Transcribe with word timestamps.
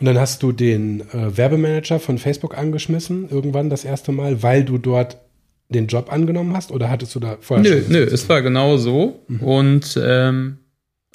Und 0.00 0.06
dann 0.06 0.18
hast 0.18 0.42
du 0.42 0.52
den 0.52 1.00
äh, 1.00 1.36
Werbemanager 1.36 1.98
von 1.98 2.18
Facebook 2.18 2.56
angeschmissen, 2.56 3.28
irgendwann 3.30 3.68
das 3.68 3.84
erste 3.84 4.12
Mal, 4.12 4.42
weil 4.42 4.64
du 4.64 4.78
dort 4.78 5.18
den 5.68 5.86
Job 5.86 6.12
angenommen 6.12 6.54
hast 6.54 6.70
oder 6.70 6.88
hattest 6.88 7.14
du 7.14 7.20
da 7.20 7.36
vorher 7.40 7.70
Nö, 7.70 7.82
nö, 7.88 8.02
es 8.02 8.28
war 8.28 8.42
genau 8.42 8.76
so. 8.76 9.24
Mhm. 9.28 9.40
Und 9.40 10.00
ähm, 10.02 10.58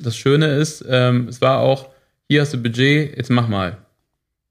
das 0.02 0.16
Schöne 0.16 0.56
ist, 0.58 0.86
ähm, 0.88 1.28
es 1.28 1.42
war 1.42 1.60
auch, 1.60 1.90
hier 2.28 2.42
hast 2.42 2.54
du 2.54 2.62
Budget, 2.62 3.16
jetzt 3.18 3.30
mach 3.30 3.48
mal. 3.48 3.78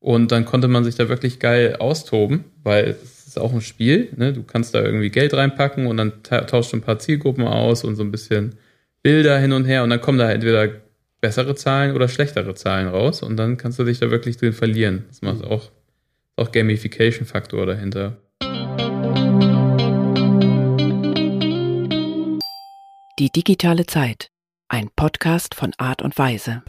Und 0.01 0.33
dann 0.33 0.45
konnte 0.45 0.67
man 0.67 0.83
sich 0.83 0.97
da 0.97 1.09
wirklich 1.09 1.39
geil 1.39 1.77
austoben, 1.77 2.45
weil 2.65 2.97
es 3.03 3.29
ist 3.29 3.39
auch 3.39 3.53
ein 3.53 3.61
Spiel. 3.61 4.09
Ne? 4.17 4.33
Du 4.33 4.43
kannst 4.43 4.75
da 4.75 4.83
irgendwie 4.83 5.11
Geld 5.11 5.35
reinpacken 5.35 5.87
und 5.87 5.97
dann 5.97 6.23
tauscht 6.23 6.73
du 6.73 6.79
ein 6.79 6.83
paar 6.83 6.99
Zielgruppen 6.99 7.47
aus 7.47 7.85
und 7.85 7.95
so 7.95 8.03
ein 8.03 8.11
bisschen 8.11 8.57
Bilder 9.03 9.39
hin 9.39 9.53
und 9.53 9.65
her 9.65 9.85
und 9.85 9.91
dann 9.91 10.01
kommen 10.01 10.19
da 10.19 10.31
entweder 10.31 10.69
bessere 11.23 11.55
Zahlen 11.55 11.95
oder 11.95 12.09
schlechtere 12.09 12.55
Zahlen 12.57 12.89
raus 12.89 13.23
und 13.23 13.37
dann 13.37 13.57
kannst 13.57 13.79
du 13.79 13.85
dich 13.85 14.01
da 14.01 14.11
wirklich 14.11 14.39
drin 14.39 14.53
verlieren. 14.53 15.05
Das 15.09 15.23
macht 15.23 15.45
auch, 15.45 15.71
auch 16.35 16.51
Gamification-Faktor 16.51 17.65
dahinter. 17.65 18.17
Die 23.21 23.31
digitale 23.31 23.87
Zeit. 23.87 24.31
Ein 24.67 24.91
Podcast 24.97 25.55
von 25.55 25.73
Art 25.79 26.03
und 26.03 26.19
Weise. 26.19 26.65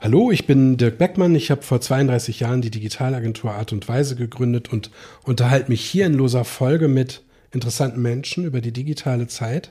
Hallo, 0.00 0.32
ich 0.32 0.46
bin 0.48 0.76
Dirk 0.76 0.98
Beckmann. 0.98 1.36
Ich 1.36 1.52
habe 1.52 1.62
vor 1.62 1.80
32 1.80 2.40
Jahren 2.40 2.62
die 2.62 2.70
Digitalagentur 2.72 3.52
Art 3.52 3.72
und 3.72 3.88
Weise 3.88 4.16
gegründet 4.16 4.72
und 4.72 4.90
unterhalte 5.22 5.70
mich 5.70 5.84
hier 5.84 6.06
in 6.06 6.14
loser 6.14 6.44
Folge 6.44 6.88
mit 6.88 7.22
interessanten 7.52 8.02
Menschen 8.02 8.44
über 8.44 8.60
die 8.60 8.72
digitale 8.72 9.28
Zeit. 9.28 9.70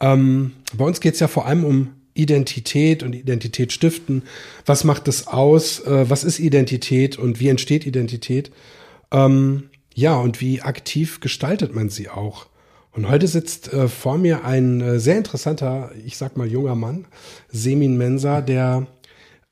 Ähm, 0.00 0.52
bei 0.72 0.86
uns 0.86 1.02
geht 1.02 1.12
es 1.12 1.20
ja 1.20 1.28
vor 1.28 1.44
allem 1.44 1.64
um 1.64 2.01
Identität 2.14 3.02
und 3.02 3.14
Identität 3.14 3.72
stiften. 3.72 4.22
Was 4.66 4.84
macht 4.84 5.08
es 5.08 5.26
aus? 5.26 5.80
Äh, 5.80 6.10
was 6.10 6.24
ist 6.24 6.38
Identität 6.38 7.18
und 7.18 7.40
wie 7.40 7.48
entsteht 7.48 7.86
Identität? 7.86 8.50
Ähm, 9.10 9.70
ja, 9.94 10.16
und 10.16 10.40
wie 10.40 10.62
aktiv 10.62 11.20
gestaltet 11.20 11.74
man 11.74 11.88
sie 11.88 12.08
auch? 12.08 12.46
Und 12.92 13.08
heute 13.08 13.26
sitzt 13.26 13.72
äh, 13.72 13.88
vor 13.88 14.18
mir 14.18 14.44
ein 14.44 14.80
äh, 14.80 15.00
sehr 15.00 15.16
interessanter, 15.16 15.92
ich 16.04 16.16
sag 16.16 16.36
mal 16.36 16.46
junger 16.46 16.74
Mann, 16.74 17.06
Semin 17.50 17.96
Mensa, 17.96 18.42
der 18.42 18.86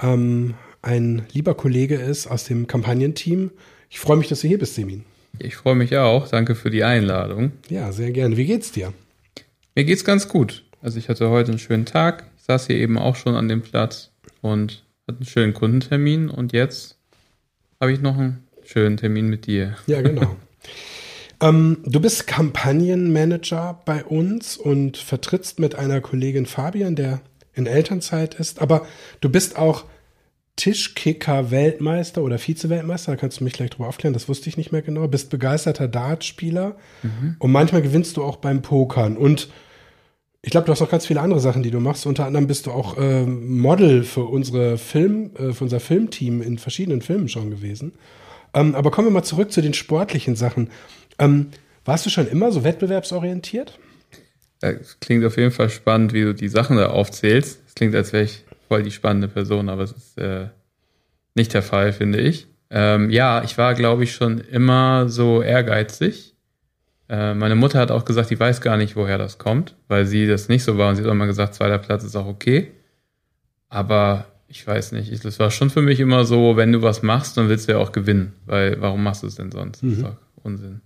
ähm, 0.02 0.54
ein 0.82 1.26
lieber 1.32 1.54
Kollege 1.54 1.94
ist 1.96 2.26
aus 2.26 2.44
dem 2.44 2.66
Kampagnenteam. 2.66 3.50
Ich 3.88 3.98
freue 3.98 4.18
mich, 4.18 4.28
dass 4.28 4.40
du 4.40 4.48
hier 4.48 4.58
bist, 4.58 4.74
Semin. 4.74 5.04
Ich 5.38 5.56
freue 5.56 5.74
mich 5.74 5.96
auch. 5.96 6.28
Danke 6.28 6.54
für 6.54 6.70
die 6.70 6.84
Einladung. 6.84 7.52
Ja, 7.70 7.92
sehr 7.92 8.10
gerne. 8.10 8.36
Wie 8.36 8.44
geht's 8.44 8.72
dir? 8.72 8.92
Mir 9.74 9.84
geht's 9.84 10.04
ganz 10.04 10.28
gut. 10.28 10.64
Also 10.82 10.98
ich 10.98 11.08
hatte 11.08 11.30
heute 11.30 11.52
einen 11.52 11.58
schönen 11.58 11.86
Tag. 11.86 12.29
Ich 12.40 12.46
saß 12.46 12.68
hier 12.68 12.76
eben 12.76 12.98
auch 12.98 13.16
schon 13.16 13.34
an 13.34 13.48
dem 13.48 13.60
Platz 13.60 14.12
und 14.40 14.82
hatte 15.06 15.18
einen 15.18 15.26
schönen 15.26 15.54
Kundentermin 15.54 16.30
und 16.30 16.54
jetzt 16.54 16.96
habe 17.78 17.92
ich 17.92 18.00
noch 18.00 18.16
einen 18.16 18.44
schönen 18.64 18.96
Termin 18.96 19.28
mit 19.28 19.46
dir. 19.46 19.76
Ja, 19.86 20.00
genau. 20.00 20.36
ähm, 21.42 21.78
du 21.84 22.00
bist 22.00 22.26
Kampagnenmanager 22.26 23.82
bei 23.84 24.02
uns 24.04 24.56
und 24.56 24.96
vertrittst 24.96 25.60
mit 25.60 25.74
einer 25.74 26.00
Kollegin 26.00 26.46
Fabian, 26.46 26.96
der 26.96 27.20
in 27.52 27.66
Elternzeit 27.66 28.36
ist, 28.36 28.62
aber 28.62 28.86
du 29.20 29.28
bist 29.28 29.58
auch 29.58 29.84
Tischkicker-Weltmeister 30.56 32.22
oder 32.22 32.38
Vize-Weltmeister, 32.38 33.12
da 33.12 33.16
kannst 33.16 33.40
du 33.40 33.44
mich 33.44 33.52
gleich 33.52 33.70
drüber 33.70 33.88
aufklären, 33.88 34.14
das 34.14 34.30
wusste 34.30 34.48
ich 34.48 34.56
nicht 34.56 34.72
mehr 34.72 34.82
genau. 34.82 35.06
Bist 35.08 35.28
begeisterter 35.28 35.88
Dartspieler 35.88 36.76
mhm. 37.02 37.36
und 37.38 37.52
manchmal 37.52 37.82
gewinnst 37.82 38.16
du 38.16 38.24
auch 38.24 38.36
beim 38.36 38.62
Pokern. 38.62 39.18
Und 39.18 39.48
ich 40.42 40.50
glaube, 40.50 40.66
du 40.66 40.72
hast 40.72 40.80
auch 40.80 40.90
ganz 40.90 41.06
viele 41.06 41.20
andere 41.20 41.40
Sachen, 41.40 41.62
die 41.62 41.70
du 41.70 41.80
machst. 41.80 42.06
Unter 42.06 42.24
anderem 42.24 42.46
bist 42.46 42.66
du 42.66 42.70
auch 42.70 42.96
äh, 42.96 43.26
Model 43.26 44.04
für 44.04 44.24
unsere 44.24 44.78
Film, 44.78 45.32
äh, 45.36 45.52
für 45.52 45.64
unser 45.64 45.80
Filmteam 45.80 46.40
in 46.40 46.58
verschiedenen 46.58 47.02
Filmen 47.02 47.28
schon 47.28 47.50
gewesen. 47.50 47.92
Ähm, 48.54 48.74
aber 48.74 48.90
kommen 48.90 49.08
wir 49.08 49.12
mal 49.12 49.22
zurück 49.22 49.52
zu 49.52 49.60
den 49.60 49.74
sportlichen 49.74 50.36
Sachen. 50.36 50.70
Ähm, 51.18 51.48
warst 51.84 52.06
du 52.06 52.10
schon 52.10 52.26
immer 52.26 52.52
so 52.52 52.64
wettbewerbsorientiert? 52.64 53.78
Das 54.60 54.98
klingt 55.00 55.24
auf 55.24 55.36
jeden 55.36 55.50
Fall 55.50 55.70
spannend, 55.70 56.12
wie 56.12 56.22
du 56.22 56.34
die 56.34 56.48
Sachen 56.48 56.76
da 56.76 56.88
aufzählst. 56.88 57.62
Es 57.66 57.74
klingt, 57.74 57.94
als 57.94 58.12
wäre 58.12 58.24
ich 58.24 58.44
voll 58.68 58.82
die 58.82 58.90
spannende 58.90 59.28
Person, 59.28 59.68
aber 59.68 59.82
es 59.82 59.92
ist 59.92 60.18
äh, 60.18 60.48
nicht 61.34 61.52
der 61.52 61.62
Fall, 61.62 61.92
finde 61.92 62.20
ich. 62.20 62.46
Ähm, 62.70 63.10
ja, 63.10 63.42
ich 63.42 63.58
war, 63.58 63.74
glaube 63.74 64.04
ich, 64.04 64.12
schon 64.12 64.38
immer 64.38 65.08
so 65.08 65.42
ehrgeizig. 65.42 66.34
Äh, 67.10 67.34
meine 67.34 67.56
Mutter 67.56 67.80
hat 67.80 67.90
auch 67.90 68.04
gesagt, 68.04 68.30
die 68.30 68.38
weiß 68.38 68.60
gar 68.60 68.76
nicht, 68.76 68.94
woher 68.94 69.18
das 69.18 69.38
kommt, 69.38 69.74
weil 69.88 70.06
sie 70.06 70.26
das 70.26 70.48
nicht 70.48 70.62
so 70.62 70.78
war 70.78 70.88
und 70.88 70.96
sie 70.96 71.02
hat 71.02 71.08
auch 71.08 71.12
immer 71.12 71.26
gesagt, 71.26 71.54
zweiter 71.54 71.78
Platz 71.78 72.04
ist 72.04 72.14
auch 72.14 72.26
okay. 72.26 72.70
Aber 73.68 74.26
ich 74.46 74.66
weiß 74.66 74.92
nicht, 74.92 75.12
es 75.12 75.38
war 75.38 75.50
schon 75.50 75.70
für 75.70 75.82
mich 75.82 76.00
immer 76.00 76.24
so, 76.24 76.56
wenn 76.56 76.72
du 76.72 76.82
was 76.82 77.02
machst, 77.02 77.36
dann 77.36 77.48
willst 77.48 77.68
du 77.68 77.72
ja 77.72 77.78
auch 77.78 77.92
gewinnen, 77.92 78.32
weil 78.46 78.80
warum 78.80 79.02
machst 79.02 79.24
du 79.24 79.26
es 79.26 79.34
denn 79.34 79.50
sonst? 79.50 79.82
Mhm. 79.82 79.88
Das 79.88 79.98
ist 79.98 80.04
doch 80.04 80.16
Unsinn. 80.44 80.80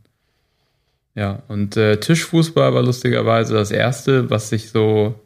Ja, 1.15 1.43
und 1.49 1.77
äh, 1.77 1.99
Tischfußball 1.99 2.75
war 2.75 2.83
lustigerweise 2.83 3.55
das 3.55 3.71
erste, 3.71 4.31
was 4.31 4.51
ich 4.51 4.71
so, 4.71 5.21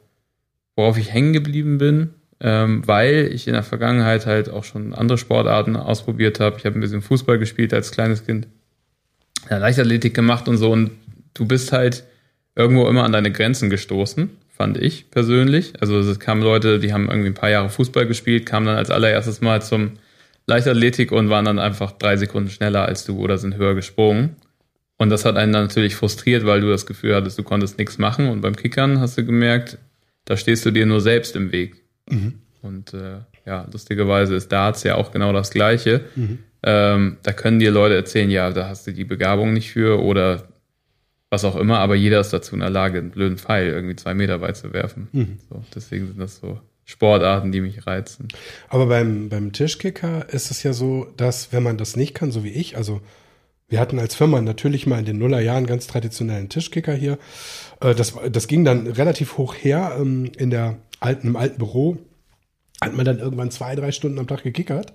worauf 0.76 0.98
ich 0.98 1.12
hängen 1.12 1.32
geblieben 1.32 1.78
bin 1.78 2.10
ähm, 2.40 2.86
weil 2.86 3.30
ich 3.32 3.46
in 3.48 3.54
der 3.54 3.62
Vergangenheit 3.62 4.26
halt 4.26 4.48
auch 4.48 4.64
schon 4.64 4.94
andere 4.94 5.18
Sportarten 5.18 5.76
ausprobiert 5.76 6.40
habe. 6.40 6.56
Ich 6.58 6.66
habe 6.66 6.78
ein 6.78 6.80
bisschen 6.80 7.02
Fußball 7.02 7.38
gespielt 7.38 7.74
als 7.74 7.90
kleines 7.90 8.24
Kind, 8.24 8.46
ja, 9.50 9.58
Leichtathletik 9.58 10.14
gemacht 10.14 10.48
und 10.48 10.56
so. 10.56 10.70
Und 10.70 10.90
du 11.34 11.46
bist 11.46 11.72
halt 11.72 12.04
irgendwo 12.54 12.88
immer 12.88 13.04
an 13.04 13.12
deine 13.12 13.30
Grenzen 13.30 13.70
gestoßen, 13.70 14.30
fand 14.48 14.78
ich 14.78 15.10
persönlich. 15.10 15.74
Also 15.80 15.98
es 15.98 16.18
kamen 16.18 16.42
Leute, 16.42 16.80
die 16.80 16.92
haben 16.92 17.08
irgendwie 17.08 17.30
ein 17.30 17.34
paar 17.34 17.50
Jahre 17.50 17.70
Fußball 17.70 18.06
gespielt, 18.06 18.46
kamen 18.46 18.66
dann 18.66 18.76
als 18.76 18.90
allererstes 18.90 19.40
mal 19.40 19.62
zum 19.62 19.92
Leichtathletik 20.46 21.12
und 21.12 21.30
waren 21.30 21.44
dann 21.44 21.58
einfach 21.58 21.92
drei 21.92 22.16
Sekunden 22.16 22.50
schneller 22.50 22.86
als 22.86 23.04
du 23.04 23.18
oder 23.18 23.38
sind 23.38 23.56
höher 23.56 23.74
gesprungen. 23.74 24.36
Und 24.96 25.10
das 25.10 25.24
hat 25.24 25.36
einen 25.36 25.52
dann 25.52 25.64
natürlich 25.66 25.94
frustriert, 25.94 26.44
weil 26.44 26.60
du 26.60 26.68
das 26.68 26.84
Gefühl 26.84 27.14
hattest, 27.14 27.38
du 27.38 27.44
konntest 27.44 27.78
nichts 27.78 27.98
machen. 27.98 28.28
Und 28.28 28.40
beim 28.40 28.56
Kickern 28.56 28.98
hast 28.98 29.16
du 29.16 29.24
gemerkt, 29.24 29.78
da 30.24 30.36
stehst 30.36 30.66
du 30.66 30.72
dir 30.72 30.86
nur 30.86 31.00
selbst 31.00 31.36
im 31.36 31.52
Weg. 31.52 31.76
Mhm. 32.10 32.34
Und 32.62 32.94
äh, 32.94 33.18
ja, 33.46 33.66
lustigerweise 33.72 34.34
ist 34.34 34.50
Darts 34.50 34.82
ja 34.82 34.96
auch 34.96 35.12
genau 35.12 35.32
das 35.32 35.50
Gleiche. 35.50 36.02
Mhm. 36.16 36.40
Ähm, 36.62 37.18
da 37.22 37.32
können 37.32 37.58
dir 37.58 37.70
Leute 37.70 37.94
erzählen, 37.94 38.30
ja, 38.30 38.50
da 38.50 38.68
hast 38.68 38.86
du 38.86 38.92
die 38.92 39.04
Begabung 39.04 39.52
nicht 39.52 39.70
für 39.70 40.02
oder 40.02 40.48
was 41.30 41.44
auch 41.44 41.56
immer, 41.56 41.78
aber 41.78 41.94
jeder 41.94 42.20
ist 42.20 42.32
dazu 42.32 42.54
in 42.54 42.60
der 42.60 42.70
Lage, 42.70 42.98
einen 42.98 43.10
blöden 43.10 43.38
Pfeil 43.38 43.68
irgendwie 43.68 43.96
zwei 43.96 44.14
Meter 44.14 44.40
weit 44.40 44.56
zu 44.56 44.72
werfen. 44.72 45.08
Mhm. 45.12 45.38
So, 45.50 45.62
deswegen 45.74 46.06
sind 46.06 46.18
das 46.18 46.36
so 46.36 46.58
Sportarten, 46.84 47.52
die 47.52 47.60
mich 47.60 47.86
reizen. 47.86 48.28
Aber 48.68 48.86
beim, 48.86 49.28
beim 49.28 49.52
Tischkicker 49.52 50.26
ist 50.30 50.50
es 50.50 50.62
ja 50.62 50.72
so, 50.72 51.06
dass 51.16 51.52
wenn 51.52 51.62
man 51.62 51.76
das 51.76 51.96
nicht 51.96 52.14
kann, 52.14 52.32
so 52.32 52.44
wie 52.44 52.52
ich, 52.52 52.78
also 52.78 53.02
wir 53.68 53.78
hatten 53.78 53.98
als 53.98 54.14
Firma 54.14 54.40
natürlich 54.40 54.86
mal 54.86 54.98
in 54.98 55.04
den 55.04 55.18
Nullerjahren 55.18 55.66
ganz 55.66 55.86
traditionellen 55.86 56.48
Tischkicker 56.48 56.94
hier. 56.94 57.18
Äh, 57.80 57.94
das, 57.94 58.14
das 58.32 58.48
ging 58.48 58.64
dann 58.64 58.86
relativ 58.86 59.36
hoch 59.36 59.54
her 59.54 59.98
ähm, 60.00 60.32
in 60.38 60.48
der 60.48 60.78
alten, 61.00 61.28
im 61.28 61.36
alten 61.36 61.58
Büro 61.58 61.98
hat 62.80 62.94
man 62.94 63.04
dann 63.04 63.18
irgendwann 63.18 63.50
zwei, 63.50 63.74
drei 63.74 63.92
Stunden 63.92 64.18
am 64.18 64.26
Tag 64.26 64.42
gekickert. 64.42 64.92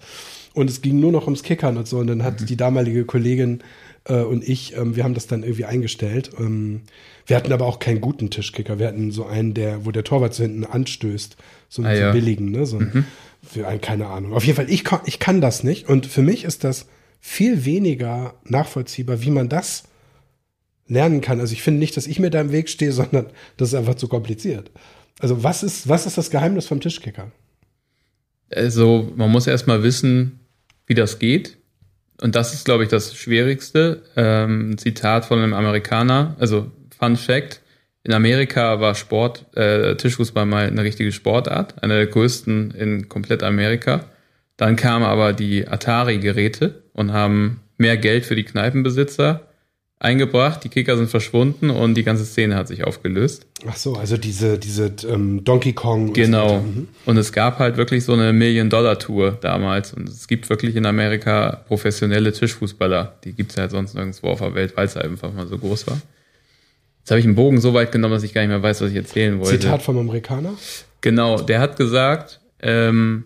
Und 0.53 0.69
es 0.69 0.81
ging 0.81 0.99
nur 0.99 1.11
noch 1.11 1.25
ums 1.25 1.43
Kickern 1.43 1.77
und 1.77 1.87
so. 1.87 1.97
Und 1.97 2.07
dann 2.07 2.23
hat 2.23 2.41
mhm. 2.41 2.45
die 2.45 2.57
damalige 2.57 3.05
Kollegin 3.05 3.63
äh, 4.05 4.21
und 4.21 4.47
ich, 4.47 4.75
ähm, 4.75 4.95
wir 4.95 5.03
haben 5.03 5.13
das 5.13 5.27
dann 5.27 5.43
irgendwie 5.43 5.65
eingestellt. 5.65 6.31
Ähm, 6.39 6.81
wir 7.25 7.35
hatten 7.35 7.51
aber 7.51 7.65
auch 7.65 7.79
keinen 7.79 8.01
guten 8.01 8.29
Tischkicker. 8.29 8.79
Wir 8.79 8.87
hatten 8.87 9.11
so 9.11 9.25
einen, 9.25 9.53
der, 9.53 9.85
wo 9.85 9.91
der 9.91 10.03
Torwart 10.03 10.33
so 10.33 10.43
hinten 10.43 10.65
anstößt. 10.65 11.37
So 11.69 11.81
einen 11.81 11.91
ah, 11.91 11.99
ja. 11.99 12.11
billigen, 12.11 12.51
ne? 12.51 12.65
So 12.65 12.79
mhm. 12.79 13.05
für 13.41 13.67
einen, 13.67 13.81
keine 13.81 14.07
Ahnung. 14.07 14.33
Auf 14.33 14.43
jeden 14.43 14.55
Fall, 14.55 14.69
ich 14.69 14.83
kann, 14.83 15.01
ich 15.05 15.19
kann 15.19 15.41
das 15.41 15.63
nicht. 15.63 15.89
Und 15.89 16.05
für 16.05 16.21
mich 16.21 16.43
ist 16.43 16.63
das 16.63 16.87
viel 17.19 17.65
weniger 17.65 18.35
nachvollziehbar, 18.43 19.21
wie 19.21 19.31
man 19.31 19.49
das 19.49 19.83
lernen 20.87 21.21
kann. 21.21 21.39
Also 21.39 21.53
ich 21.53 21.61
finde 21.61 21.79
nicht, 21.79 21.95
dass 21.95 22.05
ich 22.05 22.19
mir 22.19 22.29
da 22.29 22.41
im 22.41 22.51
Weg 22.51 22.69
stehe, 22.69 22.91
sondern 22.93 23.27
das 23.57 23.69
ist 23.69 23.75
einfach 23.75 23.95
zu 23.95 24.07
kompliziert. 24.07 24.71
Also 25.19 25.43
was 25.43 25.63
ist, 25.63 25.87
was 25.87 26.05
ist 26.05 26.17
das 26.17 26.29
Geheimnis 26.29 26.67
vom 26.67 26.81
Tischkicker? 26.81 27.31
Also 28.53 29.11
man 29.15 29.31
muss 29.31 29.47
erstmal 29.47 29.81
wissen, 29.83 30.39
wie 30.93 30.95
das 30.95 31.17
geht. 31.17 31.57
Und 32.21 32.35
das 32.35 32.53
ist, 32.53 32.65
glaube 32.65 32.83
ich, 32.83 32.89
das 32.89 33.15
Schwierigste. 33.15 34.03
Ähm, 34.15 34.77
Zitat 34.77 35.25
von 35.25 35.39
einem 35.39 35.55
Amerikaner, 35.55 36.35
also 36.39 36.71
Fun 36.97 37.15
Fact. 37.17 37.61
In 38.03 38.13
Amerika 38.13 38.79
war 38.79 38.93
Sport, 38.93 39.45
äh, 39.57 39.95
Tischfußball 39.95 40.45
mal 40.45 40.67
eine 40.67 40.83
richtige 40.83 41.11
Sportart, 41.11 41.81
eine 41.81 41.95
der 41.95 42.07
größten 42.07 42.71
in 42.71 43.09
komplett 43.09 43.41
Amerika. 43.41 44.05
Dann 44.55 44.75
kamen 44.75 45.03
aber 45.03 45.33
die 45.33 45.67
Atari-Geräte 45.67 46.83
und 46.93 47.11
haben 47.11 47.61
mehr 47.77 47.97
Geld 47.97 48.25
für 48.25 48.35
die 48.35 48.43
Kneipenbesitzer 48.43 49.47
eingebracht, 50.03 50.63
die 50.63 50.69
Kicker 50.69 50.97
sind 50.97 51.09
verschwunden 51.09 51.69
und 51.69 51.95
die 51.95 52.03
ganze 52.03 52.25
Szene 52.25 52.55
hat 52.55 52.67
sich 52.67 52.83
aufgelöst. 52.83 53.47
Ach 53.65 53.77
so, 53.77 53.95
also 53.95 54.17
diese, 54.17 54.59
diese 54.59 54.91
ähm, 55.07 55.43
Donkey 55.43 55.73
Kong. 55.73 56.13
Genau. 56.13 56.57
Und, 56.57 56.61
so. 56.61 56.79
Mhm. 56.81 56.87
und 57.05 57.17
es 57.17 57.31
gab 57.31 57.59
halt 57.59 57.77
wirklich 57.77 58.03
so 58.03 58.13
eine 58.13 58.33
Million-Dollar-Tour 58.33 59.37
damals. 59.39 59.93
Und 59.93 60.09
es 60.09 60.27
gibt 60.27 60.49
wirklich 60.49 60.75
in 60.75 60.85
Amerika 60.85 61.63
professionelle 61.67 62.33
Tischfußballer. 62.33 63.15
Die 63.23 63.31
gibt 63.31 63.51
es 63.51 63.57
halt 63.57 63.71
sonst 63.71 63.95
nirgendwo 63.95 64.27
auf 64.27 64.39
der 64.39 64.53
Welt, 64.53 64.75
weil 64.75 64.85
es 64.85 64.95
halt 64.95 65.05
einfach 65.05 65.33
mal 65.33 65.47
so 65.47 65.57
groß 65.57 65.87
war. 65.87 66.01
Jetzt 66.99 67.11
habe 67.11 67.19
ich 67.19 67.25
einen 67.25 67.35
Bogen 67.35 67.61
so 67.61 67.73
weit 67.73 67.91
genommen, 67.91 68.13
dass 68.13 68.23
ich 68.23 68.33
gar 68.33 68.41
nicht 68.41 68.49
mehr 68.49 68.63
weiß, 68.63 68.81
was 68.81 68.91
ich 68.91 68.97
erzählen 68.97 69.39
wollte. 69.39 69.59
Zitat 69.59 69.81
vom 69.81 69.97
Amerikaner? 69.97 70.53
Genau, 71.01 71.39
der 71.39 71.59
hat 71.59 71.77
gesagt, 71.77 72.41
ähm, 72.61 73.25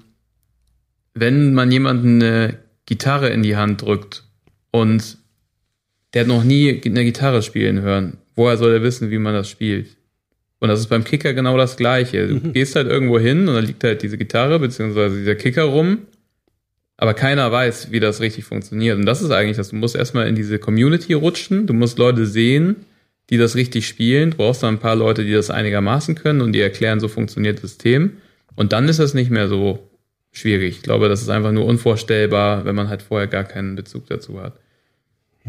wenn 1.15 1.53
man 1.53 1.71
jemanden 1.71 2.21
eine 2.21 2.59
Gitarre 2.85 3.29
in 3.29 3.41
die 3.41 3.55
Hand 3.55 3.81
drückt 3.81 4.23
und 4.71 5.17
der 6.13 6.21
hat 6.21 6.27
noch 6.27 6.43
nie 6.43 6.81
eine 6.85 7.03
Gitarre 7.03 7.41
spielen 7.41 7.81
hören, 7.81 8.17
woher 8.35 8.57
soll 8.57 8.71
er 8.71 8.83
wissen, 8.83 9.11
wie 9.11 9.17
man 9.17 9.33
das 9.33 9.49
spielt? 9.49 9.97
Und 10.59 10.69
das 10.69 10.79
ist 10.79 10.87
beim 10.87 11.03
Kicker 11.03 11.33
genau 11.33 11.57
das 11.57 11.77
Gleiche. 11.77 12.27
Du 12.27 12.35
mhm. 12.35 12.53
gehst 12.53 12.75
halt 12.75 12.87
irgendwo 12.87 13.19
hin 13.19 13.47
und 13.47 13.53
da 13.53 13.59
liegt 13.59 13.83
halt 13.83 14.01
diese 14.01 14.17
Gitarre 14.17 14.59
beziehungsweise 14.59 15.17
dieser 15.17 15.35
Kicker 15.35 15.63
rum, 15.63 15.99
aber 16.97 17.13
keiner 17.13 17.51
weiß, 17.51 17.91
wie 17.91 17.99
das 17.99 18.21
richtig 18.21 18.45
funktioniert. 18.45 18.97
Und 18.97 19.05
das 19.05 19.21
ist 19.21 19.29
eigentlich 19.29 19.57
das. 19.57 19.69
Du 19.69 19.75
musst 19.75 19.95
erstmal 19.95 20.27
in 20.27 20.35
diese 20.35 20.57
Community 20.57 21.13
rutschen, 21.13 21.67
du 21.67 21.73
musst 21.73 21.99
Leute 21.99 22.25
sehen, 22.25 22.77
die 23.29 23.37
das 23.37 23.55
richtig 23.55 23.87
spielen. 23.87 24.31
Du 24.31 24.37
brauchst 24.37 24.63
dann 24.63 24.75
ein 24.75 24.79
paar 24.79 24.95
Leute, 24.95 25.23
die 25.23 25.33
das 25.33 25.51
einigermaßen 25.51 26.15
können 26.15 26.41
und 26.41 26.53
die 26.53 26.61
erklären, 26.61 26.99
so 26.99 27.07
funktioniert 27.07 27.57
das 27.57 27.71
System. 27.71 28.13
Und 28.55 28.73
dann 28.73 28.89
ist 28.89 28.99
das 28.99 29.13
nicht 29.13 29.29
mehr 29.29 29.47
so 29.47 29.87
schwierig. 30.31 30.77
Ich 30.77 30.81
glaube, 30.81 31.07
das 31.07 31.21
ist 31.21 31.29
einfach 31.29 31.51
nur 31.51 31.65
unvorstellbar, 31.65 32.65
wenn 32.65 32.75
man 32.75 32.89
halt 32.89 33.03
vorher 33.03 33.27
gar 33.27 33.43
keinen 33.43 33.75
Bezug 33.75 34.07
dazu 34.07 34.41
hat. 34.41 34.59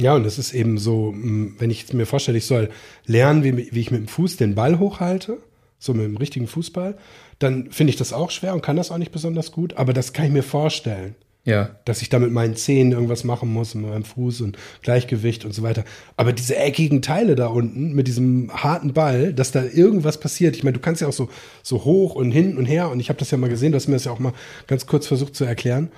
Ja, 0.01 0.15
und 0.15 0.25
es 0.25 0.39
ist 0.39 0.55
eben 0.55 0.79
so, 0.79 1.15
wenn 1.15 1.71
ich 1.71 1.93
mir 1.93 2.07
vorstelle, 2.07 2.39
ich 2.39 2.47
soll 2.47 2.71
lernen, 3.07 3.45
wie, 3.45 3.73
wie 3.73 3.81
ich 3.81 3.91
mit 3.91 4.01
dem 4.01 4.09
Fuß 4.09 4.37
den 4.37 4.55
Ball 4.55 4.79
hochhalte, 4.79 5.39
so 5.79 5.95
mit 5.95 6.05
dem 6.05 6.17
richtigen 6.17 6.47
Fußball, 6.47 6.97
dann 7.39 7.71
finde 7.71 7.91
ich 7.91 7.97
das 7.97 8.13
auch 8.13 8.31
schwer 8.31 8.55
und 8.55 8.63
kann 8.63 8.77
das 8.77 8.91
auch 8.91 8.99
nicht 8.99 9.13
besonders 9.13 9.53
gut, 9.53 9.75
aber 9.75 9.93
das 9.93 10.13
kann 10.13 10.27
ich 10.27 10.33
mir 10.33 10.43
vorstellen. 10.43 11.15
Ja. 11.45 11.71
Dass 11.87 12.03
ich 12.03 12.11
da 12.11 12.19
mit 12.19 12.31
meinen 12.31 12.57
Zehen 12.57 12.93
irgendwas 12.93 13.25
machen 13.25 13.51
muss, 13.51 13.75
mit 13.75 13.89
meinem 13.89 14.05
Fuß 14.05 14.43
und 14.43 14.59
Gleichgewicht 14.83 15.47
und 15.47 15.55
so 15.55 15.63
weiter. 15.63 15.83
Aber 16.17 16.35
diese 16.35 16.57
eckigen 16.57 17.01
Teile 17.01 17.37
da 17.37 17.47
unten 17.47 17.95
mit 17.95 18.07
diesem 18.07 18.51
harten 18.53 18.93
Ball, 18.93 19.33
dass 19.33 19.51
da 19.51 19.65
irgendwas 19.65 20.21
passiert. 20.21 20.57
Ich 20.57 20.65
meine, 20.65 20.75
du 20.75 20.81
kannst 20.81 21.01
ja 21.01 21.09
auch 21.09 21.13
so, 21.13 21.31
so 21.63 21.85
hoch 21.85 22.17
und 22.17 22.33
hin 22.33 22.59
und 22.59 22.67
her 22.67 22.91
und 22.91 23.01
ich 23.01 23.09
habe 23.09 23.19
das 23.19 23.31
ja 23.31 23.39
mal 23.39 23.49
gesehen, 23.49 23.73
du 23.73 23.77
hast 23.77 23.89
mir 23.89 23.95
das 23.95 24.05
ja 24.05 24.13
auch 24.13 24.19
mal 24.19 24.35
ganz 24.67 24.87
kurz 24.87 25.07
versucht 25.07 25.35
zu 25.35 25.45
erklären. 25.45 25.91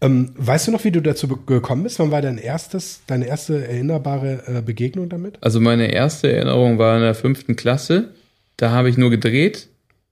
Ähm, 0.00 0.30
weißt 0.36 0.68
du 0.68 0.72
noch, 0.72 0.84
wie 0.84 0.90
du 0.90 1.00
dazu 1.00 1.26
gekommen 1.28 1.82
bist? 1.82 1.98
Wann 1.98 2.10
war 2.10 2.20
dein 2.20 2.38
erstes, 2.38 3.00
deine 3.06 3.26
erste 3.26 3.66
erinnerbare 3.66 4.42
äh, 4.46 4.62
Begegnung 4.62 5.08
damit? 5.08 5.38
Also 5.40 5.60
meine 5.60 5.90
erste 5.90 6.30
Erinnerung 6.30 6.78
war 6.78 6.96
in 6.96 7.02
der 7.02 7.14
fünften 7.14 7.56
Klasse. 7.56 8.10
Da 8.56 8.70
habe 8.70 8.90
ich 8.90 8.98
nur 8.98 9.10
gedreht 9.10 9.68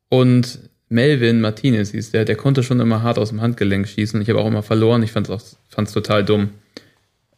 und 0.09 0.59
Melvin 0.89 1.41
Martinez 1.41 1.91
hieß 1.91 2.13
der, 2.13 2.25
der 2.25 2.37
konnte 2.37 2.63
schon 2.63 2.81
immer 2.81 3.03
hart 3.03 3.19
aus 3.19 3.31
dem 3.31 3.41
Handgelenk 3.41 3.89
schießen. 3.89 4.21
Ich 4.23 4.29
habe 4.29 4.41
auch 4.41 4.47
immer 4.47 4.63
verloren. 4.63 5.03
Ich 5.03 5.13
fand 5.13 5.29
es 5.29 5.93
total 5.93 6.25
dumm, 6.25 6.51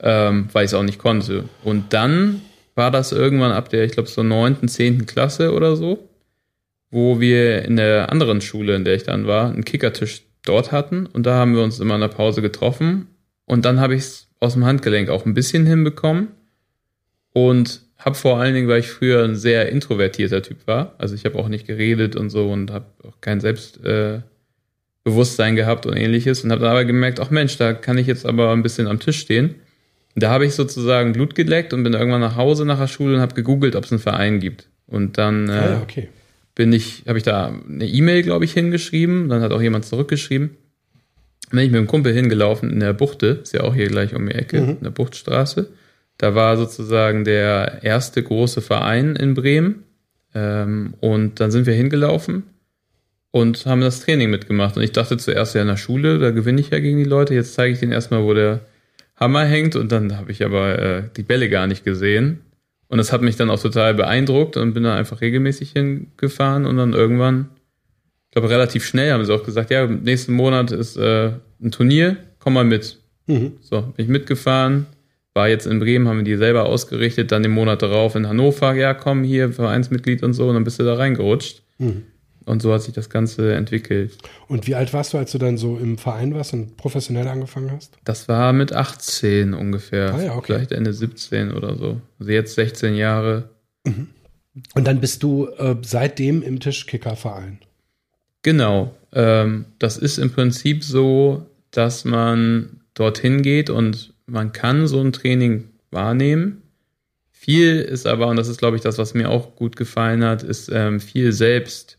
ähm, 0.01 0.49
weil 0.53 0.65
ich 0.65 0.71
es 0.71 0.75
auch 0.75 0.83
nicht 0.83 0.99
konnte. 0.99 1.45
Und 1.65 1.93
dann 1.93 2.43
war 2.75 2.91
das 2.91 3.13
irgendwann 3.13 3.53
ab 3.53 3.71
der, 3.71 3.85
ich 3.85 3.93
glaube, 3.93 4.09
so 4.09 4.23
neunten, 4.23 4.69
zehnten 4.69 5.07
Klasse 5.07 5.53
oder 5.53 5.75
so, 5.77 6.09
wo 6.91 7.19
wir 7.19 7.65
in 7.65 7.77
der 7.77 8.13
anderen 8.13 8.41
Schule, 8.41 8.77
in 8.77 8.85
der 8.85 8.95
ich 8.95 9.05
dann 9.05 9.27
war, 9.27 9.51
einen 9.51 9.65
Kickertisch 9.65 10.26
dort 10.49 10.73
hatten 10.73 11.07
und 11.07 11.27
da 11.27 11.35
haben 11.35 11.55
wir 11.55 11.63
uns 11.63 11.81
immer 11.81 11.95
in 11.95 12.01
der 12.01 12.09
Pause 12.09 12.43
getroffen 12.43 13.09
und 13.45 13.65
dann 13.65 13.81
habe 13.81 13.95
ich 13.95 14.03
es 14.03 14.29
aus 14.41 14.55
dem 14.55 14.65
Handgelenk 14.65 15.09
auch 15.09 15.27
ein 15.27 15.35
bisschen 15.35 15.67
hinbekommen 15.67 16.29
und 17.33 17.83
habe 17.99 18.15
vor 18.15 18.39
allen 18.39 18.55
Dingen, 18.55 18.69
weil 18.69 18.81
ich 18.81 18.89
früher 18.89 19.25
ein 19.25 19.37
sehr 19.37 19.71
introvertierter 19.71 20.43
Typ 20.43 20.67
war, 20.67 20.95
also 20.99 21.15
ich 21.15 21.25
habe 21.25 21.39
auch 21.39 21.49
nicht 21.49 21.67
geredet 21.67 22.17
und 22.17 22.31
so 22.31 22.51
und 22.51 22.71
habe 22.71 22.87
auch 23.05 23.21
kein 23.21 23.41
Selbstbewusstsein 23.41 25.55
äh, 25.55 25.57
gehabt 25.57 25.87
und 25.87 25.97
ähnliches 25.97 26.45
und 26.45 26.53
habe 26.53 26.63
dann 26.63 26.71
aber 26.71 26.85
gemerkt, 26.85 27.21
ach 27.21 27.31
Mensch, 27.31 27.57
da 27.57 27.73
kann 27.73 27.99
ich 27.99 28.07
jetzt 28.07 28.27
aber 28.27 28.53
ein 28.53 28.63
bisschen 28.63 28.87
am 28.87 29.01
Tisch 29.01 29.19
stehen. 29.19 29.57
Und 30.15 30.23
da 30.23 30.31
habe 30.31 30.47
ich 30.47 30.55
sozusagen 30.55 31.13
Blut 31.13 31.35
geleckt 31.35 31.75
und 31.75 31.83
bin 31.83 31.93
irgendwann 31.93 32.23
nach 32.23 32.37
Hause 32.37 32.65
nach 32.65 32.79
der 32.79 32.87
Schule 32.87 33.17
und 33.17 33.21
habe 33.21 33.35
gegoogelt, 33.35 33.77
ob 33.77 33.85
es 33.85 33.93
einen 33.93 34.01
Verein 34.01 34.41
gibt. 34.41 34.67
Und 34.87 35.19
dann 35.19 35.51
äh, 35.51 35.53
ah, 35.53 35.81
okay 35.83 36.09
bin 36.57 36.73
ich, 36.73 37.05
habe 37.07 37.19
ich 37.19 37.25
da 37.25 37.55
eine 37.69 37.87
E-Mail, 37.87 38.23
glaube 38.23 38.45
ich, 38.45 38.53
hingeschrieben. 38.53 39.29
Dann 39.29 39.43
hat 39.43 39.53
auch 39.53 39.63
jemand 39.63 39.85
zurückgeschrieben. 39.85 40.57
Dann 41.51 41.59
bin 41.59 41.67
ich 41.67 41.71
mit 41.71 41.79
dem 41.79 41.87
Kumpel 41.87 42.13
hingelaufen 42.13 42.73
in 42.73 42.81
der 42.81 42.95
Buchte, 42.95 43.41
ist 43.43 43.55
ja 43.55 43.61
auch 43.61 43.75
hier 43.75 43.87
gleich 43.87 44.17
um 44.17 44.27
die 44.27 44.35
Ecke, 44.35 44.61
mhm. 44.61 44.69
in 44.71 44.83
der 44.83 44.91
Buchtstraße. 44.91 45.69
Da 46.19 46.35
war 46.35 46.57
sozusagen 46.57 47.25
der 47.25 47.81
erste 47.83 48.23
große 48.23 48.63
Verein 48.63 49.15
in 49.15 49.35
Bremen. 49.35 49.85
Ähm, 50.35 50.95
und 51.01 51.41
dann 51.41 51.51
sind 51.51 51.67
wir 51.67 51.75
hingelaufen 51.75 52.45
und 53.31 53.67
haben 53.67 53.83
das 53.83 54.01
Training 54.01 54.31
mitgemacht. 54.31 54.79
Und 54.79 54.83
ich 54.83 54.93
dachte 54.93 55.19
zuerst 55.19 55.55
ja 55.55 55.61
in 55.61 55.69
der 55.69 55.77
Schule, 55.77 56.19
da 56.19 56.31
gewinne 56.31 56.61
ich 56.61 56.71
ja 56.71 56.79
gegen 56.79 56.99
die 56.99 57.05
Leute. 57.05 57.35
Jetzt 57.35 57.53
zeige 57.53 57.75
ich 57.75 57.81
denen 57.81 57.93
erstmal, 57.93 58.25
wo 58.25 58.33
der 58.33 58.61
Hammer 59.17 59.45
hängt. 59.45 59.77
Und 59.77 59.93
dann 59.93 60.17
habe 60.17 60.33
ich 60.33 60.43
aber 60.43 60.79
äh, 60.79 61.03
die 61.17 61.23
Bälle 61.23 61.51
gar 61.51 61.67
nicht 61.67 61.85
gesehen. 61.85 62.41
Und 62.89 62.99
das 62.99 63.13
hat 63.13 63.23
mich 63.23 63.37
dann 63.37 63.51
auch 63.51 63.61
total 63.61 63.95
beeindruckt 63.95 64.57
und 64.57 64.75
bin 64.75 64.85
da 64.85 64.95
einfach 64.95 65.21
regelmäßig 65.21 65.73
hingefahren 65.73 66.67
und 66.67 66.77
dann 66.77 66.93
irgendwann, 66.93 67.49
ich 68.27 68.33
glaube 68.33 68.49
relativ 68.49 68.85
schnell 68.85 69.13
haben 69.13 69.25
sie 69.25 69.35
auch 69.35 69.45
gesagt, 69.45 69.71
ja, 69.71 69.87
nächsten 69.87 70.33
Monat 70.33 70.71
ist 70.71 70.97
äh, 70.97 71.33
ein 71.61 71.73
Turnier, 71.73 72.17
komm 72.39 72.55
mal 72.55 72.65
mit. 72.65 72.99
Mhm. 73.27 73.55
So, 73.61 73.81
bin 73.83 74.05
ich 74.05 74.09
mitgefahren, 74.09 74.87
war 75.35 75.49
jetzt 75.49 75.67
in 75.67 75.81
Bremen, 75.81 76.07
haben 76.07 76.19
wir 76.19 76.25
die 76.25 76.37
selber 76.37 76.67
ausgerichtet, 76.67 77.33
dann 77.33 77.43
den 77.43 77.53
Monat 77.53 77.83
darauf 77.83 78.15
in 78.15 78.29
Hannover, 78.29 78.75
ja, 78.75 78.95
komm 78.95 79.25
hier, 79.25 79.53
Vereinsmitglied 79.53 80.23
und 80.23 80.33
so, 80.33 80.49
und 80.49 80.55
dann 80.55 80.65
bist 80.65 80.79
du 80.79 80.85
da 80.85 80.95
reingerutscht. 80.95 81.63
Mhm. 81.79 82.05
Und 82.47 82.63
so 82.63 82.73
hat 82.73 82.83
sich 82.83 82.95
das 82.95 83.11
Ganze 83.11 83.55
entwickelt. 83.55 84.17
Und 84.47 84.69
wie 84.69 84.77
alt 84.77 84.93
warst 84.93 85.13
du, 85.13 85.19
als 85.19 85.33
du 85.33 85.39
dann 85.39 85.59
so 85.59 85.77
im 85.77 85.99
Verein 85.99 86.33
warst 86.33 86.53
und 86.53 86.77
professionell 86.77 87.27
angefangen 87.27 87.73
hast? 87.73 87.99
Das 88.05 88.29
war 88.29 88.53
mit 88.53 88.73
18 88.73 89.53
ungefähr. 89.53 90.15
Ah, 90.15 90.23
ja, 90.23 90.35
okay. 90.37 90.55
Vielleicht 90.55 90.73
Ende 90.73 90.93
17 90.93 91.53
oder 91.53 91.77
so. 91.77 92.01
Also 92.21 92.31
jetzt 92.31 92.55
16 92.55 92.95
Jahre. 92.95 93.51
Mhm. 93.85 94.09
Und 94.75 94.87
dann 94.87 95.01
bist 95.01 95.25
du 95.25 95.49
äh, 95.59 95.75
seitdem 95.83 96.41
im 96.43 96.61
Tischkicker-Verein. 96.61 97.59
Genau. 98.43 98.95
Ähm, 99.13 99.65
das 99.81 99.97
ist 99.97 100.19
im 100.19 100.31
Prinzip 100.31 100.85
so, 100.85 101.47
dass 101.73 102.05
man 102.05 102.81
dorthin 102.95 103.43
geht 103.43 103.71
und 103.71 104.15
man 104.27 104.53
kann 104.53 104.87
so 104.87 105.01
ein 105.01 105.13
Training 105.13 105.65
wahrnehmen. 105.91 106.63
Viel 107.33 107.81
ist 107.81 108.07
aber, 108.07 108.29
und 108.29 108.37
das 108.37 108.47
ist, 108.47 108.59
glaube 108.59 108.77
ich, 108.77 108.83
das, 108.83 108.99
was 108.99 109.15
mir 109.15 109.31
auch 109.31 109.57
gut 109.57 109.75
gefallen 109.75 110.25
hat, 110.25 110.45
ist 110.45 110.71
ähm, 110.73 111.01
viel 111.01 111.33
selbst 111.33 111.96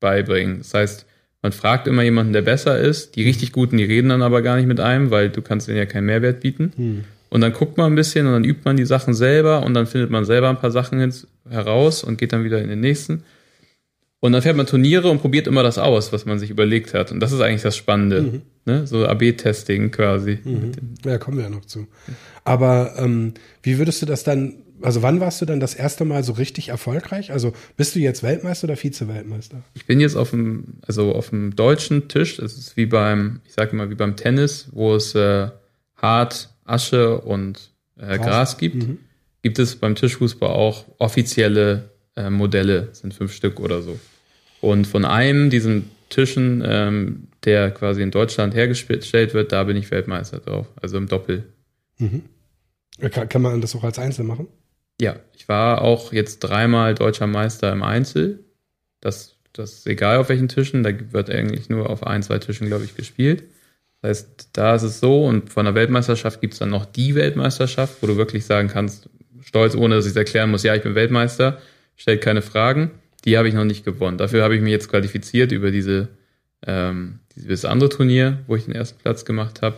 beibringen. 0.00 0.58
Das 0.58 0.74
heißt, 0.74 1.06
man 1.42 1.52
fragt 1.52 1.86
immer 1.86 2.02
jemanden, 2.02 2.32
der 2.32 2.42
besser 2.42 2.78
ist. 2.78 3.16
Die 3.16 3.22
richtig 3.22 3.52
Guten, 3.52 3.76
die 3.76 3.84
reden 3.84 4.10
dann 4.10 4.22
aber 4.22 4.42
gar 4.42 4.56
nicht 4.56 4.66
mit 4.66 4.80
einem, 4.80 5.10
weil 5.10 5.30
du 5.30 5.40
kannst 5.42 5.68
denen 5.68 5.78
ja 5.78 5.86
keinen 5.86 6.06
Mehrwert 6.06 6.40
bieten. 6.40 6.72
Hm. 6.76 7.04
Und 7.30 7.40
dann 7.40 7.52
guckt 7.52 7.78
man 7.78 7.92
ein 7.92 7.94
bisschen 7.94 8.26
und 8.26 8.32
dann 8.32 8.44
übt 8.44 8.62
man 8.64 8.76
die 8.76 8.84
Sachen 8.84 9.14
selber 9.14 9.62
und 9.62 9.72
dann 9.72 9.86
findet 9.86 10.10
man 10.10 10.24
selber 10.24 10.50
ein 10.50 10.58
paar 10.58 10.72
Sachen 10.72 11.14
heraus 11.48 12.02
und 12.02 12.18
geht 12.18 12.32
dann 12.32 12.44
wieder 12.44 12.60
in 12.60 12.68
den 12.68 12.80
nächsten. 12.80 13.22
Und 14.18 14.32
dann 14.32 14.42
fährt 14.42 14.56
man 14.56 14.66
Turniere 14.66 15.10
und 15.10 15.20
probiert 15.20 15.46
immer 15.46 15.62
das 15.62 15.78
aus, 15.78 16.12
was 16.12 16.26
man 16.26 16.38
sich 16.38 16.50
überlegt 16.50 16.92
hat. 16.92 17.10
Und 17.10 17.20
das 17.20 17.32
ist 17.32 17.40
eigentlich 17.40 17.62
das 17.62 17.76
Spannende. 17.76 18.22
Mhm. 18.22 18.42
Ne? 18.66 18.86
So 18.86 19.06
AB-Testing 19.06 19.90
quasi. 19.92 20.38
Mhm. 20.44 20.72
Ja, 21.04 21.16
kommen 21.16 21.38
wir 21.38 21.44
ja 21.44 21.50
noch 21.50 21.64
zu. 21.64 21.86
Aber 22.44 22.94
ähm, 22.98 23.32
wie 23.62 23.78
würdest 23.78 24.02
du 24.02 24.06
das 24.06 24.22
dann 24.22 24.56
also 24.82 25.02
wann 25.02 25.20
warst 25.20 25.40
du 25.40 25.46
dann 25.46 25.60
das 25.60 25.74
erste 25.74 26.04
Mal 26.04 26.22
so 26.24 26.32
richtig 26.32 26.68
erfolgreich? 26.68 27.32
Also 27.32 27.52
bist 27.76 27.94
du 27.94 27.98
jetzt 27.98 28.22
Weltmeister 28.22 28.64
oder 28.64 28.76
Vize-Weltmeister? 28.76 29.62
Ich 29.74 29.86
bin 29.86 30.00
jetzt 30.00 30.16
auf 30.16 30.30
dem, 30.30 30.78
also 30.86 31.14
auf 31.14 31.30
dem 31.30 31.56
deutschen 31.56 32.08
Tisch. 32.08 32.36
Das 32.36 32.56
ist 32.56 32.76
wie 32.76 32.86
beim, 32.86 33.40
ich 33.44 33.52
sage 33.52 33.72
immer 33.72 33.90
wie 33.90 33.94
beim 33.94 34.16
Tennis, 34.16 34.68
wo 34.72 34.94
es 34.94 35.14
äh, 35.14 35.48
hart 35.96 36.50
Asche 36.64 37.20
und 37.20 37.70
äh, 37.98 38.16
Gras. 38.16 38.26
Gras, 38.26 38.58
gibt. 38.58 38.86
Mhm. 38.86 38.98
Gibt 39.42 39.58
es 39.58 39.76
beim 39.76 39.94
Tischfußball 39.94 40.50
auch 40.50 40.84
offizielle 40.98 41.90
äh, 42.16 42.30
Modelle, 42.30 42.90
sind 42.92 43.14
fünf 43.14 43.32
Stück 43.32 43.60
oder 43.60 43.82
so. 43.82 43.98
Und 44.60 44.86
von 44.86 45.04
einem 45.04 45.50
diesen 45.50 45.90
Tischen, 46.10 46.62
ähm, 46.66 47.28
der 47.44 47.70
quasi 47.70 48.02
in 48.02 48.10
Deutschland 48.10 48.54
hergestellt 48.54 49.32
wird, 49.32 49.52
da 49.52 49.64
bin 49.64 49.76
ich 49.76 49.90
Weltmeister 49.90 50.38
drauf, 50.38 50.66
also 50.80 50.98
im 50.98 51.06
Doppel. 51.06 51.44
Mhm. 51.98 52.22
Kann, 53.10 53.28
kann 53.28 53.42
man 53.42 53.60
das 53.60 53.74
auch 53.74 53.84
als 53.84 53.98
Einzel 53.98 54.24
machen? 54.24 54.48
Ja, 55.00 55.16
ich 55.34 55.48
war 55.48 55.80
auch 55.80 56.12
jetzt 56.12 56.40
dreimal 56.40 56.94
deutscher 56.94 57.26
Meister 57.26 57.72
im 57.72 57.82
Einzel. 57.82 58.44
Das, 59.00 59.36
das 59.54 59.72
ist 59.72 59.86
egal 59.86 60.18
auf 60.18 60.28
welchen 60.28 60.48
Tischen, 60.48 60.82
da 60.82 60.90
wird 61.12 61.30
eigentlich 61.30 61.70
nur 61.70 61.88
auf 61.88 62.06
ein, 62.06 62.22
zwei 62.22 62.38
Tischen, 62.38 62.66
glaube 62.66 62.84
ich, 62.84 62.94
gespielt. 62.94 63.44
Das 64.02 64.10
heißt, 64.10 64.48
da 64.52 64.74
ist 64.74 64.82
es 64.82 65.00
so 65.00 65.24
und 65.24 65.50
von 65.50 65.64
der 65.64 65.74
Weltmeisterschaft 65.74 66.40
gibt 66.42 66.52
es 66.52 66.58
dann 66.58 66.68
noch 66.68 66.84
die 66.84 67.14
Weltmeisterschaft, 67.14 68.02
wo 68.02 68.06
du 68.06 68.16
wirklich 68.16 68.44
sagen 68.44 68.68
kannst, 68.68 69.08
stolz, 69.40 69.74
ohne 69.74 69.96
dass 69.96 70.04
ich 70.04 70.10
es 70.10 70.16
erklären 70.16 70.50
muss, 70.50 70.62
ja, 70.62 70.74
ich 70.74 70.82
bin 70.82 70.94
Weltmeister, 70.94 71.60
stellt 71.96 72.20
keine 72.20 72.42
Fragen. 72.42 72.90
Die 73.24 73.38
habe 73.38 73.48
ich 73.48 73.54
noch 73.54 73.64
nicht 73.64 73.84
gewonnen. 73.84 74.18
Dafür 74.18 74.42
habe 74.42 74.54
ich 74.54 74.62
mich 74.62 74.70
jetzt 74.70 74.88
qualifiziert 74.90 75.52
über 75.52 75.70
diese, 75.70 76.08
ähm, 76.66 77.20
dieses 77.36 77.64
andere 77.64 77.88
Turnier, 77.88 78.38
wo 78.46 78.56
ich 78.56 78.64
den 78.64 78.74
ersten 78.74 78.98
Platz 78.98 79.24
gemacht 79.24 79.62
habe 79.62 79.76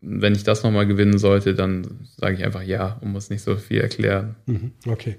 wenn 0.00 0.34
ich 0.34 0.44
das 0.44 0.62
nochmal 0.62 0.86
gewinnen 0.86 1.18
sollte, 1.18 1.54
dann 1.54 2.06
sage 2.16 2.36
ich 2.36 2.44
einfach 2.44 2.62
ja 2.62 2.98
und 3.00 3.12
muss 3.12 3.30
nicht 3.30 3.42
so 3.42 3.56
viel 3.56 3.80
erklären. 3.80 4.36
Mhm, 4.46 4.72
okay. 4.86 5.16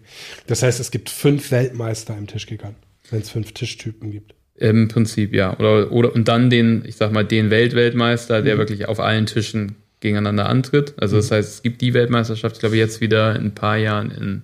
Das 0.48 0.64
heißt, 0.64 0.80
es 0.80 0.92
gibt 0.92 1.10
fünf 1.10 1.52
Weltmeister 1.52 2.18
im 2.18 2.28
Tischkickern, 2.28 2.76
wenn 3.10 3.22
es 3.22 3.30
fünf 3.30 3.52
Tischtypen 3.54 4.12
gibt. 4.12 4.36
Im 4.56 4.88
Prinzip, 4.88 5.34
ja. 5.34 5.58
Oder, 5.58 5.92
oder 5.92 6.14
und 6.14 6.28
dann 6.28 6.50
den, 6.50 6.84
ich 6.86 6.96
sag 6.96 7.12
mal, 7.12 7.26
den 7.26 7.50
Weltweltmeister, 7.50 8.42
der 8.42 8.56
mhm. 8.56 8.60
wirklich 8.60 8.88
auf 8.88 9.00
allen 9.00 9.26
Tischen 9.26 9.76
gegeneinander 10.00 10.48
antritt. 10.48 10.94
Also 10.98 11.18
das 11.18 11.30
mhm. 11.30 11.36
heißt, 11.36 11.54
es 11.56 11.62
gibt 11.62 11.82
die 11.82 11.94
Weltmeisterschaft, 11.94 12.56
ich 12.56 12.60
glaube, 12.60 12.78
jetzt 12.78 13.02
wieder 13.02 13.36
in 13.36 13.48
ein 13.48 13.56
paar 13.56 13.78
Jahren 13.78 14.12
in 14.12 14.44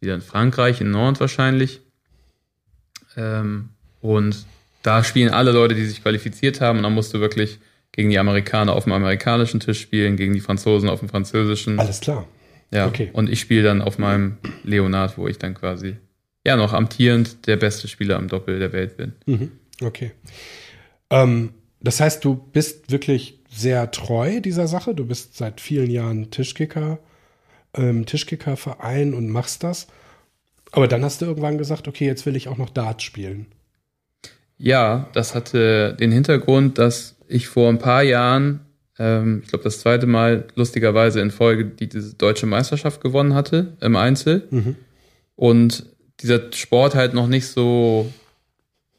wieder 0.00 0.14
in 0.14 0.20
Frankreich, 0.20 0.80
in 0.80 0.90
Nord 0.90 1.20
wahrscheinlich. 1.20 1.80
Ähm, 3.16 3.70
und 4.00 4.46
da 4.82 5.02
spielen 5.02 5.30
alle 5.30 5.52
Leute, 5.52 5.74
die 5.74 5.84
sich 5.84 6.02
qualifiziert 6.02 6.60
haben, 6.60 6.78
und 6.78 6.84
dann 6.84 6.94
musst 6.94 7.12
du 7.14 7.20
wirklich 7.20 7.58
gegen 7.92 8.10
die 8.10 8.18
Amerikaner 8.18 8.74
auf 8.74 8.84
dem 8.84 8.92
amerikanischen 8.92 9.60
Tisch 9.60 9.80
spielen, 9.80 10.16
gegen 10.16 10.34
die 10.34 10.40
Franzosen 10.40 10.88
auf 10.88 11.00
dem 11.00 11.08
französischen. 11.08 11.78
Alles 11.78 12.00
klar. 12.00 12.26
Ja, 12.70 12.86
okay. 12.86 13.10
und 13.12 13.30
ich 13.30 13.40
spiele 13.40 13.62
dann 13.62 13.80
auf 13.80 13.98
meinem 13.98 14.36
Leonard, 14.62 15.16
wo 15.16 15.26
ich 15.26 15.38
dann 15.38 15.54
quasi 15.54 15.96
ja 16.46 16.56
noch 16.56 16.72
amtierend 16.72 17.46
der 17.46 17.56
beste 17.56 17.88
Spieler 17.88 18.16
am 18.16 18.28
Doppel 18.28 18.58
der 18.58 18.72
Welt 18.72 18.96
bin. 18.96 19.12
Mhm. 19.26 19.52
Okay. 19.82 20.12
Ähm, 21.10 21.54
das 21.80 22.00
heißt, 22.00 22.24
du 22.24 22.34
bist 22.34 22.90
wirklich 22.90 23.38
sehr 23.50 23.90
treu 23.90 24.40
dieser 24.40 24.66
Sache. 24.66 24.94
Du 24.94 25.06
bist 25.06 25.36
seit 25.36 25.60
vielen 25.60 25.90
Jahren 25.90 26.30
Tischkicker, 26.30 26.98
ähm, 27.74 28.04
Tischkickerverein 28.04 29.14
und 29.14 29.30
machst 29.30 29.62
das. 29.62 29.88
Aber 30.72 30.88
dann 30.88 31.04
hast 31.04 31.20
du 31.20 31.26
irgendwann 31.26 31.58
gesagt, 31.58 31.88
okay, 31.88 32.06
jetzt 32.06 32.26
will 32.26 32.36
ich 32.36 32.48
auch 32.48 32.58
noch 32.58 32.70
Dart 32.70 33.02
spielen. 33.02 33.46
Ja, 34.58 35.08
das 35.12 35.34
hatte 35.34 35.96
den 35.98 36.12
Hintergrund, 36.12 36.78
dass 36.78 37.16
ich 37.28 37.48
vor 37.48 37.68
ein 37.68 37.78
paar 37.78 38.02
Jahren 38.02 38.60
ähm, 38.98 39.40
ich 39.42 39.50
glaube, 39.50 39.64
das 39.64 39.80
zweite 39.80 40.06
Mal 40.06 40.44
lustigerweise 40.54 41.20
in 41.20 41.30
Folge 41.30 41.64
die 41.64 41.88
diese 41.88 42.14
deutsche 42.14 42.46
Meisterschaft 42.46 43.00
gewonnen 43.00 43.34
hatte 43.34 43.76
im 43.80 43.96
Einzel. 43.96 44.46
Mhm. 44.50 44.76
Und 45.36 45.86
dieser 46.20 46.52
Sport 46.52 46.94
halt 46.94 47.14
noch 47.14 47.28
nicht 47.28 47.46
so 47.46 48.12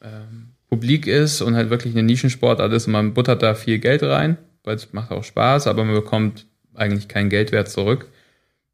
ähm, 0.02 0.52
publik 0.70 1.06
ist 1.06 1.42
und 1.42 1.54
halt 1.54 1.68
wirklich 1.68 1.92
eine 1.92 2.02
Nischensportart 2.02 2.72
ist 2.72 2.86
und 2.86 2.92
man 2.92 3.12
buttert 3.12 3.42
da 3.42 3.54
viel 3.54 3.78
Geld 3.78 4.02
rein, 4.02 4.38
weil 4.64 4.76
es 4.76 4.92
macht 4.92 5.10
auch 5.10 5.24
Spaß, 5.24 5.66
aber 5.66 5.84
man 5.84 5.94
bekommt 5.94 6.46
eigentlich 6.74 7.08
kein 7.08 7.28
Geldwert 7.28 7.68
zurück. 7.68 8.08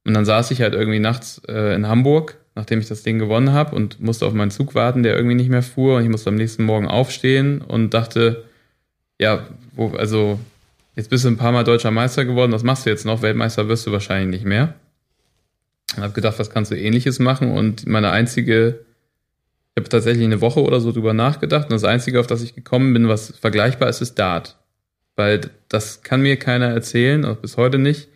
Und 0.05 0.15
dann 0.15 0.25
saß 0.25 0.53
ich 0.53 0.61
halt 0.61 0.75
irgendwie 0.75 1.01
nachts 1.01 1.43
äh, 1.49 1.75
in 1.75 1.89
Hamburg, 1.89 2.37
nachdem 2.55 2.79
ich 2.79 2.87
das 2.87 3.03
Ding 3.03 3.19
gewonnen 3.19 3.53
habe 3.53 3.75
und 3.75 4.01
musste 4.01 4.27
auf 4.27 4.33
meinen 4.33 4.53
Zug 4.53 4.77
warten, 4.77 5.03
der 5.03 5.17
irgendwie 5.17 5.35
nicht 5.35 5.51
mehr 5.51 5.65
fuhr 5.65 5.97
und 5.97 6.05
ich 6.05 6.09
musste 6.09 6.31
am 6.31 6.37
nächsten 6.37 6.63
Morgen 6.63 6.87
aufstehen 6.87 7.61
und 7.61 7.93
dachte, 7.93 8.45
ja, 9.19 9.47
wo, 9.75 9.89
also 9.91 10.39
Jetzt 10.97 11.11
bist 11.11 11.25
du 11.25 11.29
ein 11.29 11.37
paar 11.37 11.53
Mal 11.53 11.63
deutscher 11.63 11.91
Meister 11.91 12.25
geworden, 12.25 12.53
was 12.53 12.63
machst 12.63 12.87
du 12.87 12.91
jetzt 12.91 13.05
noch? 13.05 13.21
Weltmeister 13.21 13.69
wirst 13.69 13.87
du 13.87 13.93
wahrscheinlich 13.93 14.31
nicht 14.31 14.47
mehr. 14.47 14.75
Und 15.95 16.03
habe 16.03 16.15
gedacht, 16.15 16.39
was 16.39 16.49
kannst 16.49 16.71
du 16.71 16.77
ähnliches 16.77 17.19
machen? 17.19 17.53
Und 17.53 17.87
meine 17.87 18.11
einzige, 18.11 18.81
ich 19.75 19.81
habe 19.81 19.91
tatsächlich 19.91 20.25
eine 20.25 20.41
Woche 20.41 20.63
oder 20.63 20.81
so 20.81 20.91
drüber 20.93 21.13
nachgedacht. 21.13 21.65
Und 21.65 21.73
das 21.73 21.85
Einzige, 21.85 22.19
auf 22.19 22.27
das 22.27 22.43
ich 22.43 22.55
gekommen 22.55 22.95
bin, 22.95 23.09
was 23.09 23.35
vergleichbar 23.39 23.91
ist, 23.91 24.01
ist 24.01 24.19
Dart. 24.19 24.57
Weil 25.17 25.43
das 25.69 26.03
kann 26.03 26.23
mir 26.23 26.39
keiner 26.39 26.69
erzählen, 26.69 27.27
auch 27.27 27.37
bis 27.37 27.59
heute 27.59 27.79
nicht. 27.79 28.09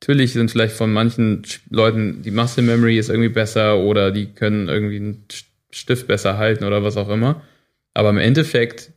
Natürlich 0.00 0.34
sind 0.34 0.50
vielleicht 0.50 0.76
von 0.76 0.92
manchen 0.92 1.42
Leuten 1.70 2.20
die 2.20 2.30
Muscle 2.30 2.62
Memory 2.62 2.98
ist 2.98 3.08
irgendwie 3.08 3.30
besser 3.30 3.78
oder 3.78 4.10
die 4.10 4.26
können 4.26 4.68
irgendwie 4.68 4.96
einen 4.96 5.24
Stift 5.70 6.06
besser 6.06 6.36
halten 6.36 6.64
oder 6.64 6.84
was 6.84 6.98
auch 6.98 7.08
immer. 7.08 7.42
Aber 7.94 8.10
im 8.10 8.18
Endeffekt 8.18 8.92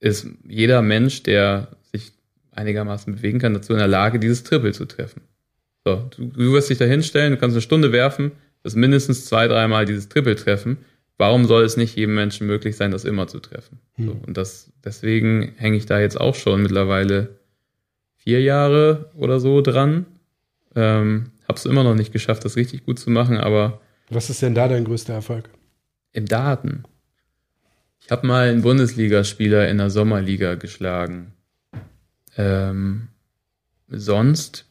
ist 0.00 0.26
jeder 0.46 0.82
Mensch, 0.82 1.22
der 1.22 1.68
einigermaßen 2.56 3.14
bewegen 3.14 3.38
kann, 3.38 3.54
dazu 3.54 3.72
in 3.72 3.78
der 3.78 3.88
Lage, 3.88 4.18
dieses 4.18 4.44
Triple 4.44 4.72
zu 4.72 4.84
treffen. 4.84 5.22
So, 5.84 6.08
du, 6.16 6.26
du 6.26 6.52
wirst 6.52 6.70
dich 6.70 6.78
da 6.78 6.84
hinstellen, 6.84 7.32
du 7.32 7.38
kannst 7.38 7.54
eine 7.54 7.62
Stunde 7.62 7.92
werfen, 7.92 8.32
das 8.62 8.74
mindestens 8.74 9.26
zwei, 9.26 9.48
dreimal 9.48 9.84
dieses 9.84 10.08
Triple 10.08 10.36
treffen. 10.36 10.78
Warum 11.16 11.44
soll 11.44 11.64
es 11.64 11.76
nicht 11.76 11.96
jedem 11.96 12.14
Menschen 12.14 12.46
möglich 12.46 12.76
sein, 12.76 12.90
das 12.90 13.04
immer 13.04 13.28
zu 13.28 13.38
treffen? 13.38 13.78
Hm. 13.94 14.06
So, 14.06 14.20
und 14.26 14.36
das, 14.36 14.72
deswegen 14.84 15.52
hänge 15.56 15.76
ich 15.76 15.86
da 15.86 16.00
jetzt 16.00 16.20
auch 16.20 16.34
schon 16.34 16.62
mittlerweile 16.62 17.38
vier 18.16 18.40
Jahre 18.40 19.10
oder 19.14 19.38
so 19.38 19.60
dran. 19.60 20.06
Ähm, 20.74 21.30
hab's 21.46 21.66
immer 21.66 21.84
noch 21.84 21.94
nicht 21.94 22.12
geschafft, 22.12 22.44
das 22.44 22.56
richtig 22.56 22.84
gut 22.84 22.98
zu 22.98 23.10
machen, 23.10 23.36
aber. 23.36 23.80
Was 24.10 24.30
ist 24.30 24.42
denn 24.42 24.54
da 24.54 24.66
dein 24.66 24.84
größter 24.84 25.12
Erfolg? 25.12 25.50
Im 26.12 26.26
Daten. 26.26 26.84
Ich 28.04 28.10
habe 28.10 28.26
mal 28.26 28.50
einen 28.50 28.60
Bundesligaspieler 28.60 29.66
in 29.68 29.78
der 29.78 29.88
Sommerliga 29.88 30.56
geschlagen. 30.56 31.32
Ähm, 32.36 33.08
sonst 33.88 34.66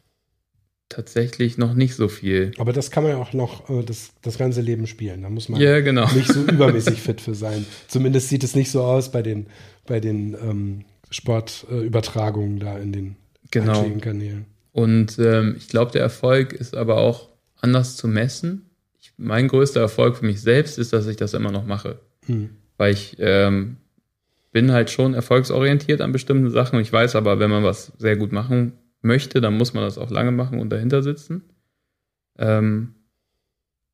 tatsächlich 0.88 1.58
noch 1.58 1.74
nicht 1.74 1.96
so 1.96 2.10
viel. 2.10 2.52
Aber 2.60 2.74
das 2.74 2.92
kann 2.92 3.02
man 3.02 3.14
ja 3.14 3.18
auch 3.18 3.34
noch 3.34 3.72
äh, 3.72 3.82
das, 3.84 4.12
das 4.22 4.38
ganze 4.38 4.62
Leben 4.62 4.86
spielen. 4.86 5.24
Da 5.24 5.30
muss 5.30 5.50
man 5.50 5.60
ja, 5.60 5.80
genau. 5.80 6.08
nicht 6.14 6.32
so 6.32 6.42
übermäßig 6.52 7.02
fit 7.02 7.22
für 7.22 7.34
sein. 7.34 7.66
Zumindest 7.88 8.30
sieht 8.30 8.44
es 8.44 8.56
nicht 8.56 8.70
so 8.70 8.84
aus 8.84 9.12
bei 9.12 9.24
den, 9.24 9.48
bei 9.88 10.00
den 10.00 10.36
ähm, 10.36 10.86
Sportübertragungen 11.10 12.58
äh, 12.58 12.66
da 12.66 12.78
in 12.78 12.92
den 12.92 13.16
genau. 13.50 13.84
Kanälen. 14.00 14.46
Und 14.72 15.18
ähm, 15.18 15.56
ich 15.58 15.70
glaube, 15.70 15.92
der 15.92 16.02
Erfolg 16.02 16.54
ist 16.54 16.76
aber 16.76 16.98
auch 16.98 17.30
anders 17.62 17.96
zu 17.96 18.08
messen. 18.08 18.70
Ich, 19.00 19.12
mein 19.18 19.48
größter 19.48 19.82
Erfolg 19.82 20.18
für 20.18 20.26
mich 20.26 20.42
selbst 20.42 20.78
ist, 20.78 20.94
dass 20.94 21.08
ich 21.08 21.18
das 21.18 21.34
immer 21.34 21.52
noch 21.52 21.66
mache. 21.66 22.00
Hm. 22.28 22.52
Weil 22.84 22.96
ich 22.96 23.16
ähm, 23.20 23.78
bin 24.52 24.74
halt 24.74 24.90
schon 24.90 25.14
erfolgsorientiert 25.14 26.02
an 26.02 26.12
bestimmten 26.12 26.50
Sachen. 26.50 26.82
Ich 26.82 26.92
weiß 26.92 27.16
aber, 27.16 27.40
wenn 27.40 27.50
man 27.50 27.64
was 27.64 27.94
sehr 27.98 28.18
gut 28.18 28.34
machen 28.34 28.74
möchte, 29.02 29.40
dann 29.40 29.58
muss 29.58 29.74
man 29.74 29.86
das 29.86 29.98
auch 29.98 30.12
lange 30.12 30.34
machen 30.34 30.60
und 30.60 30.70
dahinter 30.70 31.02
sitzen. 31.02 31.44
Ähm, 32.38 32.94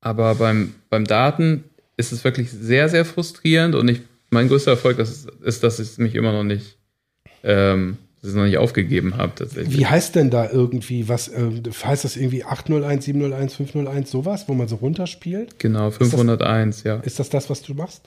aber 0.01 0.33
beim, 0.33 0.73
beim 0.89 1.05
Daten 1.05 1.65
ist 1.97 2.11
es 2.11 2.23
wirklich 2.23 2.49
sehr, 2.49 2.89
sehr 2.89 3.05
frustrierend 3.05 3.75
und 3.75 3.87
ich, 3.89 4.01
mein 4.31 4.47
größter 4.47 4.71
Erfolg 4.71 4.97
ist, 4.97 5.29
ist 5.43 5.61
dass 5.61 5.79
ich 5.79 5.99
mich 5.99 6.15
immer 6.15 6.31
noch 6.31 6.43
nicht, 6.43 6.79
ähm, 7.43 7.99
dass 8.23 8.31
ich 8.31 8.35
noch 8.35 8.45
nicht 8.45 8.57
aufgegeben 8.57 9.17
habe 9.17 9.33
tatsächlich. 9.35 9.77
Wie 9.77 9.85
heißt 9.85 10.15
denn 10.15 10.31
da 10.31 10.49
irgendwie 10.49 11.07
was? 11.07 11.27
Äh, 11.27 11.61
heißt 11.83 12.05
das 12.05 12.17
irgendwie 12.17 12.43
801, 12.43 13.05
701, 13.05 13.53
501, 13.53 14.09
sowas, 14.09 14.45
wo 14.47 14.55
man 14.55 14.67
so 14.67 14.77
runterspielt? 14.77 15.59
Genau, 15.59 15.91
501, 15.91 16.77
ist 16.77 16.79
das, 16.79 16.83
ja. 16.83 16.99
Ist 17.01 17.19
das 17.19 17.29
das, 17.29 17.51
was 17.51 17.61
du 17.61 17.75
machst? 17.75 18.01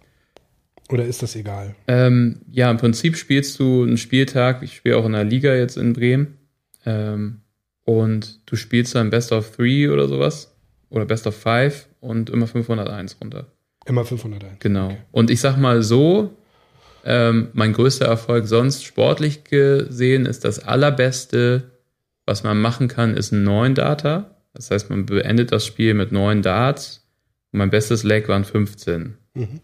Oder 0.92 1.06
ist 1.06 1.22
das 1.22 1.34
egal? 1.36 1.74
Ähm, 1.88 2.42
ja, 2.50 2.70
im 2.70 2.76
Prinzip 2.76 3.16
spielst 3.16 3.58
du 3.58 3.82
einen 3.82 3.96
Spieltag. 3.96 4.62
Ich 4.62 4.76
spiele 4.76 4.98
auch 4.98 5.06
in 5.06 5.12
der 5.12 5.24
Liga 5.24 5.54
jetzt 5.54 5.78
in 5.78 5.94
Bremen. 5.94 6.36
Ähm, 6.84 7.40
und 7.84 8.40
du 8.44 8.56
spielst 8.56 8.94
dann 8.94 9.08
Best 9.08 9.32
of 9.32 9.56
Three 9.56 9.88
oder 9.88 10.06
sowas. 10.06 10.54
Oder 10.90 11.06
Best 11.06 11.26
of 11.26 11.34
Five 11.34 11.88
und 12.00 12.28
immer 12.28 12.46
501 12.46 13.16
runter. 13.22 13.46
Immer 13.86 14.04
501. 14.04 14.58
Genau. 14.60 14.86
Okay. 14.86 14.98
Und 15.12 15.30
ich 15.30 15.40
sag 15.40 15.56
mal 15.56 15.82
so, 15.82 16.36
ähm, 17.04 17.48
mein 17.54 17.72
größter 17.72 18.04
Erfolg 18.04 18.46
sonst 18.46 18.84
sportlich 18.84 19.44
gesehen 19.44 20.26
ist 20.26 20.44
das 20.44 20.58
allerbeste, 20.60 21.70
was 22.26 22.44
man 22.44 22.60
machen 22.60 22.88
kann, 22.88 23.16
ist 23.16 23.32
ein 23.32 23.44
neun 23.44 23.74
Data. 23.74 24.36
Das 24.52 24.70
heißt, 24.70 24.90
man 24.90 25.06
beendet 25.06 25.52
das 25.52 25.66
Spiel 25.66 25.94
mit 25.94 26.12
neun 26.12 26.42
Darts. 26.42 27.08
Und 27.50 27.58
mein 27.58 27.70
bestes 27.70 28.02
Leg 28.02 28.28
waren 28.28 28.44
15. 28.44 29.16
Mhm. 29.34 29.60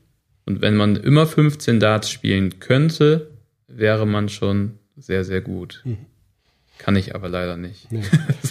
Und 0.48 0.62
wenn 0.62 0.76
man 0.76 0.96
immer 0.96 1.26
15 1.26 1.78
Darts 1.78 2.10
spielen 2.10 2.58
könnte, 2.58 3.32
wäre 3.66 4.06
man 4.06 4.30
schon 4.30 4.78
sehr, 4.96 5.22
sehr 5.22 5.42
gut. 5.42 5.82
Mhm. 5.84 5.98
Kann 6.78 6.96
ich 6.96 7.14
aber 7.14 7.28
leider 7.28 7.58
nicht. 7.58 7.92
Nee. 7.92 8.02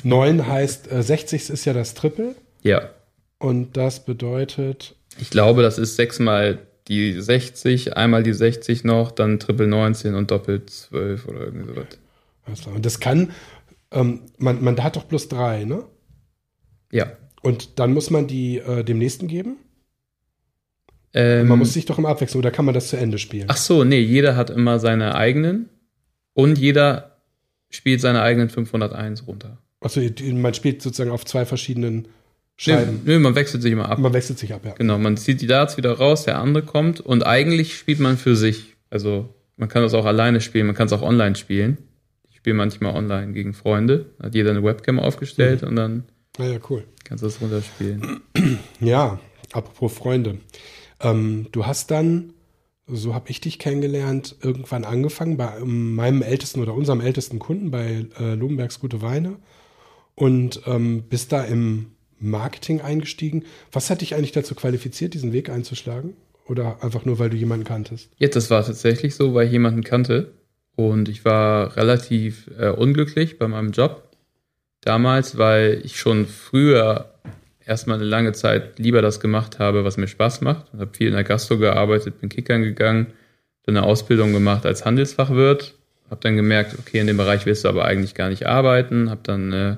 9 0.03 0.45
heißt, 0.45 0.91
äh, 0.91 1.01
60 1.01 1.49
ist 1.49 1.65
ja 1.65 1.73
das 1.73 1.95
Triple. 1.95 2.35
Ja. 2.61 2.91
Und 3.39 3.77
das 3.77 4.05
bedeutet. 4.05 4.93
Ich 5.19 5.31
glaube, 5.31 5.63
das 5.63 5.79
ist 5.79 5.95
sechsmal 5.95 6.59
die 6.87 7.19
60, 7.19 7.97
einmal 7.97 8.21
die 8.21 8.33
60 8.33 8.83
noch, 8.83 9.09
dann 9.09 9.39
Triple 9.39 9.65
19 9.65 10.13
und 10.13 10.29
doppelt 10.29 10.69
12 10.69 11.27
oder 11.27 11.39
irgendwie 11.45 11.65
sowas. 11.65 12.67
Und 12.67 12.85
das 12.85 12.99
kann, 12.99 13.31
ähm, 13.89 14.21
man, 14.37 14.63
man 14.63 14.83
hat 14.83 14.97
doch 14.97 15.07
plus 15.07 15.29
drei, 15.29 15.63
ne? 15.63 15.83
Ja. 16.91 17.11
Und 17.41 17.79
dann 17.79 17.91
muss 17.91 18.11
man 18.11 18.27
die 18.27 18.59
äh, 18.59 18.83
dem 18.83 18.99
nächsten 18.99 19.27
geben? 19.27 19.57
Ähm, 21.17 21.47
man 21.47 21.57
muss 21.57 21.73
sich 21.73 21.85
doch 21.85 21.97
immer 21.97 22.09
abwechseln, 22.09 22.39
oder 22.39 22.51
kann 22.51 22.63
man 22.63 22.75
das 22.75 22.89
zu 22.89 22.97
Ende 22.97 23.17
spielen? 23.17 23.45
Ach 23.47 23.57
so, 23.57 23.83
nee, 23.83 23.99
jeder 23.99 24.35
hat 24.35 24.51
immer 24.51 24.77
seine 24.77 25.15
eigenen 25.15 25.67
und 26.33 26.59
jeder 26.59 27.17
spielt 27.71 28.01
seine 28.01 28.21
eigenen 28.21 28.49
501 28.49 29.25
runter. 29.25 29.57
Achso, 29.79 29.99
man 30.33 30.53
spielt 30.53 30.83
sozusagen 30.83 31.09
auf 31.09 31.25
zwei 31.25 31.45
verschiedenen 31.45 32.07
Scheiben. 32.55 33.01
Nö, 33.03 33.13
nö, 33.13 33.19
man 33.19 33.33
wechselt 33.33 33.63
sich 33.63 33.71
immer 33.71 33.89
ab. 33.89 33.97
Man 33.97 34.13
wechselt 34.13 34.37
sich 34.37 34.53
ab, 34.53 34.61
ja. 34.63 34.73
Genau, 34.73 34.99
man 34.99 35.17
zieht 35.17 35.41
die 35.41 35.47
Darts 35.47 35.77
wieder 35.77 35.93
raus, 35.93 36.25
der 36.25 36.37
andere 36.37 36.63
kommt 36.63 36.99
und 36.99 37.25
eigentlich 37.25 37.75
spielt 37.75 37.99
man 37.99 38.17
für 38.17 38.35
sich. 38.35 38.75
Also 38.91 39.33
man 39.55 39.69
kann 39.69 39.81
das 39.81 39.95
auch 39.95 40.05
alleine 40.05 40.39
spielen, 40.39 40.67
man 40.67 40.75
kann 40.75 40.85
es 40.85 40.93
auch 40.93 41.01
online 41.01 41.35
spielen. 41.35 41.79
Ich 42.29 42.37
spiele 42.37 42.55
manchmal 42.55 42.95
online 42.95 43.33
gegen 43.33 43.55
Freunde. 43.55 44.05
Hat 44.21 44.35
jeder 44.35 44.51
eine 44.51 44.63
Webcam 44.63 44.99
aufgestellt 44.99 45.63
mhm. 45.63 45.67
und 45.67 45.75
dann 45.75 46.03
ah 46.37 46.45
ja, 46.45 46.59
cool. 46.69 46.83
kannst 47.03 47.23
du 47.23 47.27
das 47.27 47.41
runterspielen. 47.41 48.21
Ja, 48.79 49.19
apropos 49.51 49.93
Freunde. 49.93 50.37
Ähm, 51.01 51.47
du 51.51 51.65
hast 51.65 51.91
dann, 51.91 52.33
so 52.87 53.13
habe 53.13 53.29
ich 53.29 53.41
dich 53.41 53.59
kennengelernt, 53.59 54.35
irgendwann 54.41 54.85
angefangen 54.85 55.37
bei 55.37 55.59
meinem 55.63 56.21
ältesten 56.21 56.61
oder 56.61 56.73
unserem 56.73 57.01
ältesten 57.01 57.39
Kunden 57.39 57.71
bei 57.71 58.05
äh, 58.19 58.33
Lumenbergs 58.33 58.79
Gute 58.79 59.01
Weine 59.01 59.37
und 60.15 60.61
ähm, 60.65 61.03
bist 61.09 61.31
da 61.31 61.43
im 61.43 61.91
Marketing 62.19 62.81
eingestiegen. 62.81 63.45
Was 63.71 63.89
hat 63.89 64.01
dich 64.01 64.15
eigentlich 64.15 64.31
dazu 64.31 64.55
qualifiziert, 64.55 65.13
diesen 65.13 65.33
Weg 65.33 65.49
einzuschlagen? 65.49 66.15
Oder 66.47 66.81
einfach 66.81 67.03
nur, 67.03 67.19
weil 67.19 67.29
du 67.29 67.35
jemanden 67.35 67.65
kanntest? 67.65 68.09
Ja, 68.17 68.29
das 68.29 68.49
war 68.49 68.65
tatsächlich 68.65 69.15
so, 69.15 69.33
weil 69.33 69.47
ich 69.47 69.51
jemanden 69.51 69.83
kannte. 69.83 70.33
Und 70.75 71.09
ich 71.09 71.25
war 71.25 71.75
relativ 71.75 72.49
äh, 72.57 72.69
unglücklich 72.69 73.37
bei 73.37 73.47
meinem 73.47 73.71
Job 73.71 74.03
damals, 74.81 75.37
weil 75.37 75.81
ich 75.83 75.99
schon 75.99 76.25
früher 76.25 77.13
erstmal 77.67 77.97
eine 77.97 78.05
lange 78.05 78.31
Zeit 78.33 78.79
lieber 78.79 79.01
das 79.01 79.19
gemacht 79.19 79.59
habe, 79.59 79.83
was 79.83 79.97
mir 79.97 80.07
Spaß 80.07 80.41
macht. 80.41 80.65
Ich 80.73 80.79
habe 80.79 80.95
viel 80.95 81.07
in 81.07 81.13
der 81.13 81.23
Gastro 81.23 81.57
gearbeitet, 81.57 82.19
bin 82.21 82.29
Kickern 82.29 82.63
gegangen, 82.63 83.07
dann 83.63 83.77
eine 83.77 83.85
Ausbildung 83.85 84.33
gemacht 84.33 84.65
als 84.65 84.85
Handelsfachwirt 84.85 85.73
habe 86.09 86.21
dann 86.21 86.35
gemerkt, 86.35 86.77
okay, 86.79 86.99
in 86.99 87.07
dem 87.07 87.17
Bereich 87.17 87.45
willst 87.45 87.65
du 87.65 87.69
aber 87.69 87.85
eigentlich 87.85 88.15
gar 88.15 88.29
nicht 88.29 88.47
arbeiten, 88.47 89.09
habe 89.09 89.21
dann 89.23 89.53
äh, 89.53 89.77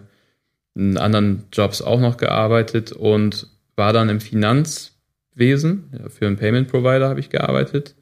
in 0.76 0.98
anderen 0.98 1.46
Jobs 1.52 1.82
auch 1.82 2.00
noch 2.00 2.18
gearbeitet 2.18 2.92
und 2.92 3.48
war 3.76 3.94
dann 3.94 4.10
im 4.10 4.22
Finanzwesen, 4.22 5.92
ja, 5.98 6.10
für 6.10 6.28
einen 6.28 6.38
Payment 6.38 6.70
Provider 6.70 7.10
habe 7.10 7.20
ich 7.20 7.30
gearbeitet 7.30 7.96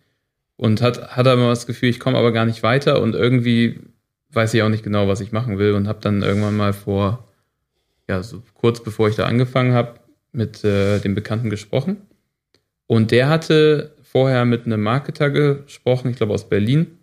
und 0.55 0.81
hat, 0.81 1.15
hat 1.15 1.27
aber 1.27 1.47
das 1.47 1.67
Gefühl, 1.67 1.89
ich 1.89 1.99
komme 1.99 2.17
aber 2.17 2.31
gar 2.31 2.45
nicht 2.45 2.63
weiter 2.63 3.01
und 3.01 3.15
irgendwie 3.15 3.79
weiß 4.31 4.53
ich 4.53 4.61
auch 4.61 4.69
nicht 4.69 4.83
genau, 4.83 5.07
was 5.07 5.21
ich 5.21 5.31
machen 5.31 5.57
will 5.57 5.73
und 5.73 5.87
habe 5.87 5.99
dann 6.01 6.21
irgendwann 6.21 6.57
mal 6.57 6.73
vor, 6.73 7.26
ja, 8.07 8.23
so 8.23 8.41
kurz 8.53 8.81
bevor 8.81 9.09
ich 9.09 9.15
da 9.15 9.25
angefangen 9.25 9.73
habe, 9.73 9.99
mit 10.31 10.63
äh, 10.63 10.99
dem 10.99 11.15
Bekannten 11.15 11.49
gesprochen. 11.49 11.97
Und 12.85 13.11
der 13.11 13.29
hatte 13.29 13.95
vorher 14.01 14.45
mit 14.45 14.65
einem 14.65 14.81
Marketer 14.81 15.29
gesprochen, 15.29 16.11
ich 16.11 16.17
glaube 16.17 16.33
aus 16.33 16.49
Berlin, 16.49 16.97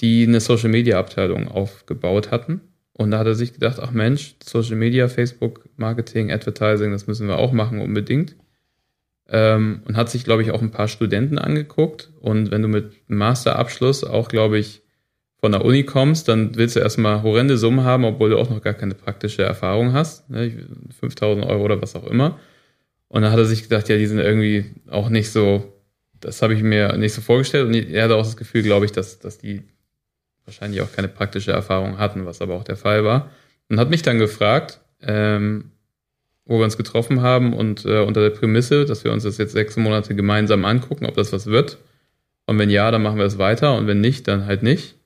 die 0.00 0.26
eine 0.26 0.40
Social 0.40 0.68
Media 0.68 0.98
Abteilung 0.98 1.48
aufgebaut 1.48 2.30
hatten. 2.30 2.60
Und 2.92 3.10
da 3.10 3.18
hat 3.18 3.26
er 3.26 3.34
sich 3.34 3.52
gedacht, 3.52 3.78
ach 3.80 3.90
Mensch, 3.90 4.36
Social 4.42 4.76
Media, 4.76 5.08
Facebook, 5.08 5.68
Marketing, 5.76 6.32
Advertising, 6.32 6.92
das 6.92 7.06
müssen 7.06 7.28
wir 7.28 7.38
auch 7.38 7.52
machen 7.52 7.80
unbedingt. 7.80 8.36
Ähm, 9.28 9.82
und 9.86 9.96
hat 9.96 10.10
sich, 10.10 10.24
glaube 10.24 10.42
ich, 10.42 10.50
auch 10.50 10.62
ein 10.62 10.70
paar 10.70 10.88
Studenten 10.88 11.38
angeguckt. 11.38 12.10
Und 12.20 12.50
wenn 12.50 12.62
du 12.62 12.68
mit 12.68 12.92
Masterabschluss 13.08 14.04
auch, 14.04 14.28
glaube 14.28 14.58
ich, 14.58 14.82
von 15.40 15.52
der 15.52 15.64
Uni 15.64 15.84
kommst, 15.84 16.28
dann 16.28 16.56
willst 16.56 16.76
du 16.76 16.80
erstmal 16.80 17.22
horrende 17.22 17.56
Summen 17.56 17.84
haben, 17.84 18.04
obwohl 18.04 18.30
du 18.30 18.38
auch 18.38 18.50
noch 18.50 18.60
gar 18.60 18.74
keine 18.74 18.94
praktische 18.94 19.42
Erfahrung 19.42 19.92
hast. 19.92 20.28
Ne? 20.30 20.52
5000 20.98 21.46
Euro 21.46 21.64
oder 21.64 21.80
was 21.80 21.94
auch 21.94 22.06
immer. 22.06 22.38
Und 23.06 23.22
dann 23.22 23.30
hat 23.32 23.38
er 23.38 23.44
sich 23.44 23.62
gedacht, 23.62 23.88
ja, 23.88 23.96
die 23.96 24.06
sind 24.06 24.18
irgendwie 24.18 24.66
auch 24.90 25.08
nicht 25.08 25.30
so, 25.30 25.72
das 26.20 26.42
habe 26.42 26.54
ich 26.54 26.62
mir 26.62 26.96
nicht 26.98 27.14
so 27.14 27.20
vorgestellt. 27.20 27.66
Und 27.66 27.74
er 27.74 28.04
hatte 28.04 28.16
auch 28.16 28.24
das 28.24 28.36
Gefühl, 28.36 28.62
glaube 28.62 28.84
ich, 28.84 28.92
dass, 28.92 29.20
dass 29.20 29.38
die 29.38 29.62
wahrscheinlich 30.44 30.80
auch 30.82 30.92
keine 30.92 31.08
praktische 31.08 31.52
Erfahrung 31.52 31.98
hatten, 31.98 32.26
was 32.26 32.42
aber 32.42 32.54
auch 32.54 32.64
der 32.64 32.76
Fall 32.76 33.04
war. 33.04 33.30
Und 33.68 33.78
hat 33.78 33.90
mich 33.90 34.02
dann 34.02 34.18
gefragt, 34.18 34.80
ähm, 35.02 35.70
wo 36.44 36.58
wir 36.58 36.64
uns 36.64 36.76
getroffen 36.76 37.22
haben 37.22 37.52
und 37.52 37.84
äh, 37.84 38.00
unter 38.00 38.22
der 38.22 38.30
Prämisse, 38.30 38.86
dass 38.86 39.04
wir 39.04 39.12
uns 39.12 39.22
das 39.22 39.38
jetzt 39.38 39.52
sechs 39.52 39.76
Monate 39.76 40.14
gemeinsam 40.14 40.64
angucken, 40.64 41.06
ob 41.06 41.14
das 41.14 41.32
was 41.32 41.46
wird. 41.46 41.78
Und 42.46 42.58
wenn 42.58 42.70
ja, 42.70 42.90
dann 42.90 43.02
machen 43.02 43.18
wir 43.18 43.26
es 43.26 43.38
weiter 43.38 43.76
und 43.76 43.86
wenn 43.86 44.00
nicht, 44.00 44.26
dann 44.26 44.46
halt 44.46 44.62
nicht. 44.62 44.97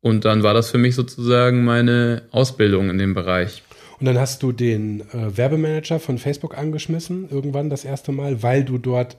Und 0.00 0.24
dann 0.24 0.42
war 0.42 0.54
das 0.54 0.70
für 0.70 0.78
mich 0.78 0.94
sozusagen 0.94 1.64
meine 1.64 2.22
Ausbildung 2.30 2.90
in 2.90 2.98
dem 2.98 3.14
Bereich. 3.14 3.62
Und 3.98 4.06
dann 4.06 4.18
hast 4.18 4.42
du 4.42 4.52
den 4.52 5.00
äh, 5.12 5.36
Werbemanager 5.36 5.98
von 5.98 6.18
Facebook 6.18 6.56
angeschmissen, 6.56 7.28
irgendwann 7.30 7.68
das 7.68 7.84
erste 7.84 8.12
Mal, 8.12 8.42
weil 8.42 8.64
du 8.64 8.78
dort 8.78 9.16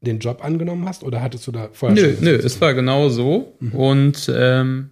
den 0.00 0.18
Job 0.20 0.44
angenommen 0.44 0.86
hast 0.86 1.02
oder 1.02 1.20
hattest 1.20 1.46
du 1.46 1.52
da 1.52 1.68
vorher 1.72 2.00
nö, 2.00 2.14
schon? 2.14 2.24
Nö, 2.24 2.34
es 2.36 2.60
war 2.60 2.74
genau 2.74 3.08
so. 3.08 3.56
Mhm. 3.60 3.72
Und 3.72 4.32
ähm, 4.34 4.90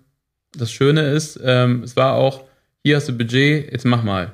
das 0.56 0.72
Schöne 0.72 1.10
ist, 1.12 1.40
ähm, 1.42 1.82
es 1.82 1.96
war 1.96 2.14
auch, 2.14 2.44
hier 2.82 2.96
hast 2.96 3.08
du 3.08 3.16
Budget, 3.16 3.70
jetzt 3.70 3.84
mach 3.84 4.02
mal. 4.02 4.32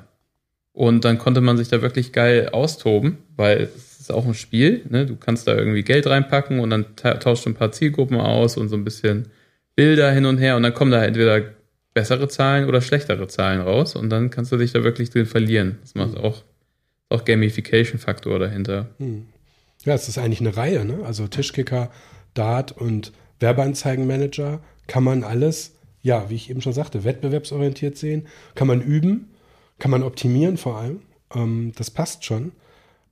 Und 0.73 1.05
dann 1.05 1.17
konnte 1.17 1.39
man 1.39 1.57
sich 1.57 1.69
da 1.69 1.81
wirklich 1.81 2.11
geil 2.11 2.49
austoben, 2.49 3.19
weil 3.37 3.69
es 3.75 3.99
ist 4.01 4.11
auch 4.11 4.25
ein 4.25 4.33
Spiel. 4.33 4.81
Ne? 4.89 5.05
Du 5.05 5.15
kannst 5.15 5.47
da 5.47 5.55
irgendwie 5.55 5.83
Geld 5.83 6.07
reinpacken 6.07 6.59
und 6.59 6.69
dann 6.69 6.95
tauscht 6.95 7.45
du 7.45 7.51
ein 7.51 7.55
paar 7.55 7.71
Zielgruppen 7.71 8.19
aus 8.19 8.57
und 8.57 8.69
so 8.69 8.75
ein 8.75 8.83
bisschen 8.83 9.29
Bilder 9.75 10.11
hin 10.11 10.25
und 10.25 10.37
her 10.37 10.55
und 10.55 10.63
dann 10.63 10.73
kommen 10.73 10.91
da 10.91 11.03
entweder 11.03 11.41
bessere 11.93 12.27
Zahlen 12.27 12.67
oder 12.67 12.81
schlechtere 12.81 13.27
Zahlen 13.27 13.61
raus 13.61 13.95
und 13.95 14.09
dann 14.09 14.29
kannst 14.29 14.51
du 14.51 14.57
dich 14.57 14.71
da 14.71 14.83
wirklich 14.83 15.09
drin 15.09 15.25
verlieren. 15.25 15.77
Das 15.81 15.95
macht 15.95 16.17
auch, 16.17 16.43
auch 17.09 17.25
Gamification-Faktor 17.25 18.39
dahinter. 18.39 18.89
Hm. 18.99 19.27
Ja, 19.83 19.93
es 19.93 20.07
ist 20.07 20.17
eigentlich 20.17 20.41
eine 20.41 20.55
Reihe, 20.57 20.83
ne? 20.83 20.99
Also 21.05 21.27
Tischkicker, 21.27 21.91
Dart 22.33 22.71
und 22.71 23.13
Werbeanzeigenmanager 23.39 24.61
kann 24.87 25.03
man 25.03 25.23
alles, 25.23 25.75
ja, 26.01 26.29
wie 26.29 26.35
ich 26.35 26.49
eben 26.49 26.61
schon 26.61 26.73
sagte, 26.73 27.03
wettbewerbsorientiert 27.03 27.97
sehen, 27.97 28.27
kann 28.55 28.67
man 28.67 28.81
üben, 28.81 29.31
kann 29.79 29.91
man 29.91 30.03
optimieren 30.03 30.57
vor 30.57 30.77
allem. 30.77 31.01
Ähm, 31.33 31.71
das 31.77 31.91
passt 31.91 32.25
schon. 32.25 32.51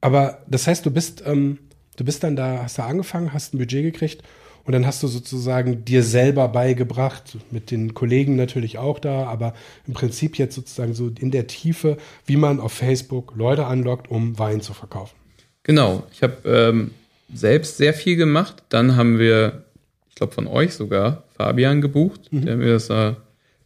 Aber 0.01 0.43
das 0.47 0.67
heißt, 0.67 0.85
du 0.85 0.91
bist, 0.91 1.23
ähm, 1.25 1.59
du 1.95 2.03
bist 2.03 2.23
dann 2.23 2.35
da, 2.35 2.63
hast 2.63 2.79
da 2.79 2.87
angefangen, 2.87 3.33
hast 3.33 3.53
ein 3.53 3.59
Budget 3.59 3.83
gekriegt 3.83 4.23
und 4.65 4.73
dann 4.73 4.85
hast 4.85 5.03
du 5.03 5.07
sozusagen 5.07 5.83
dir 5.83 6.03
selber 6.03 6.47
beigebracht, 6.47 7.37
mit 7.51 7.69
den 7.69 7.93
Kollegen 7.93 8.35
natürlich 8.35 8.77
auch 8.77 8.99
da, 8.99 9.25
aber 9.25 9.53
im 9.87 9.93
Prinzip 9.93 10.37
jetzt 10.37 10.55
sozusagen 10.55 10.93
so 10.93 11.11
in 11.19 11.31
der 11.31 11.47
Tiefe, 11.47 11.97
wie 12.25 12.37
man 12.37 12.59
auf 12.59 12.71
Facebook 12.71 13.33
Leute 13.35 13.65
anlockt, 13.65 14.09
um 14.09 14.39
Wein 14.39 14.61
zu 14.61 14.73
verkaufen. 14.73 15.15
Genau, 15.63 16.03
ich 16.13 16.23
habe 16.23 16.37
ähm, 16.45 16.91
selbst 17.33 17.77
sehr 17.77 17.93
viel 17.93 18.15
gemacht. 18.15 18.63
Dann 18.69 18.95
haben 18.95 19.19
wir, 19.19 19.63
ich 20.09 20.15
glaube 20.15 20.33
von 20.33 20.47
euch 20.47 20.73
sogar, 20.73 21.23
Fabian 21.35 21.81
gebucht, 21.81 22.31
mhm. 22.31 22.45
der 22.45 22.55
mir 22.55 22.73
das 22.73 22.89
äh, 22.89 23.13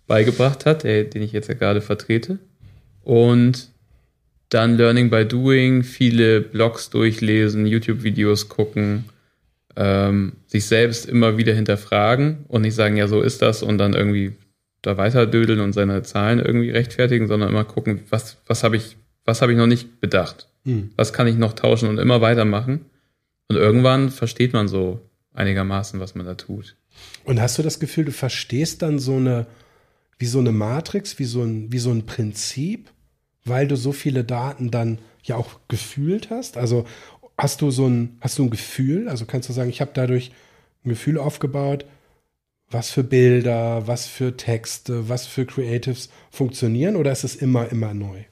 beigebracht 0.07 0.65
hat, 0.65 0.83
der, 0.83 1.03
den 1.03 1.21
ich 1.21 1.31
jetzt 1.31 1.47
ja 1.47 1.53
gerade 1.53 1.81
vertrete. 1.81 2.39
Und 3.03 3.69
dann 4.49 4.77
Learning 4.77 5.09
by 5.09 5.25
Doing, 5.25 5.83
viele 5.83 6.41
Blogs 6.41 6.89
durchlesen, 6.89 7.67
YouTube-Videos 7.67 8.49
gucken, 8.49 9.05
ähm, 9.77 10.33
sich 10.47 10.65
selbst 10.65 11.05
immer 11.05 11.37
wieder 11.37 11.53
hinterfragen 11.53 12.45
und 12.47 12.63
nicht 12.63 12.73
sagen, 12.73 12.97
ja, 12.97 13.07
so 13.07 13.21
ist 13.21 13.43
das 13.43 13.61
und 13.61 13.77
dann 13.77 13.93
irgendwie 13.93 14.35
da 14.81 14.97
weiterdödeln 14.97 15.59
und 15.59 15.73
seine 15.73 16.01
Zahlen 16.01 16.39
irgendwie 16.39 16.71
rechtfertigen, 16.71 17.27
sondern 17.27 17.49
immer 17.49 17.63
gucken, 17.63 18.01
was, 18.09 18.37
was 18.47 18.63
habe 18.63 18.75
ich, 18.75 18.97
was 19.23 19.41
habe 19.41 19.51
ich 19.51 19.57
noch 19.57 19.67
nicht 19.67 20.01
bedacht? 20.01 20.49
Hm. 20.65 20.89
Was 20.95 21.13
kann 21.13 21.27
ich 21.27 21.37
noch 21.37 21.53
tauschen 21.53 21.89
und 21.89 21.99
immer 21.99 22.21
weitermachen? 22.21 22.85
Und 23.49 23.55
irgendwann 23.55 24.09
versteht 24.09 24.53
man 24.53 24.67
so 24.67 24.99
einigermaßen, 25.33 25.99
was 25.99 26.15
man 26.15 26.25
da 26.25 26.33
tut. 26.33 26.75
Und 27.23 27.39
hast 27.39 27.59
du 27.59 27.63
das 27.63 27.79
Gefühl, 27.79 28.05
du 28.05 28.11
verstehst 28.11 28.81
dann 28.81 28.97
so 28.97 29.17
eine, 29.17 29.45
wie 30.17 30.25
so 30.25 30.39
eine 30.39 30.51
Matrix, 30.51 31.19
wie 31.19 31.25
so 31.25 31.43
ein, 31.43 31.71
wie 31.71 31.77
so 31.77 31.91
ein 31.91 32.07
Prinzip, 32.07 32.89
weil 33.45 33.67
du 33.67 33.77
so 33.77 33.91
viele 33.91 34.23
Daten 34.23 34.71
dann 34.71 34.97
ja 35.23 35.35
auch 35.35 35.59
gefühlt 35.67 36.31
hast? 36.31 36.57
Also 36.57 36.85
hast 37.37 37.61
du 37.61 37.71
so 37.71 37.87
ein, 37.87 38.17
hast 38.21 38.37
du 38.39 38.43
ein 38.43 38.49
Gefühl? 38.49 39.07
Also 39.07 39.25
kannst 39.25 39.49
du 39.49 39.53
sagen, 39.53 39.69
ich 39.69 39.81
habe 39.81 39.91
dadurch 39.93 40.31
ein 40.83 40.89
Gefühl 40.89 41.17
aufgebaut, 41.17 41.85
was 42.69 42.89
für 42.89 43.03
Bilder, 43.03 43.87
was 43.87 44.07
für 44.07 44.35
Texte, 44.35 45.07
was 45.07 45.25
für 45.25 45.45
Creatives 45.45 46.09
funktionieren 46.31 46.95
oder 46.95 47.11
ist 47.11 47.23
es 47.23 47.35
immer, 47.35 47.71
immer 47.71 47.93
neu? 47.93 48.23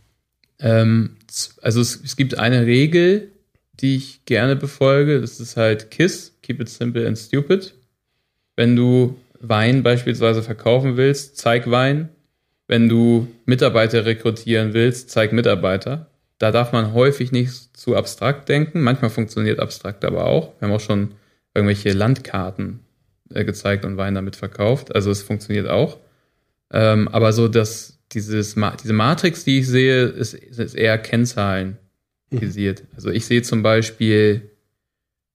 Ähm, 0.59 1.17
also 1.61 1.81
es, 1.81 2.01
es, 2.03 2.15
gibt 2.15 2.37
eine 2.37 2.65
Regel, 2.65 3.31
die 3.79 3.95
ich 3.97 4.25
gerne 4.25 4.55
befolge. 4.55 5.21
Das 5.21 5.39
ist 5.39 5.57
halt 5.57 5.91
KISS, 5.91 6.33
Keep 6.41 6.61
it 6.61 6.69
simple 6.69 7.07
and 7.07 7.17
stupid. 7.17 7.73
Wenn 8.55 8.75
du 8.75 9.17
Wein 9.39 9.83
beispielsweise 9.83 10.43
verkaufen 10.43 10.97
willst, 10.97 11.37
zeig 11.37 11.69
Wein. 11.69 12.09
Wenn 12.67 12.89
du 12.89 13.27
Mitarbeiter 13.45 14.05
rekrutieren 14.05 14.73
willst, 14.73 15.09
zeig 15.09 15.33
Mitarbeiter. 15.33 16.09
Da 16.37 16.51
darf 16.51 16.71
man 16.71 16.93
häufig 16.93 17.31
nicht 17.31 17.77
zu 17.77 17.95
abstrakt 17.95 18.49
denken. 18.49 18.81
Manchmal 18.81 19.09
funktioniert 19.09 19.59
abstrakt 19.59 20.03
aber 20.03 20.25
auch. 20.25 20.53
Wir 20.59 20.67
haben 20.67 20.75
auch 20.75 20.81
schon 20.81 21.15
irgendwelche 21.53 21.93
Landkarten 21.93 22.81
äh, 23.33 23.45
gezeigt 23.45 23.85
und 23.85 23.97
Wein 23.97 24.15
damit 24.15 24.35
verkauft. 24.35 24.93
Also 24.93 25.11
es 25.11 25.23
funktioniert 25.23 25.69
auch. 25.69 25.99
Ähm, 26.71 27.07
aber 27.07 27.31
so 27.31 27.47
das, 27.47 27.99
dieses, 28.11 28.55
diese 28.83 28.93
Matrix, 28.93 29.45
die 29.45 29.59
ich 29.59 29.67
sehe, 29.67 30.03
ist, 30.03 30.33
ist 30.33 30.75
eher 30.75 30.97
Kennzahlen 30.97 31.77
visiert. 32.29 32.81
Mhm. 32.81 32.87
Also 32.95 33.09
ich 33.09 33.25
sehe 33.25 33.41
zum 33.41 33.63
Beispiel 33.63 34.51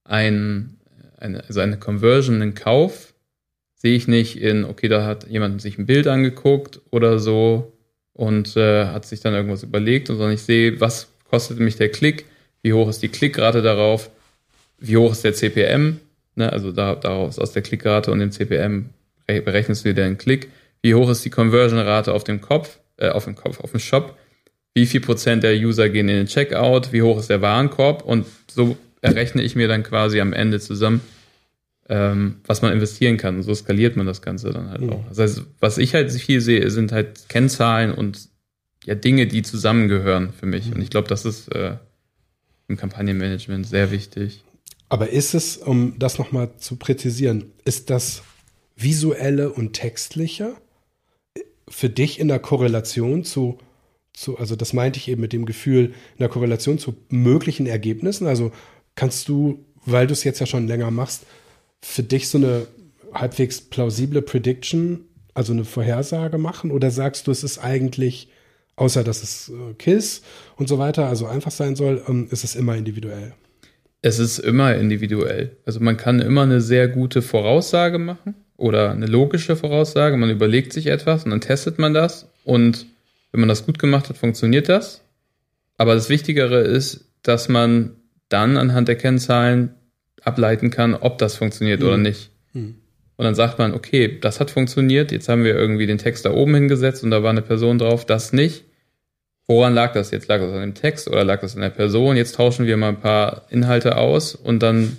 ein, 0.04 0.78
eine, 1.16 1.44
also 1.44 1.60
eine 1.60 1.78
Conversion, 1.78 2.42
einen 2.42 2.54
Kauf, 2.54 3.14
sehe 3.74 3.96
ich 3.96 4.08
nicht 4.08 4.38
in, 4.40 4.64
okay, 4.64 4.88
da 4.88 5.06
hat 5.06 5.26
jemand 5.28 5.62
sich 5.62 5.78
ein 5.78 5.86
Bild 5.86 6.06
angeguckt 6.06 6.80
oder 6.90 7.18
so 7.18 7.72
und 8.14 8.56
äh, 8.56 8.86
hat 8.86 9.06
sich 9.06 9.20
dann 9.20 9.34
irgendwas 9.34 9.62
überlegt, 9.62 10.08
sondern 10.08 10.32
ich 10.32 10.42
sehe, 10.42 10.80
was 10.80 11.08
kostet 11.28 11.60
mich 11.60 11.76
der 11.76 11.90
Klick, 11.90 12.26
wie 12.62 12.72
hoch 12.72 12.88
ist 12.88 13.02
die 13.02 13.08
Klickrate 13.08 13.62
darauf, 13.62 14.10
wie 14.78 14.96
hoch 14.96 15.12
ist 15.12 15.24
der 15.24 15.34
CPM, 15.34 16.00
ne? 16.34 16.52
also 16.52 16.72
da, 16.72 16.94
daraus 16.94 17.38
aus 17.38 17.52
der 17.52 17.62
Klickrate 17.62 18.10
und 18.10 18.18
dem 18.18 18.32
CPM 18.32 18.90
berechnest 19.26 19.84
du 19.84 19.94
dir 19.94 20.02
den 20.02 20.18
Klick. 20.18 20.48
Wie 20.82 20.94
hoch 20.94 21.10
ist 21.10 21.24
die 21.24 21.30
Conversion-Rate 21.30 22.12
auf 22.12 22.24
dem 22.24 22.40
Kopf, 22.40 22.78
äh, 22.96 23.10
auf 23.10 23.24
dem 23.24 23.36
Kopf, 23.36 23.60
auf 23.60 23.70
dem 23.70 23.80
Shop, 23.80 24.16
wie 24.74 24.86
viel 24.86 25.00
Prozent 25.00 25.42
der 25.42 25.54
User 25.54 25.88
gehen 25.88 26.08
in 26.08 26.16
den 26.16 26.26
Checkout, 26.26 26.92
wie 26.92 27.02
hoch 27.02 27.18
ist 27.18 27.30
der 27.30 27.42
Warenkorb? 27.42 28.04
Und 28.04 28.26
so 28.50 28.76
errechne 29.00 29.42
ich 29.42 29.56
mir 29.56 29.68
dann 29.68 29.82
quasi 29.82 30.20
am 30.20 30.32
Ende 30.32 30.60
zusammen, 30.60 31.00
was 31.90 32.62
man 32.62 32.72
investieren 32.72 33.16
kann. 33.16 33.36
Und 33.36 33.42
so 33.42 33.54
skaliert 33.54 33.96
man 33.96 34.06
das 34.06 34.22
Ganze 34.22 34.50
dann 34.50 34.70
halt 34.70 34.82
mhm. 34.82 34.90
auch. 34.90 35.04
Das 35.08 35.18
heißt, 35.18 35.42
was 35.58 35.78
ich 35.78 35.94
halt 35.94 36.12
viel 36.12 36.40
sehe, 36.40 36.70
sind 36.70 36.92
halt 36.92 37.28
Kennzahlen 37.28 37.92
und 37.92 38.28
ja 38.84 38.94
Dinge, 38.94 39.26
die 39.26 39.42
zusammengehören 39.42 40.32
für 40.32 40.46
mich. 40.46 40.66
Mhm. 40.66 40.74
Und 40.74 40.82
ich 40.82 40.90
glaube, 40.90 41.08
das 41.08 41.24
ist 41.24 41.52
äh, 41.54 41.76
im 42.68 42.76
Kampagnenmanagement 42.76 43.66
sehr 43.66 43.90
wichtig. 43.90 44.44
Aber 44.88 45.10
ist 45.10 45.34
es, 45.34 45.56
um 45.56 45.98
das 45.98 46.18
nochmal 46.18 46.50
zu 46.58 46.76
präzisieren, 46.76 47.52
ist 47.64 47.90
das 47.90 48.22
visuelle 48.76 49.52
und 49.52 49.72
textliche 49.72 50.54
für 51.68 51.88
dich 51.88 52.18
in 52.18 52.28
der 52.28 52.38
Korrelation 52.38 53.24
zu, 53.24 53.58
zu, 54.12 54.38
also 54.38 54.56
das 54.56 54.72
meinte 54.72 54.98
ich 54.98 55.08
eben 55.08 55.20
mit 55.20 55.32
dem 55.32 55.44
Gefühl, 55.44 55.86
in 55.86 56.18
der 56.18 56.28
Korrelation 56.28 56.78
zu 56.78 56.96
möglichen 57.08 57.66
Ergebnissen? 57.66 58.26
Also 58.26 58.52
kannst 58.94 59.28
du, 59.28 59.64
weil 59.84 60.06
du 60.06 60.12
es 60.12 60.24
jetzt 60.24 60.40
ja 60.40 60.46
schon 60.46 60.66
länger 60.66 60.90
machst, 60.90 61.24
für 61.82 62.02
dich 62.02 62.28
so 62.28 62.38
eine 62.38 62.66
halbwegs 63.12 63.60
plausible 63.60 64.22
Prediction 64.22 65.06
also 65.34 65.52
eine 65.52 65.64
Vorhersage 65.64 66.38
machen? 66.38 66.70
Oder 66.70 66.90
sagst 66.90 67.26
du, 67.26 67.30
es 67.30 67.44
ist 67.44 67.58
eigentlich, 67.58 68.28
außer 68.76 69.04
dass 69.04 69.22
es 69.22 69.48
äh, 69.48 69.74
KISS 69.74 70.22
und 70.56 70.68
so 70.68 70.78
weiter, 70.78 71.06
also 71.06 71.26
einfach 71.26 71.50
sein 71.50 71.76
soll, 71.76 72.02
ähm, 72.08 72.28
ist 72.30 72.44
es 72.44 72.54
immer 72.54 72.76
individuell? 72.76 73.32
Es 74.02 74.18
ist 74.18 74.38
immer 74.38 74.74
individuell. 74.76 75.56
Also 75.66 75.80
man 75.80 75.96
kann 75.96 76.20
immer 76.20 76.42
eine 76.42 76.60
sehr 76.60 76.88
gute 76.88 77.22
Voraussage 77.22 77.98
machen 77.98 78.34
oder 78.56 78.90
eine 78.90 79.06
logische 79.06 79.56
Voraussage. 79.56 80.16
Man 80.16 80.30
überlegt 80.30 80.72
sich 80.72 80.86
etwas 80.86 81.24
und 81.24 81.30
dann 81.30 81.42
testet 81.42 81.78
man 81.78 81.92
das. 81.92 82.30
Und 82.44 82.86
wenn 83.32 83.40
man 83.40 83.48
das 83.48 83.66
gut 83.66 83.78
gemacht 83.78 84.08
hat, 84.08 84.16
funktioniert 84.16 84.68
das. 84.68 85.02
Aber 85.76 85.94
das 85.94 86.08
Wichtigere 86.08 86.60
ist, 86.60 87.06
dass 87.22 87.48
man 87.48 87.96
dann 88.30 88.56
anhand 88.56 88.88
der 88.88 88.96
Kennzahlen 88.96 89.74
ableiten 90.24 90.70
kann, 90.70 90.94
ob 90.94 91.18
das 91.18 91.36
funktioniert 91.36 91.80
mhm. 91.80 91.86
oder 91.86 91.96
nicht. 91.96 92.30
Mhm. 92.52 92.76
Und 93.16 93.24
dann 93.24 93.34
sagt 93.34 93.58
man, 93.58 93.74
okay, 93.74 94.18
das 94.18 94.40
hat 94.40 94.50
funktioniert, 94.50 95.12
jetzt 95.12 95.28
haben 95.28 95.44
wir 95.44 95.54
irgendwie 95.54 95.86
den 95.86 95.98
Text 95.98 96.24
da 96.24 96.32
oben 96.32 96.54
hingesetzt 96.54 97.04
und 97.04 97.10
da 97.10 97.22
war 97.22 97.30
eine 97.30 97.42
Person 97.42 97.78
drauf, 97.78 98.06
das 98.06 98.32
nicht. 98.32 98.64
Woran 99.46 99.74
lag 99.74 99.92
das 99.92 100.10
jetzt? 100.10 100.28
Lag 100.28 100.40
das 100.40 100.52
an 100.52 100.60
dem 100.60 100.74
Text 100.74 101.08
oder 101.08 101.24
lag 101.24 101.40
das 101.40 101.54
an 101.54 101.60
der 101.60 101.70
Person? 101.70 102.16
Jetzt 102.16 102.36
tauschen 102.36 102.66
wir 102.66 102.76
mal 102.76 102.88
ein 102.88 103.00
paar 103.00 103.46
Inhalte 103.50 103.96
aus 103.96 104.34
und 104.34 104.62
dann 104.62 104.96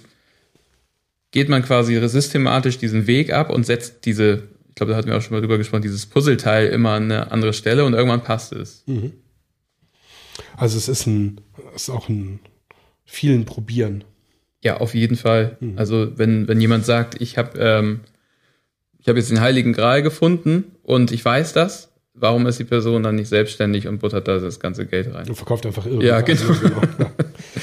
geht 1.31 1.49
man 1.49 1.63
quasi 1.63 1.97
systematisch 2.07 2.77
diesen 2.77 3.07
Weg 3.07 3.33
ab 3.33 3.49
und 3.49 3.65
setzt 3.65 4.05
diese, 4.05 4.43
ich 4.69 4.75
glaube, 4.75 4.91
da 4.91 4.97
hatten 4.97 5.07
wir 5.07 5.17
auch 5.17 5.21
schon 5.21 5.33
mal 5.33 5.41
drüber 5.41 5.57
gesprochen, 5.57 5.81
dieses 5.81 6.05
Puzzleteil 6.05 6.67
immer 6.67 6.91
an 6.91 7.05
eine 7.05 7.31
andere 7.31 7.53
Stelle 7.53 7.85
und 7.85 7.93
irgendwann 7.93 8.23
passt 8.23 8.51
es. 8.51 8.83
Mhm. 8.85 9.13
Also 10.57 10.77
es 10.77 10.87
ist 10.87 11.07
ein, 11.07 11.41
es 11.75 11.83
ist 11.83 11.89
auch 11.89 12.09
ein 12.09 12.39
vielen 13.05 13.45
Probieren. 13.45 14.03
Ja, 14.63 14.77
auf 14.77 14.93
jeden 14.93 15.15
Fall. 15.15 15.57
Mhm. 15.59 15.77
Also 15.77 16.17
wenn, 16.17 16.47
wenn 16.47 16.61
jemand 16.61 16.85
sagt, 16.85 17.19
ich 17.19 17.37
habe 17.37 17.59
ähm, 17.59 18.01
ich 19.01 19.07
habe 19.07 19.17
jetzt 19.17 19.31
den 19.31 19.41
Heiligen 19.41 19.73
Gral 19.73 20.03
gefunden 20.03 20.75
und 20.83 21.11
ich 21.11 21.25
weiß 21.25 21.53
das, 21.53 21.91
warum 22.13 22.45
ist 22.45 22.59
die 22.59 22.65
Person 22.65 23.01
dann 23.03 23.15
nicht 23.15 23.29
selbstständig 23.29 23.87
und 23.87 23.99
buttert 23.99 24.27
da 24.27 24.37
das 24.37 24.59
ganze 24.59 24.85
Geld 24.85 25.13
rein? 25.13 25.27
Und 25.27 25.35
verkauft 25.35 25.65
einfach 25.65 25.85
irgendwas. 25.85 26.07
Ja, 26.07 26.21
genau. 26.21 26.53
genau. 26.61 27.11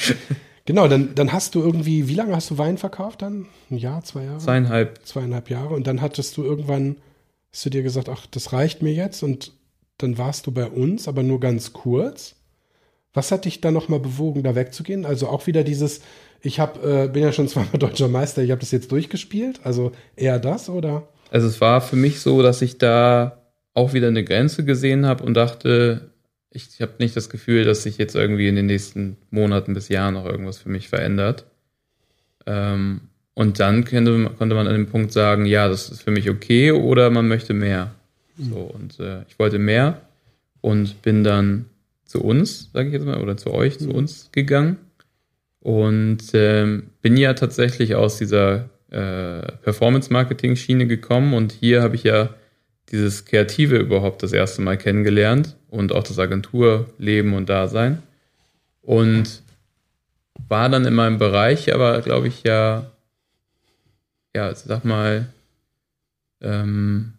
genau, 0.65 0.89
dann, 0.89 1.15
dann 1.15 1.33
hast 1.33 1.55
du 1.55 1.61
irgendwie, 1.61 2.09
wie 2.09 2.15
lange 2.15 2.35
hast 2.35 2.51
du 2.51 2.59
Wein 2.59 2.77
verkauft 2.77 3.23
dann? 3.23 3.47
Ein 3.71 3.79
Jahr, 3.79 4.03
zwei 4.03 4.25
Jahre? 4.25 4.39
Zweieinhalb. 4.39 5.07
Zweieinhalb 5.07 5.49
Jahre. 5.49 5.75
Und 5.75 5.87
dann 5.87 6.03
hattest 6.03 6.37
du 6.37 6.43
irgendwann, 6.43 6.97
hast 7.53 7.65
du 7.65 7.71
dir 7.71 7.85
gesagt, 7.85 8.09
ach, 8.09 8.27
das 8.27 8.53
reicht 8.53 8.83
mir 8.83 8.93
jetzt 8.93 9.23
und 9.23 9.53
dann 9.99 10.19
warst 10.19 10.47
du 10.49 10.51
bei 10.51 10.67
uns, 10.67 11.07
aber 11.07 11.23
nur 11.23 11.39
ganz 11.39 11.73
kurz. 11.73 12.35
Was 13.15 13.31
hat 13.31 13.45
dich 13.45 13.61
dann 13.61 13.75
nochmal 13.75 14.01
bewogen, 14.01 14.43
da 14.43 14.57
wegzugehen? 14.57 15.07
Also 15.07 15.29
auch 15.29 15.47
wieder 15.47 15.63
dieses, 15.63 16.01
ich 16.43 16.61
hab, 16.61 16.85
äh, 16.85 17.09
bin 17.09 17.23
ja 17.23 17.33
schon 17.33 17.49
zweimal 17.49 17.73
deutscher 17.79 18.09
Meister, 18.09 18.43
ich 18.43 18.51
habe 18.51 18.61
das 18.61 18.71
jetzt 18.71 18.93
durchgespielt. 18.93 19.61
Also 19.65 19.93
eher 20.17 20.39
das 20.39 20.69
oder? 20.69 21.09
Also 21.31 21.47
es 21.47 21.61
war 21.61 21.81
für 21.81 21.97
mich 21.97 22.21
so, 22.21 22.43
dass 22.43 22.63
ich 22.63 22.79
da 22.79 23.43
auch 23.75 23.93
wieder 23.93 24.09
eine 24.09 24.25
Grenze 24.25 24.65
gesehen 24.65 25.07
habe 25.07 25.25
und 25.25 25.35
dachte, 25.35 26.11
ich, 26.51 26.69
ich 26.75 26.81
habe 26.81 26.95
nicht 26.99 27.17
das 27.17 27.29
Gefühl, 27.29 27.65
dass 27.65 27.83
sich 27.83 27.99
jetzt 27.99 28.15
irgendwie 28.15 28.49
in 28.49 28.57
den 28.57 28.67
nächsten 28.67 29.17
Monaten 29.31 29.75
bis 29.75 29.89
Jahren 29.89 30.15
noch 30.15 30.25
irgendwas 30.25 30.59
für 30.59 30.71
mich 30.71 30.89
verändert. 30.89 31.45
Ähm, 32.47 33.03
und 33.35 33.61
dann 33.61 33.85
konnte, 33.85 34.31
konnte 34.37 34.55
man 34.57 34.67
an 34.67 34.75
dem 34.75 34.87
Punkt 34.87 35.13
sagen, 35.13 35.47
ja, 35.47 35.69
das 35.69 35.91
ist 35.91 36.03
für 36.03 36.11
mich 36.11 36.29
okay 36.29 36.73
oder 36.73 37.11
man 37.11 37.29
möchte 37.29 37.55
mehr. 37.55 37.95
Mhm. 38.37 38.51
So, 38.51 38.57
und 38.57 38.99
äh, 39.01 39.23
ich 39.29 39.39
wollte 39.39 39.59
mehr 39.59 40.01
und 40.61 41.03
bin 41.03 41.23
dann 41.23 41.67
zu 42.05 42.23
uns, 42.23 42.71
sage 42.73 42.89
ich 42.89 42.95
jetzt 42.95 43.07
mal, 43.07 43.21
oder 43.21 43.37
zu 43.37 43.53
euch, 43.53 43.79
mhm. 43.79 43.85
zu 43.85 43.91
uns 43.91 44.29
gegangen. 44.33 44.79
Und 45.69 46.31
ähm, 46.33 46.93
bin 47.03 47.19
ja 47.19 47.35
tatsächlich 47.35 47.95
aus 47.95 48.17
dieser 48.17 48.71
äh, 48.91 49.53
Performance-Marketing-Schiene 49.63 50.87
gekommen 50.87 51.35
und 51.35 51.53
hier 51.53 51.83
habe 51.83 51.95
ich 51.95 52.05
ja 52.05 52.31
dieses 52.91 53.27
Kreative 53.27 53.77
überhaupt 53.77 54.23
das 54.23 54.33
erste 54.33 54.63
Mal 54.63 54.79
kennengelernt 54.79 55.57
und 55.69 55.93
auch 55.93 56.05
das 56.05 56.19
Agenturleben 56.19 57.35
und 57.35 57.51
Dasein. 57.51 58.03
Und 58.81 59.43
war 60.49 60.71
dann 60.71 60.87
in 60.87 60.95
meinem 60.95 61.19
Bereich, 61.19 61.75
aber 61.75 62.01
glaube 62.01 62.29
ich 62.29 62.45
ja, 62.45 62.91
ja, 64.35 64.55
sag 64.55 64.87
mal, 64.87 65.27
ähm, 66.41 67.13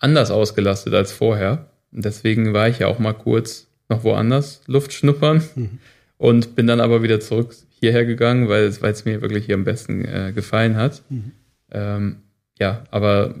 anders 0.00 0.32
ausgelastet 0.32 0.92
als 0.92 1.12
vorher. 1.12 1.66
Und 1.92 2.04
deswegen 2.04 2.52
war 2.52 2.68
ich 2.68 2.80
ja 2.80 2.88
auch 2.88 2.98
mal 2.98 3.14
kurz 3.14 3.68
noch 3.88 4.02
woanders 4.02 4.60
Luft 4.66 4.92
schnuppern 4.92 5.44
mhm. 5.54 5.78
Und 6.20 6.54
bin 6.54 6.66
dann 6.66 6.80
aber 6.80 7.02
wieder 7.02 7.18
zurück 7.18 7.56
hierher 7.70 8.04
gegangen, 8.04 8.50
weil 8.50 8.64
es 8.64 9.04
mir 9.06 9.22
wirklich 9.22 9.46
hier 9.46 9.54
am 9.54 9.64
besten 9.64 10.04
äh, 10.04 10.32
gefallen 10.34 10.76
hat. 10.76 11.02
Mhm. 11.08 11.32
Ähm, 11.70 12.16
ja, 12.58 12.84
aber 12.90 13.36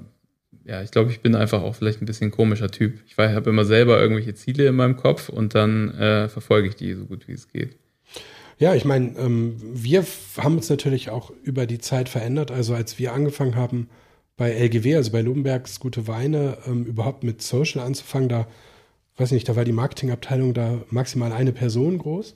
ja, 0.64 0.80
ich 0.82 0.90
glaube, 0.90 1.10
ich 1.10 1.20
bin 1.20 1.34
einfach 1.34 1.60
auch 1.60 1.74
vielleicht 1.74 2.00
ein 2.00 2.06
bisschen 2.06 2.30
komischer 2.30 2.70
Typ. 2.70 2.94
Ich 3.06 3.18
habe 3.18 3.50
immer 3.50 3.66
selber 3.66 4.00
irgendwelche 4.00 4.32
Ziele 4.32 4.66
in 4.66 4.76
meinem 4.76 4.96
Kopf 4.96 5.28
und 5.28 5.54
dann 5.54 5.90
äh, 5.90 6.30
verfolge 6.30 6.68
ich 6.68 6.74
die 6.74 6.94
so 6.94 7.04
gut 7.04 7.28
wie 7.28 7.32
es 7.32 7.48
geht. 7.48 7.76
Ja, 8.58 8.74
ich 8.74 8.86
meine, 8.86 9.14
ähm, 9.18 9.56
wir 9.60 10.06
haben 10.38 10.56
uns 10.56 10.70
natürlich 10.70 11.10
auch 11.10 11.32
über 11.42 11.66
die 11.66 11.80
Zeit 11.80 12.08
verändert. 12.08 12.50
Also 12.50 12.74
als 12.74 12.98
wir 12.98 13.12
angefangen 13.12 13.56
haben 13.56 13.90
bei 14.38 14.52
LGW, 14.52 14.96
also 14.96 15.12
bei 15.12 15.20
Lobenbergs 15.20 15.80
Gute 15.80 16.08
Weine, 16.08 16.56
ähm, 16.66 16.86
überhaupt 16.86 17.24
mit 17.24 17.42
Social 17.42 17.82
anzufangen, 17.82 18.30
da, 18.30 18.46
weiß 19.18 19.32
nicht, 19.32 19.46
da 19.50 19.54
war 19.54 19.66
die 19.66 19.72
Marketingabteilung 19.72 20.54
da 20.54 20.80
maximal 20.88 21.30
eine 21.30 21.52
Person 21.52 21.98
groß. 21.98 22.34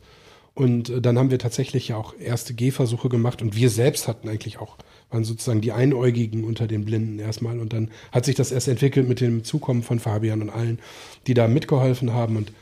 Und 0.54 0.88
äh, 0.88 1.00
dann 1.00 1.18
haben 1.18 1.30
wir 1.30 1.38
tatsächlich 1.38 1.88
ja 1.88 1.96
auch 1.96 2.14
erste 2.18 2.54
Gehversuche 2.54 3.08
gemacht 3.08 3.42
und 3.42 3.56
wir 3.56 3.70
selbst 3.70 4.08
hatten 4.08 4.28
eigentlich 4.28 4.58
auch 4.58 4.76
waren 5.14 5.24
sozusagen 5.24 5.60
die 5.60 5.72
Einäugigen 5.72 6.44
unter 6.44 6.66
den 6.66 6.84
Blinden 6.84 7.18
erstmal. 7.18 7.58
Und 7.58 7.72
dann 7.72 7.90
hat 8.12 8.24
sich 8.24 8.34
das 8.34 8.52
erst 8.52 8.68
entwickelt 8.68 9.08
mit 9.08 9.20
dem 9.20 9.44
Zukommen 9.44 9.82
von 9.82 10.00
Fabian 10.00 10.42
und 10.42 10.50
allen, 10.50 10.80
die 11.26 11.34
da 11.34 11.48
mitgeholfen 11.48 12.12
haben. 12.12 12.36
Und 12.36 12.52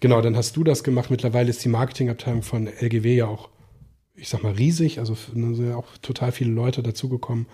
genau, 0.00 0.20
dann 0.20 0.36
hast 0.36 0.56
du 0.56 0.62
das 0.62 0.84
gemacht. 0.84 1.10
Mittlerweile 1.10 1.50
ist 1.50 1.64
die 1.64 1.70
Marketingabteilung 1.70 2.42
von 2.42 2.68
LGW 2.68 3.16
ja 3.16 3.26
auch, 3.26 3.48
ich 4.14 4.28
sag 4.28 4.42
mal, 4.42 4.52
riesig. 4.52 4.98
Also 4.98 5.14
sind 5.14 5.66
ja 5.66 5.76
auch 5.76 5.96
total 6.02 6.30
viele 6.30 6.50
Leute 6.50 6.82
dazugekommen. 6.82 7.46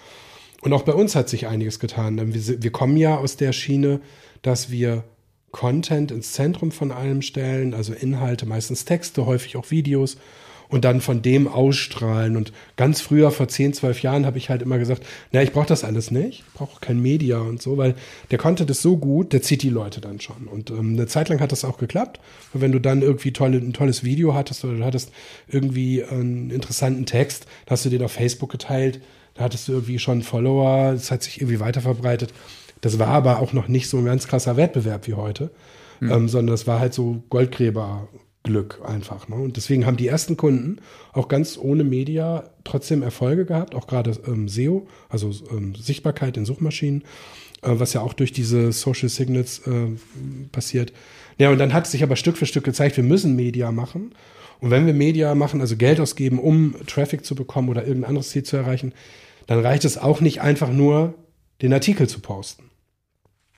Und 0.62 0.72
auch 0.72 0.82
bei 0.82 0.92
uns 0.92 1.14
hat 1.14 1.28
sich 1.28 1.46
einiges 1.46 1.78
getan. 1.78 2.34
Wir, 2.34 2.62
wir 2.62 2.72
kommen 2.72 2.96
ja 2.96 3.16
aus 3.16 3.36
der 3.36 3.52
Schiene, 3.52 4.00
dass 4.42 4.70
wir 4.70 5.04
Content 5.52 6.10
ins 6.10 6.32
Zentrum 6.32 6.70
von 6.72 6.92
allem 6.92 7.22
stellen, 7.22 7.74
also 7.74 7.92
Inhalte, 7.92 8.46
meistens 8.46 8.84
Texte, 8.84 9.26
häufig 9.26 9.56
auch 9.56 9.70
Videos 9.70 10.16
und 10.70 10.84
dann 10.84 11.00
von 11.00 11.20
dem 11.20 11.48
ausstrahlen. 11.48 12.36
Und 12.36 12.52
ganz 12.76 13.00
früher, 13.00 13.30
vor 13.30 13.48
10, 13.48 13.74
12 13.74 14.02
Jahren, 14.02 14.24
habe 14.24 14.38
ich 14.38 14.48
halt 14.48 14.62
immer 14.62 14.78
gesagt, 14.78 15.04
na, 15.32 15.42
ich 15.42 15.52
brauche 15.52 15.66
das 15.66 15.84
alles 15.84 16.10
nicht, 16.10 16.44
ich 16.46 16.54
brauche 16.54 16.80
kein 16.80 17.00
Media 17.00 17.38
und 17.40 17.60
so, 17.60 17.76
weil 17.76 17.94
der 18.30 18.38
Content 18.38 18.70
ist 18.70 18.82
so 18.82 18.96
gut, 18.96 19.32
der 19.32 19.42
zieht 19.42 19.62
die 19.62 19.70
Leute 19.70 20.00
dann 20.00 20.20
schon. 20.20 20.46
Und 20.46 20.70
ähm, 20.70 20.94
eine 20.94 21.06
Zeit 21.06 21.28
lang 21.28 21.40
hat 21.40 21.52
das 21.52 21.64
auch 21.64 21.78
geklappt. 21.78 22.20
Und 22.54 22.60
wenn 22.60 22.72
du 22.72 22.78
dann 22.78 23.02
irgendwie 23.02 23.32
tolle, 23.32 23.58
ein 23.58 23.72
tolles 23.72 24.04
Video 24.04 24.34
hattest 24.34 24.64
oder 24.64 24.76
du 24.76 24.84
hattest 24.84 25.12
irgendwie 25.48 26.04
einen 26.04 26.50
interessanten 26.50 27.06
Text, 27.06 27.46
hast 27.68 27.84
du 27.84 27.90
den 27.90 28.02
auf 28.02 28.12
Facebook 28.12 28.50
geteilt, 28.50 29.00
da 29.34 29.44
hattest 29.44 29.68
du 29.68 29.72
irgendwie 29.72 29.98
schon 29.98 30.22
Follower, 30.22 30.92
das 30.92 31.10
hat 31.10 31.22
sich 31.22 31.40
irgendwie 31.40 31.60
weiter 31.60 31.80
verbreitet. 31.80 32.32
Das 32.80 32.98
war 32.98 33.08
aber 33.08 33.40
auch 33.40 33.52
noch 33.52 33.68
nicht 33.68 33.88
so 33.88 33.98
ein 33.98 34.04
ganz 34.04 34.26
krasser 34.26 34.56
Wettbewerb 34.56 35.06
wie 35.06 35.14
heute, 35.14 35.50
mhm. 36.00 36.10
ähm, 36.10 36.28
sondern 36.28 36.54
das 36.54 36.66
war 36.66 36.80
halt 36.80 36.94
so 36.94 37.22
Goldgräber 37.28 38.08
Glück 38.42 38.80
einfach. 38.84 39.28
Ne? 39.28 39.36
Und 39.36 39.56
deswegen 39.56 39.84
haben 39.84 39.98
die 39.98 40.08
ersten 40.08 40.36
Kunden 40.36 40.78
auch 41.12 41.28
ganz 41.28 41.58
ohne 41.58 41.84
Media 41.84 42.50
trotzdem 42.64 43.02
Erfolge 43.02 43.44
gehabt, 43.44 43.74
auch 43.74 43.86
gerade 43.86 44.12
ähm, 44.26 44.48
SEO, 44.48 44.86
also 45.08 45.30
ähm, 45.50 45.74
Sichtbarkeit 45.74 46.36
in 46.36 46.46
Suchmaschinen, 46.46 47.02
äh, 47.62 47.72
was 47.72 47.92
ja 47.92 48.00
auch 48.00 48.14
durch 48.14 48.32
diese 48.32 48.72
Social 48.72 49.10
Signals 49.10 49.60
äh, 49.66 49.88
passiert. 50.52 50.92
Ja, 51.38 51.50
und 51.50 51.58
dann 51.58 51.74
hat 51.74 51.86
sich 51.86 52.02
aber 52.02 52.16
Stück 52.16 52.38
für 52.38 52.46
Stück 52.46 52.64
gezeigt, 52.64 52.96
wir 52.96 53.04
müssen 53.04 53.36
Media 53.36 53.72
machen. 53.72 54.14
Und 54.60 54.70
wenn 54.70 54.86
wir 54.86 54.94
Media 54.94 55.34
machen, 55.34 55.60
also 55.60 55.76
Geld 55.76 56.00
ausgeben, 56.00 56.38
um 56.38 56.74
Traffic 56.86 57.24
zu 57.24 57.34
bekommen 57.34 57.68
oder 57.68 57.86
irgendein 57.86 58.10
anderes 58.10 58.30
Ziel 58.30 58.42
zu 58.42 58.56
erreichen, 58.56 58.92
dann 59.46 59.60
reicht 59.60 59.84
es 59.84 59.98
auch 59.98 60.20
nicht 60.20 60.40
einfach 60.40 60.70
nur, 60.70 61.14
den 61.62 61.72
Artikel 61.72 62.08
zu 62.08 62.20
posten. 62.20 62.69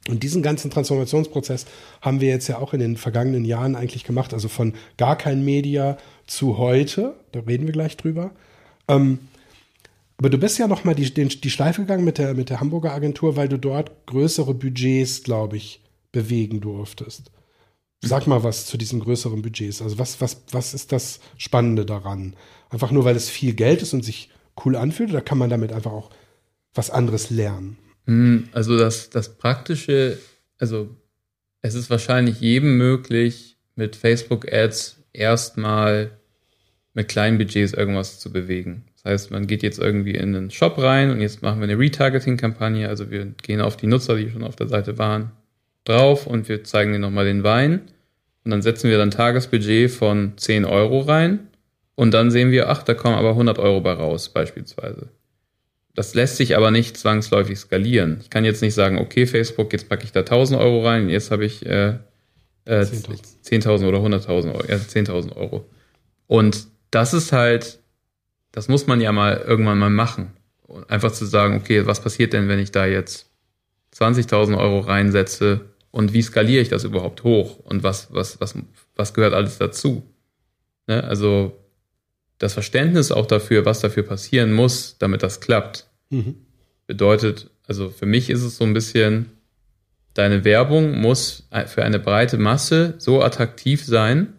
Und 0.09 0.25
diesen 0.25 0.43
ganzen 0.43 0.71
Transformationsprozess 0.71 1.67
haben 2.01 2.21
wir 2.21 2.29
jetzt 2.29 2.49
ja 2.49 2.59
auch 2.59 2.75
in 2.75 2.81
den 2.81 2.97
vergangenen 2.97 3.45
Jahren 3.45 3.77
eigentlich 3.77 4.05
gemacht, 4.05 4.35
also 4.35 4.49
von 4.49 4.75
gar 4.97 5.17
kein 5.17 5.45
Media 5.45 5.97
zu 6.27 6.59
heute, 6.59 7.15
da 7.31 7.41
reden 7.41 7.67
wir 7.67 7.73
gleich 7.73 7.97
drüber. 7.97 8.33
Ähm, 8.89 9.21
aber 10.19 10.31
du 10.31 10.39
bist 10.39 10.59
ja 10.59 10.67
noch 10.67 10.85
mal 10.85 10.95
die, 10.95 11.13
die 11.13 11.51
Schleife 11.51 11.83
gegangen 11.83 12.05
mit 12.05 12.19
der, 12.19 12.35
mit 12.35 12.51
der 12.51 12.61
Hamburger 12.61 12.93
Agentur, 12.93 13.37
weil 13.37 13.49
du 13.49 13.59
dort 13.59 14.07
größere 14.07 14.55
Budgets, 14.55 15.23
glaube 15.23 15.57
ich, 15.57 15.81
bewegen 16.11 16.61
durftest. 16.61 17.31
Sag 18.01 18.27
mal 18.27 18.43
was 18.43 18.67
zu 18.67 18.77
diesen 18.77 19.01
größeren 19.01 19.43
Budgets. 19.43 19.81
Also 19.81 19.99
was, 19.99 20.21
was, 20.21 20.43
was 20.51 20.75
ist 20.75 20.91
das 20.91 21.21
Spannende 21.39 21.87
daran? 21.87 22.35
Einfach 22.71 22.91
nur, 22.91 23.05
weil 23.05 23.15
es 23.15 23.31
viel 23.31 23.55
Geld 23.55 23.83
ist 23.83 23.95
und 23.95 24.05
sich 24.05 24.31
cool 24.65 24.77
anfühlt, 24.77 25.11
oder 25.11 25.21
kann 25.21 25.39
man 25.39 25.51
damit 25.51 25.73
einfach 25.73 25.93
auch 25.93 26.11
was 26.75 26.91
anderes 26.91 27.31
lernen? 27.31 27.79
Hm, 28.07 28.49
also 28.53 28.77
das, 28.77 29.11
das 29.11 29.37
Praktische, 29.37 30.19
also 30.59 30.91
es 31.61 31.75
ist 31.75 31.91
wahrscheinlich 31.91 32.41
jedem 32.41 32.77
möglich, 32.77 33.57
mit 33.75 33.97
Facebook-Ads 33.97 34.99
erstmal 35.13 36.11
mit 36.95 37.09
kleinen 37.09 37.39
Budgets 37.39 37.73
irgendwas 37.73 38.19
zu 38.19 38.33
bewegen. 38.33 38.85
Das 38.95 39.13
heißt, 39.13 39.31
man 39.31 39.47
geht 39.47 39.63
jetzt 39.63 39.79
irgendwie 39.79 40.15
in 40.15 40.35
einen 40.35 40.51
Shop 40.51 40.79
rein 40.79 41.11
und 41.11 41.21
jetzt 41.21 41.43
machen 41.43 41.61
wir 41.61 41.65
eine 41.65 41.79
Retargeting-Kampagne. 41.79 42.89
Also 42.89 43.11
wir 43.11 43.25
gehen 43.43 43.61
auf 43.61 43.77
die 43.77 43.87
Nutzer, 43.87 44.17
die 44.17 44.31
schon 44.31 44.45
auf 44.45 44.57
der 44.57 44.69
Seite 44.69 44.99
waren, 44.99 45.33
drauf 45.85 46.27
und 46.27 46.49
wir 46.49 46.65
zeigen 46.65 46.93
denen 46.93 47.03
nochmal 47.03 47.25
den 47.25 47.43
Wein. 47.43 47.83
Und 48.45 48.51
dann 48.51 48.63
setzen 48.63 48.91
wir 48.91 48.99
dann 48.99 49.11
Tagesbudget 49.11 49.91
von 49.91 50.35
10 50.37 50.65
Euro 50.65 51.01
rein. 51.01 51.49
Und 51.95 52.13
dann 52.13 52.31
sehen 52.31 52.51
wir, 52.51 52.69
ach, 52.69 52.83
da 52.83 52.95
kommen 52.95 53.17
aber 53.17 53.31
100 53.31 53.59
Euro 53.59 53.81
bei 53.81 53.93
raus, 53.93 54.29
beispielsweise. 54.29 55.09
Das 55.95 56.15
lässt 56.15 56.37
sich 56.37 56.57
aber 56.57 56.71
nicht 56.71 56.97
zwangsläufig 56.97 57.59
skalieren. 57.59 58.19
Ich 58.23 58.31
kann 58.31 58.45
jetzt 58.45 58.63
nicht 58.63 58.75
sagen, 58.75 58.99
okay, 58.99 59.27
Facebook, 59.27 59.73
jetzt 59.73 59.89
packe 59.89 60.05
ich 60.05 60.13
da 60.13 60.21
1000 60.21 60.59
Euro 60.59 60.87
rein, 60.87 61.11
jetzt 61.11 61.31
habe 61.31 61.45
ich 61.45 61.67
äh, 61.67 61.99
äh, 62.65 62.81
10.000 62.81 63.43
10 63.43 63.67
oder 63.85 63.99
100.000 63.99 64.55
Euro, 64.55 64.65
ja, 64.69 64.77
10.000 64.77 65.37
Euro. 65.37 65.69
Und 66.27 66.67
das 66.91 67.13
ist 67.13 67.33
halt, 67.33 67.81
das 68.53 68.69
muss 68.69 68.87
man 68.87 69.01
ja 69.01 69.13
mal 69.13 69.37
irgendwann 69.37 69.79
mal 69.79 69.91
machen. 69.91 70.33
Und 70.63 70.89
einfach 70.89 71.13
zu 71.13 71.27
sagen, 71.27 71.57
okay, 71.57 71.87
was 71.87 72.03
passiert 72.03 72.33
denn, 72.33 72.49
wenn 72.49 72.59
ich 72.59 72.73
da 72.73 72.87
jetzt 72.87 73.31
20.000 73.95 74.57
Euro 74.57 74.81
reinsetze 74.81 75.61
und 75.91 76.15
wie 76.15 76.23
skaliere 76.23 76.63
ich 76.63 76.71
das 76.71 76.85
überhaupt 76.85 77.25
hoch 77.25 77.59
und 77.59 77.83
was, 77.83 78.15
was, 78.15 78.41
was, 78.41 78.55
was 78.97 79.13
gehört 79.13 79.35
alles 79.35 79.59
dazu? 79.59 80.03
Ne? 80.87 81.05
Also 81.05 81.62
das 82.43 82.55
Verständnis 82.55 83.13
auch 83.13 83.27
dafür, 83.27 83.65
was 83.65 83.79
dafür 83.79 84.03
passieren 84.03 84.53
muss, 84.53 84.97
damit 84.99 85.23
das 85.23 85.41
klappt, 85.41 85.87
mhm. 86.11 86.35
bedeutet, 86.89 87.51
also 87.69 87.89
für 87.89 88.05
mich 88.05 88.31
ist 88.31 88.43
es 88.43 88.57
so 88.57 88.65
ein 88.65 88.75
bisschen, 88.75 89.31
deine 90.15 90.45
Werbung 90.45 91.01
muss 91.01 91.49
für 91.67 91.85
eine 91.85 92.01
breite 92.01 92.39
Masse 92.39 92.95
so 92.99 93.23
attraktiv 93.23 93.85
sein, 93.85 94.33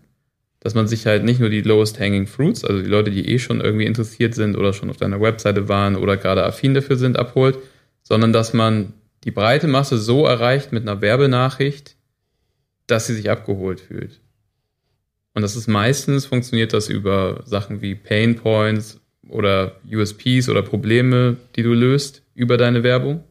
dass 0.59 0.75
man 0.75 0.85
sich 0.85 1.05
halt 1.05 1.23
nicht 1.23 1.39
nur 1.39 1.49
die 1.49 1.61
lowest 1.61 1.97
hanging 1.97 2.27
fruits, 2.27 2.65
also 2.65 2.81
die 2.81 2.89
Leute, 2.89 3.09
die 3.09 3.29
eh 3.29 3.39
schon 3.39 3.61
irgendwie 3.61 3.85
interessiert 3.85 4.35
sind 4.35 4.57
oder 4.57 4.73
schon 4.73 4.89
auf 4.89 4.97
deiner 4.97 5.21
Webseite 5.21 5.69
waren 5.69 5.95
oder 5.95 6.17
gerade 6.17 6.43
affin 6.43 6.73
dafür 6.73 6.97
sind, 6.97 7.17
abholt, 7.17 7.57
sondern 8.01 8.33
dass 8.33 8.51
man 8.51 8.91
die 9.23 9.31
breite 9.31 9.67
Masse 9.67 9.97
so 9.97 10.25
erreicht 10.25 10.73
mit 10.73 10.83
einer 10.83 10.99
Werbenachricht, 10.99 11.95
dass 12.85 13.07
sie 13.07 13.15
sich 13.15 13.29
abgeholt 13.29 13.79
fühlt. 13.79 14.19
Und 15.33 15.41
das 15.41 15.55
ist 15.55 15.67
meistens 15.67 16.25
funktioniert 16.25 16.73
das 16.73 16.89
über 16.89 17.41
Sachen 17.45 17.81
wie 17.81 17.95
Pain 17.95 18.35
Points 18.35 18.99
oder 19.27 19.77
USPs 19.91 20.49
oder 20.49 20.61
Probleme, 20.61 21.37
die 21.55 21.63
du 21.63 21.73
löst 21.73 22.21
über 22.35 22.57
deine 22.57 22.83
Werbung. 22.83 23.23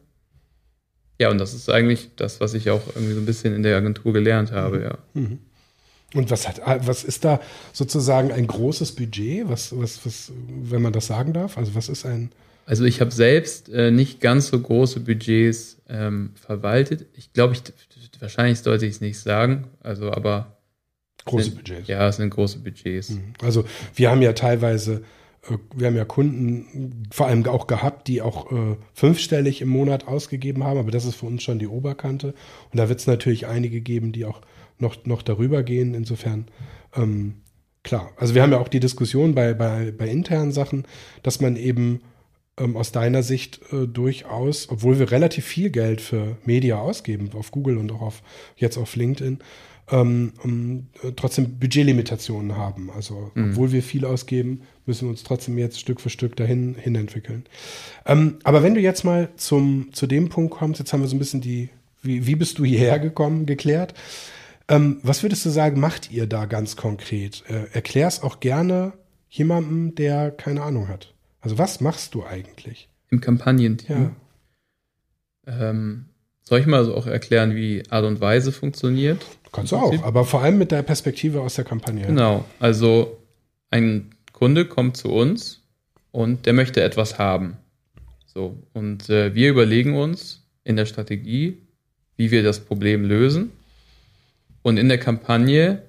Ja, 1.19 1.29
und 1.29 1.37
das 1.37 1.53
ist 1.53 1.69
eigentlich 1.69 2.09
das, 2.15 2.41
was 2.41 2.53
ich 2.53 2.69
auch 2.69 2.81
irgendwie 2.95 3.13
so 3.13 3.19
ein 3.19 3.25
bisschen 3.25 3.53
in 3.53 3.63
der 3.63 3.77
Agentur 3.77 4.11
gelernt 4.11 4.51
habe, 4.51 4.81
ja. 4.81 4.97
Mhm. 5.13 5.39
Und 6.13 6.29
was 6.29 6.47
hat, 6.47 6.61
was 6.85 7.03
ist 7.03 7.25
da 7.25 7.39
sozusagen 7.71 8.31
ein 8.31 8.45
großes 8.45 8.93
Budget? 8.93 9.49
Was, 9.49 9.75
was, 9.75 10.05
was, 10.05 10.31
wenn 10.47 10.81
man 10.81 10.93
das 10.93 11.07
sagen 11.07 11.33
darf? 11.33 11.57
Also 11.57 11.73
was 11.73 11.89
ist 11.89 12.05
ein? 12.05 12.31
Also 12.65 12.85
ich 12.85 13.01
habe 13.01 13.11
selbst 13.11 13.69
äh, 13.69 13.91
nicht 13.91 14.21
ganz 14.21 14.47
so 14.47 14.59
große 14.59 14.99
Budgets 15.01 15.77
ähm, 15.89 16.31
verwaltet. 16.35 17.07
Ich 17.13 17.33
glaube, 17.33 17.53
ich 17.55 17.63
wahrscheinlich 18.21 18.59
sollte 18.59 18.85
ich 18.85 18.93
es 18.93 19.01
nicht 19.01 19.19
sagen. 19.19 19.65
Also 19.81 20.11
aber 20.11 20.57
Große 21.25 21.45
sind, 21.45 21.55
Budgets. 21.55 21.87
Ja, 21.87 22.07
es 22.07 22.17
sind 22.17 22.29
große 22.29 22.59
Budgets. 22.59 23.11
Mhm. 23.11 23.33
Also 23.41 23.65
wir 23.95 24.11
haben 24.11 24.21
ja 24.21 24.33
teilweise, 24.33 25.03
äh, 25.49 25.57
wir 25.75 25.87
haben 25.87 25.95
ja 25.95 26.05
Kunden 26.05 27.05
vor 27.11 27.27
allem 27.27 27.45
auch 27.47 27.67
gehabt, 27.67 28.07
die 28.07 28.21
auch 28.21 28.51
äh, 28.51 28.75
fünfstellig 28.93 29.61
im 29.61 29.69
Monat 29.69 30.07
ausgegeben 30.07 30.63
haben, 30.63 30.79
aber 30.79 30.91
das 30.91 31.05
ist 31.05 31.15
für 31.15 31.25
uns 31.25 31.43
schon 31.43 31.59
die 31.59 31.67
Oberkante. 31.67 32.33
Und 32.71 32.79
da 32.79 32.89
wird 32.89 32.99
es 32.99 33.07
natürlich 33.07 33.47
einige 33.47 33.81
geben, 33.81 34.11
die 34.11 34.25
auch 34.25 34.41
noch, 34.79 35.05
noch 35.05 35.21
darüber 35.21 35.63
gehen. 35.63 35.93
Insofern, 35.93 36.47
ähm, 36.95 37.35
klar. 37.83 38.11
Also 38.17 38.35
wir 38.35 38.41
haben 38.41 38.51
ja 38.51 38.59
auch 38.59 38.67
die 38.67 38.79
Diskussion 38.79 39.35
bei, 39.35 39.53
bei, 39.53 39.91
bei 39.91 40.07
internen 40.07 40.51
Sachen, 40.51 40.85
dass 41.21 41.39
man 41.39 41.55
eben 41.55 42.01
ähm, 42.57 42.77
aus 42.77 42.91
deiner 42.91 43.23
Sicht 43.23 43.61
äh, 43.71 43.87
durchaus, 43.87 44.69
obwohl 44.69 44.99
wir 44.99 45.11
relativ 45.11 45.45
viel 45.45 45.69
Geld 45.71 46.01
für 46.01 46.37
Media 46.45 46.77
ausgeben, 46.77 47.31
auf 47.33 47.51
Google 47.51 47.77
und 47.77 47.91
auch 47.91 48.01
auf, 48.01 48.21
jetzt 48.57 48.77
auf 48.77 48.95
LinkedIn, 48.95 49.39
ähm, 49.91 50.33
um, 50.43 50.87
äh, 51.03 51.11
trotzdem 51.15 51.59
Budgetlimitationen 51.59 52.55
haben. 52.55 52.89
Also 52.91 53.31
mhm. 53.35 53.51
obwohl 53.51 53.71
wir 53.71 53.83
viel 53.83 54.05
ausgeben, 54.05 54.61
müssen 54.85 55.07
wir 55.07 55.09
uns 55.11 55.23
trotzdem 55.23 55.57
jetzt 55.57 55.79
Stück 55.79 56.01
für 56.01 56.09
Stück 56.09 56.35
dahin 56.35 56.75
hin 56.75 56.95
entwickeln. 56.95 57.45
Ähm, 58.05 58.37
aber 58.43 58.63
wenn 58.63 58.75
du 58.75 58.81
jetzt 58.81 59.03
mal 59.03 59.29
zum, 59.35 59.93
zu 59.93 60.07
dem 60.07 60.29
Punkt 60.29 60.53
kommst, 60.53 60.79
jetzt 60.79 60.93
haben 60.93 61.01
wir 61.01 61.07
so 61.07 61.15
ein 61.15 61.19
bisschen 61.19 61.41
die, 61.41 61.69
wie, 62.01 62.25
wie 62.27 62.35
bist 62.35 62.59
du 62.59 62.65
hierher 62.65 62.99
gekommen, 62.99 63.45
geklärt. 63.45 63.93
Ähm, 64.67 64.99
was 65.03 65.23
würdest 65.23 65.45
du 65.45 65.49
sagen, 65.49 65.79
macht 65.79 66.11
ihr 66.11 66.27
da 66.27 66.45
ganz 66.45 66.75
konkret? 66.75 67.43
Äh, 67.47 67.65
erklär's 67.73 68.23
auch 68.23 68.39
gerne 68.39 68.93
jemandem, 69.29 69.95
der 69.95 70.31
keine 70.31 70.61
Ahnung 70.61 70.87
hat. 70.87 71.13
Also 71.41 71.57
was 71.57 71.81
machst 71.81 72.15
du 72.15 72.25
eigentlich? 72.25 72.87
Im 73.09 73.19
Kampagnenteam? 73.19 74.15
Ja. 75.45 75.69
Ähm, 75.69 76.05
soll 76.43 76.59
ich 76.59 76.65
mal 76.65 76.85
so 76.85 76.95
auch 76.95 77.07
erklären, 77.07 77.55
wie 77.55 77.83
Art 77.89 78.05
und 78.05 78.21
Weise 78.21 78.51
funktioniert? 78.51 79.25
Kannst 79.51 79.71
du 79.71 79.77
auch, 79.77 80.03
aber 80.03 80.25
vor 80.25 80.41
allem 80.41 80.57
mit 80.57 80.71
der 80.71 80.81
Perspektive 80.81 81.41
aus 81.41 81.55
der 81.55 81.63
Kampagne. 81.63 82.05
Genau, 82.05 82.43
also 82.59 83.17
ein 83.69 84.09
Kunde 84.31 84.65
kommt 84.65 84.97
zu 84.97 85.09
uns 85.09 85.61
und 86.11 86.45
der 86.45 86.53
möchte 86.53 86.81
etwas 86.81 87.19
haben. 87.19 87.57
So, 88.25 88.57
und 88.73 89.09
äh, 89.09 89.35
wir 89.35 89.49
überlegen 89.49 89.95
uns 89.95 90.47
in 90.63 90.75
der 90.75 90.85
Strategie, 90.85 91.59
wie 92.17 92.31
wir 92.31 92.43
das 92.43 92.59
Problem 92.59 93.05
lösen. 93.05 93.51
Und 94.63 94.77
in 94.77 94.89
der 94.89 94.97
Kampagne 94.97 95.83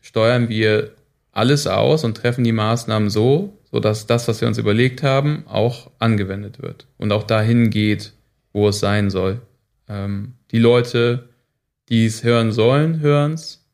steuern 0.00 0.48
wir 0.48 0.92
alles 1.32 1.66
aus 1.66 2.04
und 2.04 2.16
treffen 2.16 2.44
die 2.44 2.52
Maßnahmen 2.52 3.10
so, 3.10 3.58
sodass 3.70 4.06
das, 4.06 4.28
was 4.28 4.40
wir 4.40 4.48
uns 4.48 4.58
überlegt 4.58 5.02
haben, 5.02 5.44
auch 5.46 5.90
angewendet 5.98 6.62
wird 6.62 6.86
und 6.98 7.12
auch 7.12 7.22
dahin 7.22 7.70
geht, 7.70 8.12
wo 8.52 8.68
es 8.68 8.80
sein 8.80 9.10
soll. 9.10 9.40
Ähm, 9.88 10.34
die 10.50 10.58
Leute 10.58 11.28
die 11.88 12.06
es 12.06 12.24
hören 12.24 12.52
sollen, 12.52 13.00
hören 13.00 13.34
es. 13.34 13.64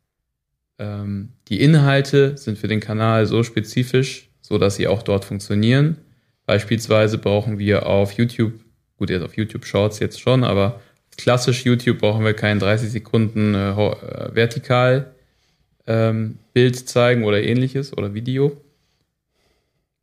Ähm, 0.78 1.30
die 1.48 1.60
Inhalte 1.60 2.36
sind 2.36 2.58
für 2.58 2.68
den 2.68 2.80
Kanal 2.80 3.26
so 3.26 3.42
spezifisch, 3.42 4.28
so 4.40 4.58
dass 4.58 4.76
sie 4.76 4.88
auch 4.88 5.02
dort 5.02 5.24
funktionieren. 5.24 5.98
Beispielsweise 6.46 7.18
brauchen 7.18 7.58
wir 7.58 7.86
auf 7.86 8.12
YouTube, 8.12 8.52
gut, 8.98 9.10
jetzt 9.10 9.22
auf 9.22 9.36
YouTube 9.36 9.64
Shorts 9.64 9.98
jetzt 10.00 10.20
schon, 10.20 10.44
aber 10.44 10.80
klassisch 11.16 11.64
YouTube 11.64 11.98
brauchen 11.98 12.24
wir 12.24 12.34
keinen 12.34 12.60
30 12.60 12.90
Sekunden 12.90 13.54
äh, 13.54 13.70
äh, 13.70 14.34
vertikal 14.34 15.14
ähm, 15.86 16.38
Bild 16.52 16.88
zeigen 16.88 17.24
oder 17.24 17.42
ähnliches 17.42 17.96
oder 17.96 18.14
Video. 18.14 18.60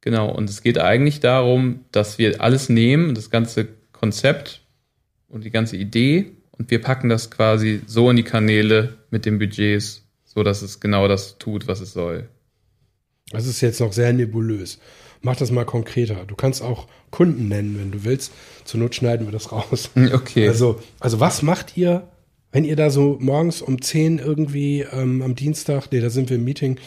Genau, 0.01 0.31
und 0.31 0.49
es 0.49 0.61
geht 0.61 0.77
eigentlich 0.77 1.19
darum, 1.19 1.81
dass 1.91 2.17
wir 2.17 2.41
alles 2.41 2.69
nehmen, 2.69 3.15
das 3.15 3.29
ganze 3.29 3.67
Konzept 3.91 4.61
und 5.29 5.45
die 5.45 5.51
ganze 5.51 5.77
Idee 5.77 6.31
und 6.59 6.69
wir 6.69 6.81
packen 6.81 7.09
das 7.09 7.31
quasi 7.31 7.81
so 7.87 8.09
in 8.09 8.17
die 8.17 8.23
Kanäle 8.23 8.97
mit 9.09 9.25
den 9.25 9.39
Budgets, 9.39 10.03
so 10.25 10.43
dass 10.43 10.61
es 10.61 10.79
genau 10.79 11.07
das 11.07 11.37
tut, 11.39 11.67
was 11.67 11.79
es 11.79 11.93
soll. 11.93 12.27
Das 13.31 13.47
ist 13.47 13.61
jetzt 13.61 13.79
noch 13.79 13.93
sehr 13.93 14.11
nebulös. 14.11 14.79
Mach 15.21 15.35
das 15.35 15.51
mal 15.51 15.65
konkreter. 15.65 16.25
Du 16.25 16.35
kannst 16.35 16.61
auch 16.61 16.87
Kunden 17.11 17.47
nennen, 17.47 17.77
wenn 17.79 17.91
du 17.91 18.03
willst. 18.03 18.31
Zur 18.65 18.79
Not 18.79 18.95
schneiden 18.95 19.25
wir 19.27 19.31
das 19.31 19.51
raus. 19.51 19.89
Okay. 20.13 20.47
Also, 20.47 20.79
also 20.99 21.19
was 21.19 21.41
macht 21.41 21.77
ihr, 21.77 22.07
wenn 22.51 22.65
ihr 22.65 22.75
da 22.75 22.89
so 22.89 23.17
morgens 23.19 23.61
um 23.61 23.81
10 23.81 24.19
irgendwie 24.19 24.81
ähm, 24.81 25.21
am 25.21 25.35
Dienstag, 25.35 25.91
nee, 25.91 25.99
da 25.99 26.09
sind 26.09 26.29
wir 26.29 26.37
im 26.37 26.43
Meeting, 26.43 26.77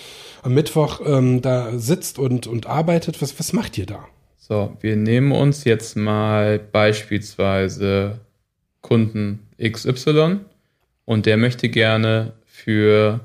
am 0.43 0.55
Mittwoch 0.55 1.01
ähm, 1.05 1.41
da 1.41 1.79
sitzt 1.79 2.19
und, 2.19 2.47
und 2.47 2.67
arbeitet? 2.67 3.23
Was, 3.23 3.39
was 3.39 3.53
macht 3.53 3.79
ihr 3.79 3.87
da? 3.87 4.07
So, 4.39 4.77
wir 4.81 4.97
nehmen 4.97 5.33
uns 5.33 5.65
jetzt 5.65 5.97
mal 5.97 6.59
beispielsweise 6.59 8.21
Kunden 8.83 9.41
XY 9.63 10.41
und 11.05 11.27
der 11.27 11.37
möchte 11.37 11.69
gerne 11.69 12.33
für 12.45 13.21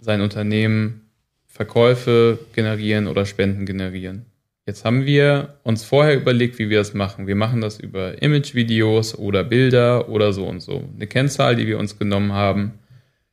sein 0.00 0.20
Unternehmen 0.20 1.02
Verkäufe 1.46 2.38
generieren 2.52 3.06
oder 3.06 3.26
Spenden 3.26 3.66
generieren. 3.66 4.26
Jetzt 4.66 4.84
haben 4.84 5.04
wir 5.04 5.58
uns 5.62 5.84
vorher 5.84 6.16
überlegt, 6.16 6.58
wie 6.58 6.70
wir 6.70 6.78
das 6.78 6.94
machen. 6.94 7.26
Wir 7.26 7.36
machen 7.36 7.60
das 7.60 7.78
über 7.78 8.20
Image-Videos 8.22 9.18
oder 9.18 9.44
Bilder 9.44 10.08
oder 10.08 10.32
so 10.32 10.46
und 10.46 10.60
so. 10.60 10.88
Eine 10.94 11.06
Kennzahl, 11.06 11.54
die 11.54 11.66
wir 11.66 11.78
uns 11.78 11.98
genommen 11.98 12.32
haben, 12.32 12.78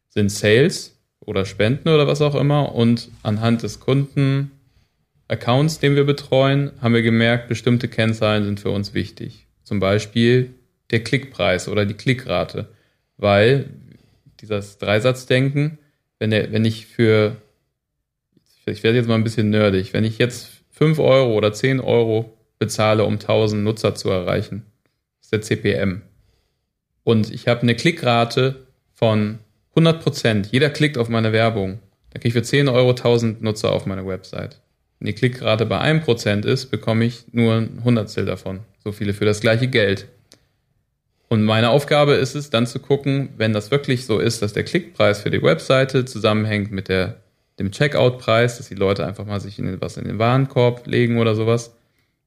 sind 0.10 0.30
Sales 0.30 1.00
oder 1.22 1.46
Spenden 1.46 1.88
oder 1.88 2.06
was 2.06 2.22
auch 2.22 2.36
immer. 2.36 2.76
Und 2.76 3.10
anhand 3.24 3.64
des 3.64 3.80
Kunden-Accounts, 3.80 5.80
den 5.80 5.96
wir 5.96 6.04
betreuen, 6.04 6.72
haben 6.82 6.94
wir 6.94 7.02
gemerkt, 7.02 7.48
bestimmte 7.48 7.88
Kennzahlen 7.88 8.44
sind 8.44 8.60
für 8.60 8.72
uns 8.72 8.94
wichtig. 8.94 9.48
Zum 9.64 9.80
Beispiel 9.80 10.54
der 10.92 11.04
Klickpreis 11.04 11.68
oder 11.68 11.86
die 11.86 11.94
Klickrate. 11.94 12.68
Weil 13.18 13.70
dieses 14.42 14.78
Dreisatzdenken, 14.78 15.78
wenn, 16.20 16.32
der, 16.32 16.52
wenn 16.52 16.66
ich 16.66 16.88
für, 16.88 17.38
ich 18.66 18.84
werde 18.84 18.98
jetzt 18.98 19.08
mal 19.08 19.16
ein 19.16 19.24
bisschen 19.24 19.50
nerdig, 19.50 19.94
wenn 19.94 20.04
ich 20.04 20.18
jetzt 20.18 20.50
5 20.72 21.00
Euro 21.00 21.36
oder 21.36 21.54
10 21.54 21.80
Euro 21.80 22.38
bezahle, 22.60 23.06
um 23.06 23.14
1000 23.14 23.64
Nutzer 23.64 23.96
zu 23.96 24.10
erreichen, 24.10 24.66
ist 25.22 25.32
der 25.32 25.42
CPM. 25.42 26.02
Und 27.04 27.32
ich 27.32 27.48
habe 27.48 27.62
eine 27.62 27.76
Klickrate 27.76 28.68
von 28.94 29.40
100 29.72 30.02
Prozent. 30.02 30.48
Jeder 30.52 30.70
klickt 30.70 30.98
auf 30.98 31.10
meine 31.10 31.32
Werbung. 31.32 31.80
Dann 32.12 32.22
kriege 32.22 32.28
ich 32.28 32.34
für 32.34 32.44
10 32.44 32.68
Euro 32.68 32.90
1000 32.90 33.42
Nutzer 33.42 33.72
auf 33.72 33.86
meine 33.86 34.06
Website. 34.06 34.62
Wenn 35.00 35.08
die 35.08 35.14
Klickrate 35.14 35.66
bei 35.66 35.80
einem 35.80 36.02
Prozent 36.02 36.46
ist, 36.46 36.68
bekomme 36.68 37.06
ich 37.06 37.24
nur 37.32 37.56
ein 37.56 37.84
Hundertstel 37.84 38.26
davon. 38.26 38.60
So 38.84 38.92
viele 38.92 39.14
für 39.14 39.26
das 39.26 39.40
gleiche 39.40 39.68
Geld. 39.68 40.08
Und 41.32 41.44
meine 41.44 41.70
Aufgabe 41.70 42.16
ist 42.16 42.36
es, 42.36 42.50
dann 42.50 42.68
zu 42.68 42.80
gucken, 42.80 43.30
wenn 43.38 43.54
das 43.54 43.72
wirklich 43.72 44.06
so 44.06 44.20
ist, 44.20 44.42
dass 44.42 44.52
der 44.52 44.66
Klickpreis 44.66 45.22
für 45.22 45.32
die 45.32 45.42
Webseite 45.42 46.04
zusammenhängt 46.04 46.74
mit 46.74 46.90
der, 46.90 47.22
dem 47.58 47.72
Checkout-Preis, 47.72 48.58
dass 48.58 48.68
die 48.68 48.76
Leute 48.76 49.06
einfach 49.08 49.26
mal 49.26 49.40
sich 49.40 49.58
in 49.58 49.66
den, 49.66 49.80
was 49.80 49.96
in 49.96 50.04
den 50.04 50.20
Warenkorb 50.20 50.88
legen 50.88 51.20
oder 51.20 51.34
sowas, 51.34 51.74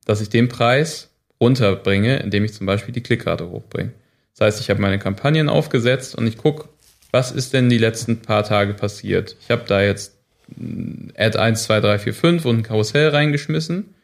dass 0.07 0.23
ich 0.23 0.31
den 0.31 0.49
Preis 0.49 1.11
runterbringe, 1.39 2.17
indem 2.17 2.47
ich 2.47 2.55
zum 2.55 2.67
Beispiel 2.67 2.95
die 2.95 3.03
Klickrate 3.03 3.51
hochbringe. 3.51 3.93
Das 4.39 4.47
heißt, 4.47 4.61
ich 4.61 4.71
habe 4.71 4.81
meine 4.81 4.99
Kampagnen 4.99 5.51
aufgesetzt 5.51 6.15
und 6.15 6.27
ich 6.27 6.39
gucke, 6.39 6.71
was 7.11 7.31
ist 7.31 7.53
denn 7.53 7.69
die 7.69 7.77
letzten 7.77 8.23
paar 8.23 8.43
Tage 8.43 8.73
passiert. 8.73 9.37
Ich 9.43 9.51
habe 9.51 9.65
da 9.67 9.83
jetzt 9.83 10.17
Ad 11.19 11.39
1, 11.39 11.63
2, 11.63 11.81
3, 11.81 11.99
4, 11.99 12.15
5 12.15 12.45
und 12.47 12.57
ein 12.57 12.63
Karussell 12.63 13.11
reingeschmissen. 13.11 13.95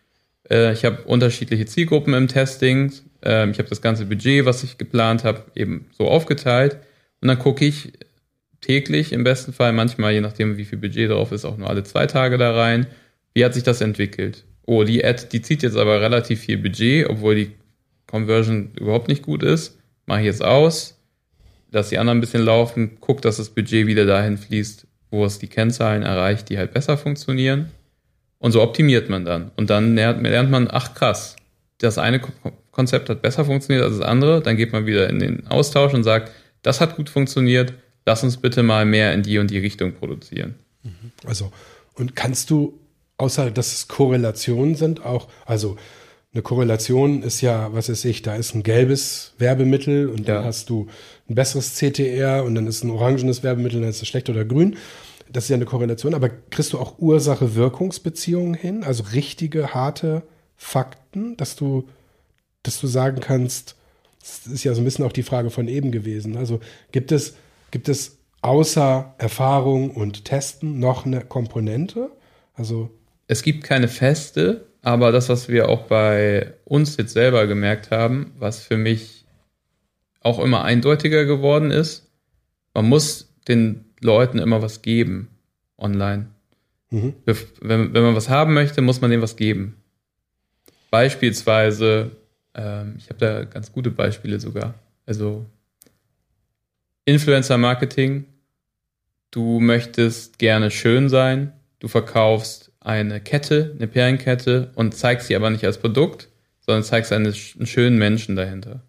Äh, 0.50 0.74
ich 0.74 0.84
habe 0.84 1.04
unterschiedliche 1.04 1.64
Zielgruppen 1.64 2.12
im 2.12 2.28
Testing. 2.28 2.92
Ähm, 3.22 3.50
ich 3.50 3.58
habe 3.58 3.68
das 3.68 3.82
ganze 3.82 4.06
Budget, 4.06 4.44
was 4.44 4.62
ich 4.62 4.78
geplant 4.78 5.24
habe, 5.24 5.44
eben 5.54 5.86
so 5.96 6.08
aufgeteilt. 6.08 6.78
Und 7.20 7.28
dann 7.28 7.38
gucke 7.38 7.64
ich 7.64 7.92
täglich 8.60 9.12
im 9.12 9.24
besten 9.24 9.52
Fall, 9.52 9.72
manchmal, 9.72 10.12
je 10.12 10.20
nachdem, 10.20 10.56
wie 10.56 10.64
viel 10.64 10.78
Budget 10.78 11.10
drauf 11.10 11.32
ist, 11.32 11.44
auch 11.44 11.56
nur 11.56 11.68
alle 11.68 11.82
zwei 11.82 12.06
Tage 12.06 12.38
da 12.38 12.54
rein. 12.54 12.86
Wie 13.34 13.44
hat 13.44 13.54
sich 13.54 13.62
das 13.62 13.80
entwickelt? 13.80 14.44
Oh, 14.66 14.84
die 14.84 15.04
Ad, 15.04 15.28
die 15.32 15.42
zieht 15.42 15.62
jetzt 15.62 15.76
aber 15.76 16.00
relativ 16.00 16.40
viel 16.40 16.58
Budget, 16.58 17.08
obwohl 17.08 17.34
die 17.34 17.52
Conversion 18.06 18.72
überhaupt 18.78 19.08
nicht 19.08 19.22
gut 19.22 19.42
ist. 19.42 19.78
Mache 20.06 20.20
ich 20.20 20.26
jetzt 20.26 20.44
aus, 20.44 20.98
lass 21.70 21.88
die 21.88 21.98
anderen 21.98 22.18
ein 22.18 22.20
bisschen 22.20 22.44
laufen, 22.44 22.98
guck, 23.00 23.22
dass 23.22 23.36
das 23.36 23.50
Budget 23.50 23.86
wieder 23.86 24.06
dahin 24.06 24.38
fließt, 24.38 24.86
wo 25.10 25.24
es 25.24 25.38
die 25.38 25.48
Kennzahlen 25.48 26.02
erreicht, 26.02 26.48
die 26.48 26.58
halt 26.58 26.72
besser 26.72 26.96
funktionieren. 26.96 27.70
Und 28.38 28.52
so 28.52 28.62
optimiert 28.62 29.08
man 29.08 29.24
dann. 29.24 29.50
Und 29.56 29.70
dann 29.70 29.94
lernt, 29.94 30.50
man, 30.50 30.68
ach 30.70 30.94
krass, 30.94 31.36
das 31.78 31.98
eine 31.98 32.20
Konzept 32.70 33.08
hat 33.08 33.22
besser 33.22 33.44
funktioniert 33.44 33.84
als 33.84 33.98
das 33.98 34.06
andere. 34.06 34.42
Dann 34.42 34.56
geht 34.56 34.72
man 34.72 34.86
wieder 34.86 35.08
in 35.08 35.18
den 35.18 35.46
Austausch 35.48 35.94
und 35.94 36.04
sagt, 36.04 36.30
das 36.62 36.80
hat 36.80 36.96
gut 36.96 37.08
funktioniert, 37.08 37.74
lass 38.06 38.22
uns 38.22 38.36
bitte 38.36 38.62
mal 38.62 38.84
mehr 38.84 39.12
in 39.14 39.22
die 39.22 39.38
und 39.38 39.50
die 39.50 39.58
Richtung 39.58 39.94
produzieren. 39.94 40.54
Mhm. 40.82 41.12
Also, 41.26 41.52
und 41.94 42.16
kannst 42.16 42.50
du, 42.50 42.78
außer 43.16 43.50
dass 43.50 43.72
es 43.72 43.88
Korrelationen 43.88 44.74
sind, 44.74 45.04
auch, 45.04 45.28
also 45.46 45.76
eine 46.32 46.42
Korrelation 46.42 47.22
ist 47.22 47.40
ja, 47.40 47.72
was 47.72 47.88
weiß 47.88 48.04
ich, 48.04 48.22
da 48.22 48.36
ist 48.36 48.54
ein 48.54 48.62
gelbes 48.62 49.34
Werbemittel 49.38 50.08
und 50.08 50.28
dann 50.28 50.42
ja. 50.42 50.44
hast 50.44 50.70
du 50.70 50.86
ein 51.28 51.34
besseres 51.34 51.74
CTR 51.74 52.44
und 52.44 52.54
dann 52.54 52.66
ist 52.68 52.84
ein 52.84 52.90
orangenes 52.90 53.42
Werbemittel, 53.42 53.80
dann 53.80 53.90
ist 53.90 54.00
es 54.00 54.08
schlecht 54.08 54.30
oder 54.30 54.44
grün. 54.44 54.76
Das 55.32 55.44
ist 55.44 55.50
ja 55.50 55.56
eine 55.56 55.64
Korrelation, 55.64 56.14
aber 56.14 56.28
kriegst 56.28 56.72
du 56.72 56.78
auch 56.78 56.98
Ursache-Wirkungsbeziehungen 56.98 58.54
hin, 58.54 58.84
also 58.84 59.04
richtige, 59.12 59.74
harte 59.74 60.22
Fakten, 60.56 61.36
dass 61.36 61.56
du, 61.56 61.88
dass 62.62 62.80
du 62.80 62.86
sagen 62.86 63.20
kannst, 63.20 63.76
das 64.20 64.46
ist 64.46 64.64
ja 64.64 64.74
so 64.74 64.80
ein 64.80 64.84
bisschen 64.84 65.04
auch 65.04 65.12
die 65.12 65.22
Frage 65.22 65.50
von 65.50 65.68
eben 65.68 65.92
gewesen. 65.92 66.36
Also 66.36 66.60
gibt 66.92 67.10
es, 67.12 67.36
gibt 67.70 67.88
es 67.88 68.18
außer 68.42 69.14
Erfahrung 69.18 69.90
und 69.90 70.24
Testen 70.24 70.78
noch 70.78 71.06
eine 71.06 71.24
Komponente? 71.24 72.10
Also 72.54 72.90
es 73.28 73.42
gibt 73.42 73.64
keine 73.64 73.88
feste, 73.88 74.66
aber 74.82 75.12
das, 75.12 75.28
was 75.28 75.48
wir 75.48 75.68
auch 75.68 75.82
bei 75.82 76.54
uns 76.64 76.96
jetzt 76.96 77.12
selber 77.12 77.46
gemerkt 77.46 77.90
haben, 77.90 78.32
was 78.38 78.60
für 78.60 78.76
mich 78.76 79.24
auch 80.20 80.38
immer 80.38 80.64
eindeutiger 80.64 81.24
geworden 81.24 81.70
ist, 81.70 82.10
man 82.74 82.88
muss 82.88 83.32
den 83.48 83.86
Leuten 84.00 84.38
immer 84.38 84.62
was 84.62 84.82
geben 84.82 85.28
online. 85.78 86.26
Mhm. 86.90 87.14
Wenn, 87.24 87.94
wenn 87.94 88.02
man 88.02 88.16
was 88.16 88.28
haben 88.28 88.54
möchte, 88.54 88.82
muss 88.82 89.00
man 89.00 89.10
denen 89.10 89.22
was 89.22 89.36
geben. 89.36 89.76
Beispielsweise, 90.90 92.10
ähm, 92.54 92.94
ich 92.98 93.08
habe 93.08 93.18
da 93.18 93.44
ganz 93.44 93.72
gute 93.72 93.90
Beispiele 93.90 94.40
sogar. 94.40 94.74
Also 95.06 95.46
Influencer-Marketing, 97.04 98.26
du 99.30 99.60
möchtest 99.60 100.38
gerne 100.38 100.70
schön 100.70 101.08
sein, 101.08 101.52
du 101.78 101.88
verkaufst 101.88 102.72
eine 102.80 103.20
Kette, 103.20 103.74
eine 103.76 103.86
Perlenkette 103.86 104.70
und 104.74 104.94
zeigst 104.94 105.28
sie 105.28 105.36
aber 105.36 105.50
nicht 105.50 105.64
als 105.64 105.78
Produkt, 105.78 106.28
sondern 106.60 106.84
zeigst 106.84 107.12
einen, 107.12 107.26
einen 107.26 107.66
schönen 107.66 107.98
Menschen 107.98 108.36
dahinter. 108.36 108.82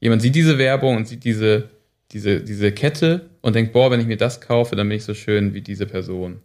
Jemand 0.00 0.22
sieht 0.22 0.34
diese 0.34 0.58
Werbung 0.58 0.96
und 0.96 1.08
sieht 1.08 1.24
diese, 1.24 1.68
diese, 2.12 2.40
diese 2.40 2.72
Kette 2.72 3.28
und 3.40 3.54
denkt, 3.54 3.72
boah, 3.72 3.90
wenn 3.90 4.00
ich 4.00 4.06
mir 4.06 4.16
das 4.16 4.40
kaufe, 4.40 4.76
dann 4.76 4.88
bin 4.88 4.96
ich 4.96 5.04
so 5.04 5.14
schön 5.14 5.54
wie 5.54 5.60
diese 5.60 5.86
Person. 5.86 6.40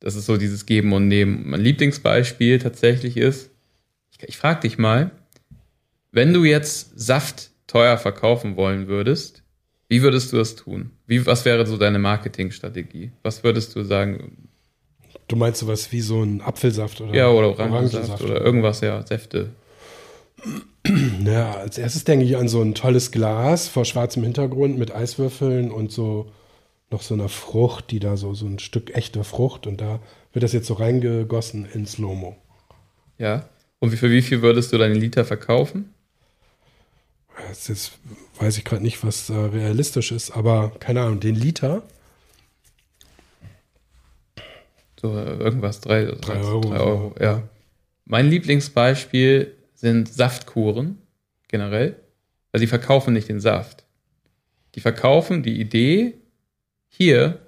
Das 0.00 0.16
ist 0.16 0.26
so 0.26 0.36
dieses 0.36 0.66
Geben 0.66 0.92
und 0.92 1.06
Nehmen. 1.06 1.48
Mein 1.48 1.60
Lieblingsbeispiel 1.60 2.58
tatsächlich 2.58 3.16
ist, 3.16 3.50
ich, 4.10 4.28
ich 4.28 4.36
frage 4.36 4.60
dich 4.62 4.76
mal, 4.76 5.12
wenn 6.12 6.32
du 6.32 6.44
jetzt 6.44 6.98
Saft 6.98 7.50
teuer 7.66 7.96
verkaufen 7.96 8.56
wollen 8.56 8.86
würdest, 8.86 9.42
wie 9.88 10.02
würdest 10.02 10.32
du 10.32 10.36
das 10.36 10.54
tun? 10.54 10.90
Wie, 11.06 11.26
was 11.26 11.44
wäre 11.44 11.66
so 11.66 11.76
deine 11.76 11.98
Marketingstrategie? 11.98 13.12
Was 13.22 13.42
würdest 13.42 13.74
du 13.74 13.82
sagen? 13.82 14.48
Du 15.28 15.36
meinst 15.36 15.60
sowas 15.60 15.90
wie 15.92 16.00
so 16.00 16.22
ein 16.22 16.40
Apfelsaft 16.40 17.00
oder 17.00 17.14
Ja, 17.14 17.28
oder 17.28 17.48
Orangensaft, 17.48 18.22
oder 18.22 18.40
irgendwas, 18.40 18.80
ja, 18.80 19.04
Säfte. 19.04 19.50
Ja, 21.24 21.52
als 21.52 21.78
erstes 21.78 22.02
denke 22.02 22.24
ich 22.24 22.36
an 22.36 22.48
so 22.48 22.60
ein 22.60 22.74
tolles 22.74 23.12
Glas 23.12 23.68
vor 23.68 23.84
schwarzem 23.84 24.24
Hintergrund 24.24 24.78
mit 24.78 24.92
Eiswürfeln 24.92 25.70
und 25.70 25.92
so 25.92 26.32
noch 26.90 27.02
so 27.02 27.14
einer 27.14 27.28
Frucht, 27.28 27.92
die 27.92 28.00
da 28.00 28.16
so, 28.16 28.34
so 28.34 28.46
ein 28.46 28.58
Stück 28.58 28.94
echte 28.96 29.22
Frucht 29.22 29.68
und 29.68 29.80
da 29.80 30.00
wird 30.32 30.42
das 30.42 30.52
jetzt 30.52 30.66
so 30.66 30.74
reingegossen 30.74 31.66
in 31.72 31.86
Slow-Mo. 31.86 32.36
Ja. 33.18 33.48
Und 33.78 33.90
für 33.90 34.10
wie 34.10 34.22
viel 34.22 34.42
würdest 34.42 34.72
du 34.72 34.78
deinen 34.78 34.96
Liter 34.96 35.24
verkaufen? 35.24 35.94
Jetzt, 37.48 37.92
weiß 38.38 38.58
ich 38.58 38.64
gerade 38.64 38.82
nicht, 38.82 39.04
was 39.04 39.30
äh, 39.30 39.34
realistisch 39.34 40.12
ist, 40.12 40.30
aber 40.30 40.72
keine 40.80 41.02
Ahnung, 41.02 41.20
den 41.20 41.34
Liter 41.34 41.82
so 45.02 45.12
irgendwas, 45.14 45.80
drei, 45.80 46.04
drei 46.04 46.40
Euro. 46.40 46.60
Drei 46.60 46.80
Euro 46.80 47.14
ja. 47.20 47.42
Mein 48.04 48.30
Lieblingsbeispiel 48.30 49.54
sind 49.74 50.08
Saftkuren 50.12 50.98
generell, 51.48 51.96
weil 52.52 52.60
sie 52.60 52.68
verkaufen 52.68 53.12
nicht 53.12 53.28
den 53.28 53.40
Saft. 53.40 53.84
Die 54.74 54.80
verkaufen 54.80 55.42
die 55.42 55.60
Idee, 55.60 56.14
hier, 56.88 57.40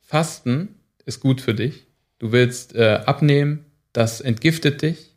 Fasten 0.00 0.74
ist 1.06 1.20
gut 1.20 1.40
für 1.40 1.54
dich. 1.54 1.86
Du 2.18 2.32
willst 2.32 2.74
äh, 2.74 3.00
abnehmen, 3.06 3.64
das 3.92 4.20
entgiftet 4.20 4.82
dich. 4.82 5.09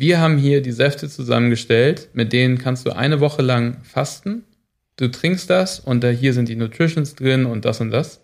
Wir 0.00 0.18
haben 0.18 0.38
hier 0.38 0.62
die 0.62 0.72
Säfte 0.72 1.08
zusammengestellt, 1.08 2.08
mit 2.14 2.32
denen 2.32 2.58
kannst 2.58 2.86
du 2.86 2.96
eine 2.96 3.20
Woche 3.20 3.42
lang 3.42 3.82
fasten. 3.84 4.44
Du 4.96 5.08
trinkst 5.08 5.50
das 5.50 5.78
und 5.78 6.02
da 6.02 6.08
hier 6.08 6.32
sind 6.32 6.48
die 6.48 6.56
Nutritions 6.56 7.14
drin 7.14 7.44
und 7.44 7.64
das 7.64 7.80
und 7.80 7.90
das 7.90 8.20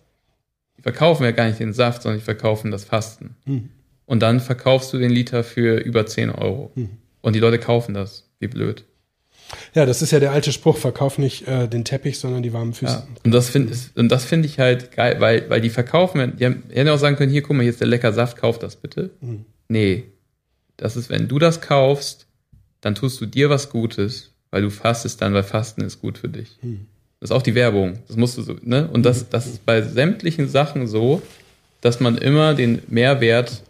die 0.77 0.83
verkaufen 0.83 1.23
ja 1.23 1.31
gar 1.31 1.47
nicht 1.47 1.59
den 1.59 1.73
Saft, 1.73 2.03
sondern 2.03 2.19
die 2.19 2.25
verkaufen 2.25 2.71
das 2.71 2.85
Fasten. 2.85 3.35
Mhm. 3.45 3.69
Und 4.05 4.21
dann 4.21 4.39
verkaufst 4.39 4.93
du 4.93 4.97
den 4.97 5.11
Liter 5.11 5.43
für 5.43 5.77
über 5.77 6.05
10 6.05 6.29
Euro. 6.29 6.71
Mhm. 6.75 6.89
Und 7.21 7.35
die 7.35 7.39
Leute 7.39 7.59
kaufen 7.59 7.93
das. 7.93 8.29
Wie 8.39 8.47
blöd. 8.47 8.85
Ja, 9.73 9.85
das 9.85 10.01
ist 10.01 10.11
ja 10.11 10.19
der 10.19 10.31
alte 10.31 10.51
Spruch, 10.51 10.77
verkauf 10.77 11.17
nicht 11.17 11.47
äh, 11.47 11.67
den 11.67 11.85
Teppich, 11.85 12.19
sondern 12.19 12.43
die 12.43 12.53
warmen 12.53 12.73
Füße. 12.73 12.93
Ja, 12.93 13.07
und 13.23 13.31
das 13.33 13.49
finde 13.49 13.73
find 13.73 14.45
ich 14.45 14.59
halt 14.59 14.91
geil, 14.91 15.15
weil, 15.19 15.49
weil 15.49 15.61
die 15.61 15.69
verkaufen, 15.69 16.35
die, 16.37 16.45
haben, 16.45 16.63
die 16.69 16.75
hätten 16.75 16.89
auch 16.89 16.99
sagen 16.99 17.15
können, 17.15 17.31
hier, 17.31 17.41
guck 17.41 17.55
mal, 17.55 17.63
hier 17.63 17.71
ist 17.71 17.79
der 17.79 17.87
lecker 17.87 18.13
Saft, 18.13 18.37
kauf 18.37 18.59
das 18.59 18.75
bitte. 18.75 19.11
Mhm. 19.21 19.45
Nee, 19.69 20.03
das 20.77 20.95
ist, 20.95 21.09
wenn 21.09 21.27
du 21.27 21.39
das 21.39 21.61
kaufst, 21.61 22.27
dann 22.81 22.95
tust 22.95 23.19
du 23.19 23.25
dir 23.25 23.49
was 23.49 23.69
Gutes, 23.69 24.31
weil 24.51 24.61
du 24.61 24.69
fastest 24.69 25.21
dann, 25.21 25.33
weil 25.33 25.43
Fasten 25.43 25.81
ist 25.81 25.99
gut 25.99 26.17
für 26.17 26.29
dich. 26.29 26.57
Mhm. 26.61 26.85
Das 27.19 27.31
ist 27.31 27.35
auch 27.35 27.41
die 27.41 27.55
Werbung. 27.55 27.99
Das 28.07 28.15
musst 28.15 28.37
du 28.37 28.43
so, 28.43 28.55
ne? 28.61 28.87
Und 28.87 29.03
das, 29.03 29.29
das 29.29 29.47
ist 29.47 29.65
bei 29.65 29.81
sämtlichen 29.81 30.47
Sachen 30.47 30.87
so, 30.87 31.21
dass 31.81 31.99
man 31.99 32.17
immer 32.17 32.53
den 32.53 32.81
Mehrwert 32.87 33.63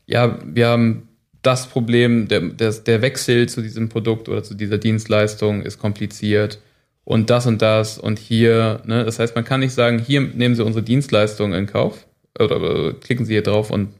ja, 0.06 0.38
wir 0.44 0.68
haben 0.68 1.08
das 1.42 1.68
Problem, 1.68 2.26
der, 2.28 2.40
der, 2.40 2.72
der 2.72 3.02
Wechsel 3.02 3.48
zu 3.48 3.62
diesem 3.62 3.88
Produkt 3.88 4.28
oder 4.28 4.42
zu 4.42 4.54
dieser 4.54 4.78
Dienstleistung 4.78 5.62
ist 5.62 5.78
kompliziert 5.78 6.58
und 7.04 7.30
das 7.30 7.46
und 7.46 7.62
das 7.62 7.98
und 7.98 8.18
hier. 8.18 8.82
Ne? 8.84 9.04
Das 9.04 9.20
heißt, 9.20 9.36
man 9.36 9.44
kann 9.44 9.60
nicht 9.60 9.72
sagen, 9.72 10.00
hier 10.00 10.22
nehmen 10.22 10.56
Sie 10.56 10.64
unsere 10.64 10.84
Dienstleistung 10.84 11.54
in 11.54 11.66
Kauf 11.66 12.06
oder, 12.38 12.56
oder 12.56 12.92
klicken 12.94 13.24
Sie 13.24 13.34
hier 13.34 13.42
drauf 13.42 13.70
und 13.70 13.90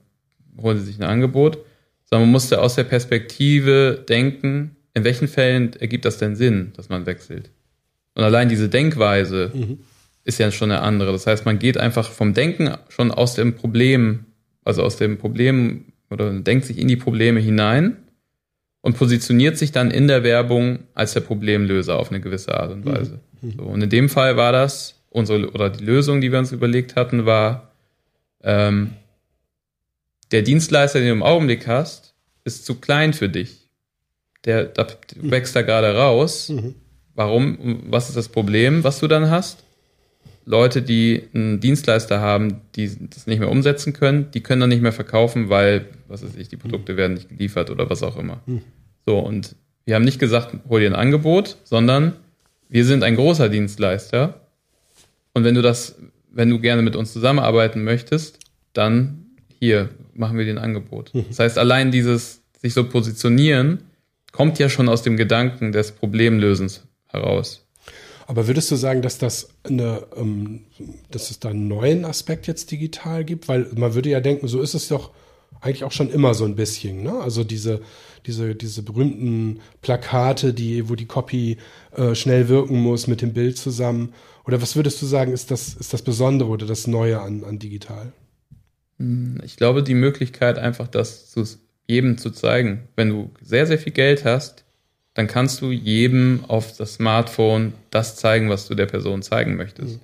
holen 0.61 0.79
Sie 0.79 0.87
sich 0.87 0.99
ein 0.99 1.05
Angebot, 1.05 1.59
sondern 2.05 2.29
man 2.29 2.33
musste 2.33 2.61
aus 2.61 2.75
der 2.75 2.85
Perspektive 2.85 4.05
denken, 4.09 4.77
in 4.95 5.05
welchen 5.05 5.29
Fällen 5.29 5.73
ergibt 5.75 6.05
das 6.05 6.19
denn 6.19 6.35
Sinn, 6.35 6.73
dass 6.77 6.89
man 6.89 7.07
wechselt? 7.07 7.51
Und 8.15 8.25
allein 8.25 8.49
diese 8.49 8.69
Denkweise 8.69 9.53
mhm. 9.55 9.79
Ist 10.27 10.39
ja 10.39 10.51
schon 10.51 10.73
eine 10.73 10.83
andere. 10.83 11.13
Das 11.13 11.27
heißt, 11.27 11.47
man 11.47 11.61
geht 11.61 11.79
einfach 11.79 12.11
vom 12.11 12.35
Denken 12.35 12.75
schon 12.89 13.13
aus 13.13 13.37
dem 13.37 13.55
Problem, 13.55 14.27
also 14.65 14.83
aus 14.83 14.97
dem 14.97 15.19
Problem 15.19 15.85
oder 16.11 16.33
denkt 16.33 16.67
sich 16.67 16.79
in 16.79 16.89
die 16.89 16.97
Probleme 16.97 17.39
hinein 17.39 17.97
und 18.81 18.99
positioniert 18.99 19.57
sich 19.57 19.71
dann 19.71 19.93
in 19.93 20.09
der 20.09 20.25
Werbung 20.25 20.81
als 20.95 21.13
der 21.13 21.21
Problemlöser 21.21 21.97
auf 21.97 22.11
eine 22.11 22.21
gewisse 22.21 22.59
Art 22.59 22.73
und 22.73 22.85
mhm. 22.85 22.91
Weise. 22.91 23.21
Mhm. 23.41 23.53
So, 23.53 23.63
und 23.63 23.83
in 23.83 23.91
dem 23.91 24.09
Fall 24.09 24.37
war 24.37 24.51
das 24.51 25.01
unsere 25.11 25.49
oder 25.53 25.71
die 25.71 25.85
Lösung, 25.85 26.21
die 26.21 26.33
wir 26.33 26.41
uns 26.41 26.51
überlegt 26.51 26.97
hatten, 26.97 27.25
war 27.25 27.71
ähm, 28.43 28.91
der 30.33 30.43
Dienstleister, 30.43 30.99
den 30.99 31.07
du 31.07 31.15
im 31.15 31.23
Augenblick 31.23 31.69
hast, 31.69 32.15
ist 32.43 32.67
zu 32.67 32.81
klein 32.81 33.13
für 33.13 33.29
dich. 33.29 33.69
Der, 34.45 34.65
der 34.65 34.89
mhm. 35.21 35.31
wächst 35.31 35.55
da 35.55 35.63
gerade 35.63 35.95
raus. 35.95 36.49
Mhm. 36.49 36.75
Warum? 37.15 37.85
Was 37.89 38.09
ist 38.09 38.17
das 38.17 38.29
Problem, 38.29 38.83
was 38.83 38.99
du 38.99 39.07
dann 39.07 39.31
hast? 39.31 39.66
Leute, 40.47 40.81
die 40.81 41.25
einen 41.35 41.59
Dienstleister 41.59 42.21
haben, 42.21 42.61
die 42.77 42.89
das 43.11 43.27
nicht 43.27 43.41
mehr 43.41 43.51
umsetzen 43.51 43.93
können, 43.93 44.31
die 44.31 44.43
können 44.43 44.61
dann 44.61 44.71
nicht 44.71 44.81
mehr 44.81 44.93
verkaufen, 44.93 45.49
weil, 45.49 45.87
was 46.07 46.23
weiß 46.23 46.37
ich, 46.37 46.49
die 46.49 46.57
Produkte 46.57 46.97
werden 46.97 47.15
nicht 47.15 47.29
geliefert 47.29 47.69
oder 47.69 47.91
was 47.91 48.05
auch 48.05 48.17
immer. 48.17 48.41
Hm. 48.47 48.63
So, 49.05 49.19
und 49.19 49.57
wir 49.85 49.97
haben 49.97 50.05
nicht 50.05 50.21
gesagt, 50.21 50.57
hol 50.69 50.81
dir 50.81 50.87
ein 50.87 50.95
Angebot, 50.95 51.57
sondern 51.65 52.13
wir 52.69 52.85
sind 52.85 53.03
ein 53.03 53.17
großer 53.17 53.49
Dienstleister. 53.49 54.41
Und 55.35 55.43
wenn 55.43 55.57
du 55.57 55.63
das, 55.63 55.97
wenn 56.31 56.49
du 56.49 56.61
gerne 56.61 56.83
mit 56.83 56.95
uns 56.95 57.13
zusammenarbeiten 57.13 57.83
möchtest, 57.83 58.39
dann 58.73 59.27
hier 59.59 59.89
machen 60.15 60.39
wir 60.39 60.45
dir 60.45 60.53
ein 60.53 60.59
Angebot. 60.59 61.13
Mhm. 61.13 61.25
Das 61.29 61.41
heißt, 61.41 61.59
allein 61.59 61.91
dieses 61.91 62.43
sich 62.61 62.73
so 62.73 62.89
positionieren 62.89 63.81
kommt 64.31 64.61
ja 64.61 64.69
schon 64.69 64.89
aus 64.89 65.03
dem 65.03 65.17
Gedanken 65.17 65.73
des 65.73 65.91
Problemlösens 65.91 66.87
heraus. 67.09 67.66
Aber 68.27 68.49
würdest 68.49 68.71
du 68.71 68.77
sagen, 68.77 69.03
dass 69.03 69.19
das 69.19 69.51
eine, 69.63 70.03
ähm, 70.17 70.65
dass 71.11 71.31
es 71.31 71.39
da 71.39 71.51
einen 71.51 71.69
neuen 71.69 72.05
Aspekt 72.05 72.47
jetzt 72.47 72.71
digital 72.71 73.25
gibt? 73.25 73.49
Weil 73.49 73.69
man 73.77 73.95
würde 73.95 74.11
ja 74.11 74.21
denken, 74.21 74.49
so 74.49 74.61
ist 74.61 74.75
es 74.75 74.89
doch 74.89 75.13
eigentlich 75.61 75.85
auch 75.85 75.93
schon 75.93 76.11
immer 76.11 76.35
so 76.35 76.45
ein 76.45 76.57
bisschen, 76.57 77.03
ne? 77.03 77.21
Also 77.21 77.45
diese, 77.45 77.81
diese, 78.27 78.55
diese 78.55 78.83
berühmten 78.83 79.61
Plakate, 79.81 80.53
die, 80.53 80.89
wo 80.89 80.95
die 80.95 81.07
Copy 81.07 81.59
äh, 81.93 82.15
schnell 82.15 82.49
wirken 82.49 82.81
muss 82.81 83.07
mit 83.07 83.23
dem 83.23 83.33
Bild 83.33 83.57
zusammen. 83.57 84.13
Oder 84.45 84.61
was 84.61 84.77
würdest 84.77 85.01
du 85.03 85.07
sagen, 85.07 85.33
ist 85.33 85.51
das, 85.51 85.75
ist 85.75 85.93
das 85.93 86.03
Besondere 86.03 86.51
oder 86.51 86.67
das 86.67 86.87
Neue 86.87 87.21
an, 87.21 87.45
an 87.45 87.59
digital? 87.59 88.13
Hm, 88.99 89.41
ich 89.45 89.57
glaube, 89.57 89.83
die 89.83 89.95
Möglichkeit, 89.95 90.59
einfach 90.59 90.89
das 90.89 91.31
zu 91.31 91.45
jedem 91.87 92.19
zu 92.19 92.31
zeigen. 92.31 92.89
Wenn 92.97 93.11
du 93.11 93.31
sehr, 93.41 93.67
sehr 93.67 93.79
viel 93.79 93.93
Geld 93.93 94.25
hast, 94.25 94.65
dann 95.17 95.29
kannst 95.29 95.63
du 95.63 95.73
jedem 95.73 96.45
auf 96.47 96.77
das 96.77 96.95
Smartphone 96.95 97.73
das 97.91 98.17
zeigen, 98.17 98.51
was 98.51 98.69
du 98.69 98.75
der 98.75 98.85
Person 98.85 99.23
zeigen 99.23 99.57
möchtest. 99.57 99.99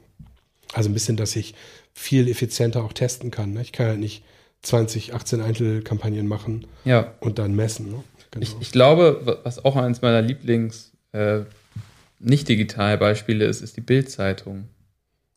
Also 0.73 0.89
ein 0.89 0.95
bisschen, 0.95 1.19
dass 1.19 1.37
ich 1.37 1.55
viel 1.93 2.29
effizienter 2.29 2.83
auch 2.83 2.95
testen 2.95 3.31
kann. 3.31 3.53
Ne? 3.53 3.61
Ich 3.61 3.73
kann 3.73 3.87
ja 3.87 3.95
nicht 3.97 4.25
20, 4.63 5.13
18 5.13 5.43
Einzelkampagnen 5.43 6.27
machen 6.27 6.67
ja. 6.87 7.13
und 7.21 7.39
dann 7.39 7.55
messen. 7.55 7.91
Ne? 7.91 8.03
Genau. 8.31 8.43
Ich, 8.43 8.57
ich, 8.59 8.73
glaube, 8.73 9.41
was 9.45 9.63
auch 9.63 9.77
eines 9.77 10.01
meiner 10.01 10.23
Lieblings 10.23 10.93
äh, 11.13 11.41
nicht 12.19 12.49
digital 12.49 12.97
Beispiele 12.97 13.45
ist, 13.45 13.61
ist 13.61 13.77
die 13.77 13.83
Bildzeitung. 13.83 14.69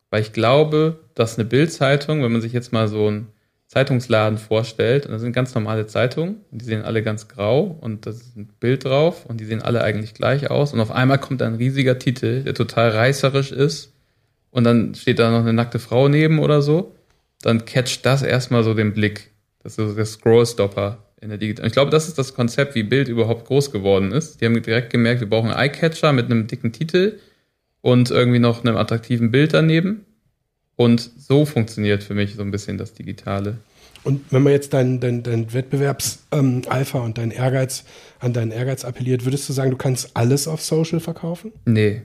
Weil 0.08 0.22
ich 0.22 0.32
glaube, 0.32 1.00
dass 1.14 1.38
eine 1.38 1.44
Bildzeitung, 1.44 2.22
wenn 2.22 2.32
man 2.32 2.40
sich 2.40 2.54
jetzt 2.54 2.72
mal 2.72 2.88
so 2.88 3.10
ein 3.10 3.26
Zeitungsladen 3.68 4.38
vorstellt, 4.38 5.06
und 5.06 5.12
das 5.12 5.20
sind 5.20 5.32
ganz 5.32 5.54
normale 5.54 5.86
Zeitungen, 5.86 6.36
die 6.52 6.64
sehen 6.64 6.82
alle 6.82 7.02
ganz 7.02 7.26
grau 7.26 7.76
und 7.80 8.06
da 8.06 8.10
ist 8.10 8.36
ein 8.36 8.48
Bild 8.60 8.84
drauf 8.84 9.26
und 9.26 9.40
die 9.40 9.44
sehen 9.44 9.60
alle 9.60 9.82
eigentlich 9.82 10.14
gleich 10.14 10.50
aus 10.50 10.72
und 10.72 10.80
auf 10.80 10.92
einmal 10.92 11.18
kommt 11.18 11.42
ein 11.42 11.56
riesiger 11.56 11.98
Titel, 11.98 12.44
der 12.44 12.54
total 12.54 12.90
reißerisch 12.90 13.50
ist 13.50 13.92
und 14.50 14.64
dann 14.64 14.94
steht 14.94 15.18
da 15.18 15.30
noch 15.30 15.40
eine 15.40 15.52
nackte 15.52 15.80
Frau 15.80 16.08
neben 16.08 16.38
oder 16.38 16.62
so, 16.62 16.94
dann 17.42 17.64
catcht 17.64 18.06
das 18.06 18.22
erstmal 18.22 18.62
so 18.62 18.72
den 18.72 18.94
Blick. 18.94 19.32
Das 19.64 19.78
ist 19.78 19.96
der 19.96 20.06
Scrollstopper 20.06 20.98
in 21.20 21.30
der 21.30 21.38
Digital. 21.38 21.66
Ich 21.66 21.72
glaube, 21.72 21.90
das 21.90 22.06
ist 22.06 22.18
das 22.18 22.34
Konzept, 22.34 22.76
wie 22.76 22.84
Bild 22.84 23.08
überhaupt 23.08 23.46
groß 23.46 23.72
geworden 23.72 24.12
ist. 24.12 24.40
Die 24.40 24.44
haben 24.44 24.62
direkt 24.62 24.90
gemerkt, 24.90 25.20
wir 25.20 25.28
brauchen 25.28 25.50
einen 25.50 25.58
Eyecatcher 25.58 26.12
mit 26.12 26.26
einem 26.26 26.46
dicken 26.46 26.72
Titel 26.72 27.18
und 27.80 28.12
irgendwie 28.12 28.38
noch 28.38 28.64
einem 28.64 28.76
attraktiven 28.76 29.32
Bild 29.32 29.54
daneben 29.54 30.06
und 30.76 31.10
so 31.18 31.44
funktioniert 31.44 32.04
für 32.04 32.14
mich 32.14 32.34
so 32.34 32.42
ein 32.42 32.50
bisschen 32.50 32.78
das 32.78 32.92
Digitale. 32.92 33.58
Und 34.04 34.30
wenn 34.30 34.42
man 34.42 34.52
jetzt 34.52 34.72
dein, 34.72 35.00
dein, 35.00 35.24
dein 35.24 35.52
Wettbewerbs-Alpha 35.52 36.98
ähm, 36.98 37.04
und 37.04 37.18
dein 37.18 37.32
Ehrgeiz 37.32 37.84
an 38.20 38.32
deinen 38.32 38.52
Ehrgeiz 38.52 38.84
appelliert, 38.84 39.24
würdest 39.24 39.48
du 39.48 39.52
sagen, 39.52 39.72
du 39.72 39.76
kannst 39.76 40.10
alles 40.14 40.46
auf 40.46 40.62
Social 40.62 41.00
verkaufen? 41.00 41.52
Nee. 41.64 42.02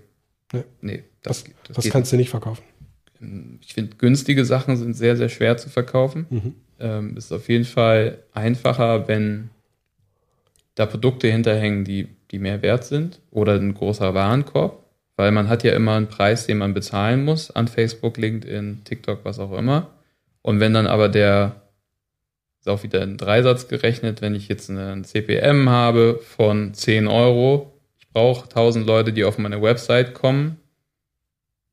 Nee. 0.51 0.63
nee 0.81 1.03
das, 1.21 1.43
was, 1.45 1.53
das 1.67 1.77
was 1.77 1.89
kannst 1.89 2.11
du 2.11 2.17
nicht 2.17 2.29
verkaufen? 2.29 2.63
Ich 3.61 3.75
finde, 3.75 3.95
günstige 3.97 4.45
Sachen 4.45 4.77
sind 4.77 4.95
sehr, 4.95 5.15
sehr 5.15 5.29
schwer 5.29 5.57
zu 5.57 5.69
verkaufen. 5.69 6.25
Mhm. 6.29 6.55
Ähm, 6.79 7.17
ist 7.17 7.31
auf 7.31 7.47
jeden 7.49 7.65
Fall 7.65 8.23
einfacher, 8.33 9.07
wenn 9.07 9.51
da 10.73 10.87
Produkte 10.87 11.27
hinterhängen, 11.27 11.85
die, 11.85 12.07
die 12.31 12.39
mehr 12.39 12.63
wert 12.63 12.83
sind 12.83 13.19
oder 13.29 13.53
ein 13.53 13.75
großer 13.75 14.15
Warenkorb. 14.15 14.80
Weil 15.21 15.31
man 15.31 15.49
hat 15.49 15.63
ja 15.63 15.73
immer 15.73 15.97
einen 15.97 16.07
Preis, 16.07 16.47
den 16.47 16.57
man 16.57 16.73
bezahlen 16.73 17.23
muss 17.23 17.51
an 17.51 17.67
Facebook, 17.67 18.17
LinkedIn, 18.17 18.81
TikTok, 18.85 19.19
was 19.23 19.37
auch 19.37 19.55
immer. 19.55 19.91
Und 20.41 20.59
wenn 20.59 20.73
dann 20.73 20.87
aber 20.87 21.09
der, 21.09 21.61
ist 22.59 22.67
auch 22.67 22.81
wieder 22.81 23.03
ein 23.03 23.17
Dreisatz 23.17 23.67
gerechnet, 23.67 24.23
wenn 24.23 24.33
ich 24.33 24.47
jetzt 24.47 24.71
einen 24.71 25.03
CPM 25.03 25.69
habe 25.69 26.19
von 26.23 26.73
10 26.73 27.05
Euro, 27.05 27.71
ich 27.99 28.07
brauche 28.07 28.45
1000 28.45 28.87
Leute, 28.87 29.13
die 29.13 29.23
auf 29.23 29.37
meine 29.37 29.61
Website 29.61 30.15
kommen 30.15 30.57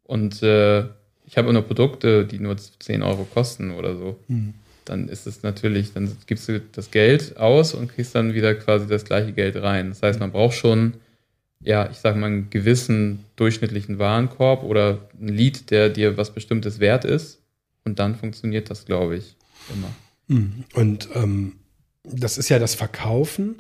und 0.03 0.42
äh, 0.42 0.80
ich 1.24 1.38
habe 1.38 1.51
nur 1.51 1.62
Produkte, 1.62 2.26
die 2.26 2.40
nur 2.40 2.59
10 2.59 3.03
Euro 3.03 3.26
kosten 3.32 3.70
oder 3.70 3.96
so. 3.96 4.18
Mhm. 4.28 4.53
Dann 4.84 5.09
ist 5.09 5.26
es 5.26 5.42
natürlich, 5.42 5.94
dann 5.94 6.14
gibst 6.26 6.51
du 6.51 6.61
das 6.61 6.90
Geld 6.90 7.38
aus 7.38 7.72
und 7.72 7.88
kriegst 7.94 8.14
dann 8.14 8.34
wieder 8.34 8.55
quasi 8.57 8.86
das 8.86 9.07
gleiche 9.07 9.32
Geld 9.32 9.57
rein. 9.57 9.88
Das 9.88 10.03
heißt, 10.03 10.20
man 10.20 10.32
braucht 10.32 10.57
schon 10.57 10.92
ja, 11.61 11.91
ich 11.91 11.99
sage 11.99 12.19
mal, 12.19 12.27
einen 12.27 12.51
gewissen 12.51 13.25
durchschnittlichen 13.37 13.99
Warenkorb 13.99 14.63
oder 14.63 15.09
ein 15.21 15.29
Lied, 15.29 15.71
der 15.71 15.91
dir 15.91 16.17
was 16.17 16.33
Bestimmtes 16.33 16.79
wert 16.79 17.05
ist. 17.05 17.43
Und 17.85 17.99
dann 17.99 18.15
funktioniert 18.15 18.71
das, 18.71 18.85
glaube 18.85 19.17
ich, 19.17 19.37
immer. 19.73 19.89
Mhm. 20.29 20.65
Und 20.75 21.09
ähm, 21.15 21.55
das 22.05 22.39
ist 22.39 22.49
ja 22.49 22.59
das 22.59 22.75
Verkaufen, 22.75 23.57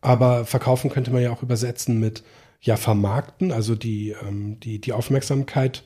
aber 0.00 0.44
Verkaufen 0.44 0.90
könnte 0.90 1.10
man 1.10 1.22
ja 1.22 1.30
auch 1.30 1.42
übersetzen 1.42 1.98
mit 1.98 2.22
ja 2.60 2.76
vermarkten, 2.76 3.52
also 3.52 3.74
die, 3.74 4.14
ähm, 4.26 4.58
die, 4.60 4.80
die 4.80 4.92
Aufmerksamkeit 4.92 5.84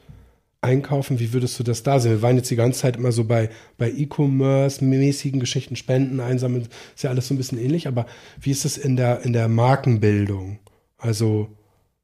einkaufen, 0.62 1.18
wie 1.18 1.32
würdest 1.32 1.58
du 1.58 1.64
das 1.64 1.82
da 1.82 1.98
sehen? 1.98 2.12
Wir 2.12 2.22
waren 2.22 2.36
jetzt 2.36 2.50
die 2.50 2.56
ganze 2.56 2.80
Zeit 2.80 2.96
immer 2.96 3.12
so 3.12 3.24
bei, 3.24 3.50
bei 3.78 3.90
E-Commerce-mäßigen 3.90 5.40
Geschichten, 5.40 5.76
Spenden 5.76 6.20
einsammeln, 6.20 6.68
ist 6.94 7.02
ja 7.02 7.10
alles 7.10 7.28
so 7.28 7.34
ein 7.34 7.36
bisschen 7.36 7.58
ähnlich, 7.58 7.88
aber 7.88 8.06
wie 8.40 8.52
ist 8.52 8.64
es 8.64 8.78
in 8.78 8.96
der, 8.96 9.22
in 9.22 9.32
der 9.32 9.48
Markenbildung? 9.48 10.60
Also, 11.02 11.48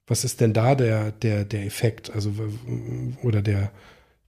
was 0.08 0.24
ist 0.24 0.40
denn 0.40 0.52
da 0.52 0.74
der, 0.74 1.12
der, 1.12 1.44
der 1.44 1.64
Effekt? 1.64 2.10
Also, 2.12 2.32
oder 3.22 3.42
der, 3.42 3.70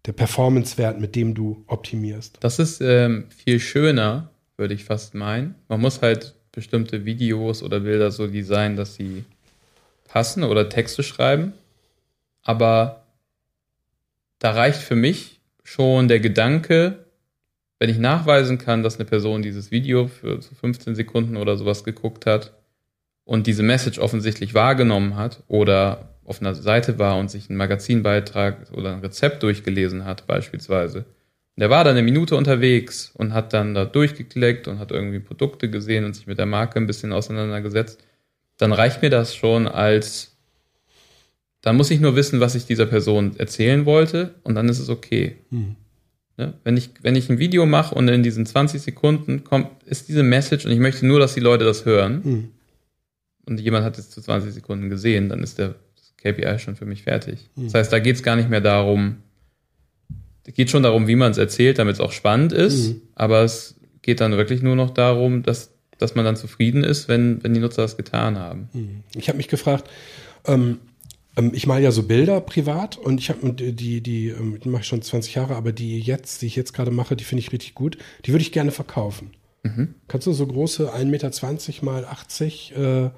der 0.07 0.13
Performance-Wert, 0.13 1.01
mit 1.01 1.17
dem 1.17 1.35
du 1.35 1.65
optimierst? 1.67 2.39
Das 2.41 2.61
ist 2.61 2.81
ähm, 2.81 3.27
viel 3.31 3.59
schöner, 3.59 4.31
würde 4.57 4.75
ich 4.75 4.85
fast 4.85 5.15
meinen. 5.15 5.57
Man 5.67 5.81
muss 5.81 6.03
halt 6.03 6.37
bestimmte 6.53 7.05
Videos 7.05 7.65
oder 7.65 7.81
Bilder 7.81 8.13
so 8.13 8.29
designen, 8.29 8.77
dass 8.77 8.95
sie 8.95 9.25
passen 10.07 10.45
oder 10.45 10.69
Texte 10.69 11.03
schreiben. 11.03 11.53
Aber 12.43 13.07
da 14.39 14.53
reicht 14.53 14.81
für 14.81 14.97
mich 14.97 15.41
schon 15.65 16.07
der 16.07 16.21
Gedanke, 16.21 17.07
wenn 17.81 17.91
ich 17.91 17.99
nachweisen 17.99 18.59
kann, 18.59 18.85
dass 18.85 18.97
eine 18.97 19.05
Person 19.05 19.43
dieses 19.43 19.73
Video 19.73 20.07
für 20.07 20.41
15 20.41 20.95
Sekunden 20.95 21.37
oder 21.37 21.57
sowas 21.57 21.83
geguckt 21.83 22.27
hat 22.27 22.53
und 23.31 23.47
diese 23.47 23.63
Message 23.63 24.01
offensichtlich 24.01 24.55
wahrgenommen 24.55 25.15
hat 25.15 25.45
oder 25.47 26.17
auf 26.25 26.41
einer 26.41 26.53
Seite 26.57 26.99
war 26.99 27.17
und 27.17 27.31
sich 27.31 27.49
einen 27.49 27.59
Magazinbeitrag 27.59 28.73
oder 28.73 28.93
ein 28.93 29.03
Rezept 29.03 29.45
durchgelesen 29.45 30.05
hat, 30.05 30.27
beispielsweise. 30.27 31.05
Und 31.55 31.61
der 31.61 31.71
war 31.71 31.85
dann 31.85 31.93
eine 31.93 32.03
Minute 32.03 32.35
unterwegs 32.35 33.13
und 33.15 33.33
hat 33.33 33.53
dann 33.53 33.73
da 33.73 33.85
durchgeklickt 33.85 34.67
und 34.67 34.81
hat 34.81 34.91
irgendwie 34.91 35.21
Produkte 35.21 35.71
gesehen 35.71 36.05
und 36.05 36.17
sich 36.17 36.27
mit 36.27 36.39
der 36.39 36.47
Marke 36.47 36.81
ein 36.81 36.89
bisschen 36.89 37.13
auseinandergesetzt. 37.13 38.03
Dann 38.57 38.73
reicht 38.73 39.01
mir 39.01 39.11
das 39.11 39.37
schon 39.37 39.69
als 39.69 40.37
dann 41.63 41.77
muss 41.77 41.93
ich 41.93 42.01
nur 42.01 42.17
wissen, 42.17 42.41
was 42.41 42.57
ich 42.57 42.67
dieser 42.67 42.87
Person 42.87 43.37
erzählen 43.39 43.87
wollte 43.87 44.35
und 44.43 44.57
dann 44.57 44.69
ist 44.69 44.81
es 44.81 44.89
okay. 44.89 45.37
Mhm. 45.51 45.77
Ne? 46.37 46.55
Wenn, 46.65 46.77
ich, 46.77 46.91
wenn 47.03 47.15
ich 47.15 47.31
ein 47.31 47.39
Video 47.39 47.65
mache 47.65 47.95
und 47.95 48.09
in 48.09 48.25
diesen 48.25 48.45
20 48.45 48.83
Sekunden 48.83 49.45
kommt, 49.45 49.69
ist 49.85 50.09
diese 50.09 50.25
Message 50.25 50.67
und 50.67 50.73
ich 50.73 50.81
möchte 50.81 51.07
nur, 51.07 51.21
dass 51.21 51.35
die 51.35 51.41
Leute 51.41 51.65
das 51.65 51.85
hören 51.85 52.23
mhm. 52.25 52.49
Und 53.51 53.61
jemand 53.61 53.85
hat 53.85 53.99
es 53.99 54.09
zu 54.09 54.23
20 54.23 54.53
Sekunden 54.53 54.89
gesehen, 54.89 55.29
dann 55.29 55.43
ist 55.43 55.59
der 55.59 55.75
KPI 56.19 56.59
schon 56.59 56.77
für 56.77 56.87
mich 56.87 57.03
fertig. 57.03 57.51
Mhm. 57.57 57.65
Das 57.65 57.75
heißt, 57.75 57.93
da 57.93 57.99
geht 57.99 58.17
es 58.17 58.23
gar 58.23 58.37
nicht 58.37 58.49
mehr 58.49 58.61
darum, 58.61 59.17
es 60.47 60.55
geht 60.55 60.71
schon 60.71 60.83
darum, 60.83 61.07
wie 61.07 61.17
man 61.17 61.33
es 61.33 61.39
erzählt, 61.39 61.79
damit 61.79 61.95
es 61.95 62.01
auch 62.01 62.13
spannend 62.13 62.53
ist, 62.53 62.89
mhm. 62.89 63.03
aber 63.15 63.43
es 63.43 63.75
geht 64.03 64.21
dann 64.21 64.33
wirklich 64.33 64.63
nur 64.63 64.77
noch 64.77 64.91
darum, 64.91 65.43
dass, 65.43 65.73
dass 65.99 66.15
man 66.15 66.25
dann 66.25 66.37
zufrieden 66.37 66.85
ist, 66.85 67.09
wenn, 67.09 67.43
wenn 67.43 67.53
die 67.53 67.61
Nutzer 67.61 67.83
das 67.83 67.97
getan 67.97 68.39
haben. 68.39 68.69
Mhm. 68.73 69.03
Ich 69.17 69.29
habe 69.29 69.37
mich 69.37 69.49
gefragt, 69.49 69.91
ähm, 70.47 70.79
ähm, 71.37 71.51
ich 71.55 71.67
male 71.67 71.83
ja 71.83 71.91
so 71.91 72.05
Bilder 72.05 72.41
privat 72.41 72.97
und 72.97 73.21
ich 73.21 73.29
habe 73.29 73.53
die, 73.53 73.73
die, 73.73 74.01
die, 74.01 74.29
ähm, 74.29 74.59
die 74.63 74.69
mache 74.69 74.83
ich 74.83 74.89
schon 74.89 75.03
20 75.03 75.35
Jahre, 75.35 75.57
aber 75.57 75.73
die 75.73 75.99
jetzt, 76.01 76.43
die 76.43 76.47
ich 76.47 76.57
jetzt 76.57 76.73
gerade 76.73 76.91
mache, 76.91 77.17
die 77.17 77.25
finde 77.25 77.41
ich 77.41 77.53
richtig 77.53 77.75
gut. 77.75 77.99
Die 78.25 78.33
würde 78.33 78.43
ich 78.43 78.53
gerne 78.53 78.71
verkaufen. 78.71 79.33
Mhm. 79.63 79.95
Kannst 80.09 80.27
du 80.27 80.33
so 80.33 80.47
große 80.47 80.95
1,20 80.95 81.05
Meter 81.05 81.31
mal 81.85 82.05
80 82.05 82.77
äh, 82.77 83.11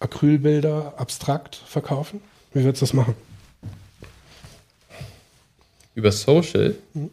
Acrylbilder 0.00 0.94
abstrakt 0.98 1.54
verkaufen? 1.54 2.20
Wie 2.52 2.64
würdest 2.64 2.82
du 2.82 2.86
das 2.86 2.94
machen? 2.94 3.14
Über 5.94 6.10
Social? 6.10 6.74
Mhm. 6.94 7.10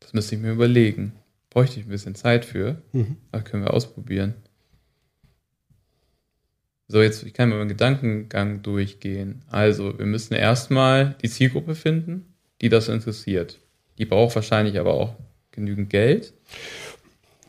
Das 0.00 0.12
müsste 0.12 0.34
ich 0.34 0.40
mir 0.40 0.52
überlegen. 0.52 1.12
Bräuchte 1.50 1.78
ich 1.78 1.86
ein 1.86 1.90
bisschen 1.90 2.14
Zeit 2.14 2.44
für. 2.44 2.82
Mhm. 2.92 3.16
Aber 3.30 3.42
können 3.42 3.64
wir 3.64 3.74
ausprobieren. 3.74 4.34
So, 6.88 7.02
jetzt 7.02 7.22
ich 7.22 7.32
kann 7.32 7.48
mal 7.48 7.58
meinen 7.58 7.68
Gedankengang 7.68 8.62
durchgehen. 8.62 9.42
Also, 9.50 9.98
wir 9.98 10.06
müssen 10.06 10.34
erstmal 10.34 11.16
die 11.22 11.30
Zielgruppe 11.30 11.74
finden, 11.74 12.34
die 12.60 12.68
das 12.68 12.88
interessiert. 12.88 13.58
Die 13.98 14.04
braucht 14.04 14.34
wahrscheinlich 14.34 14.78
aber 14.78 14.94
auch 14.94 15.14
genügend 15.50 15.90
Geld. 15.90 16.34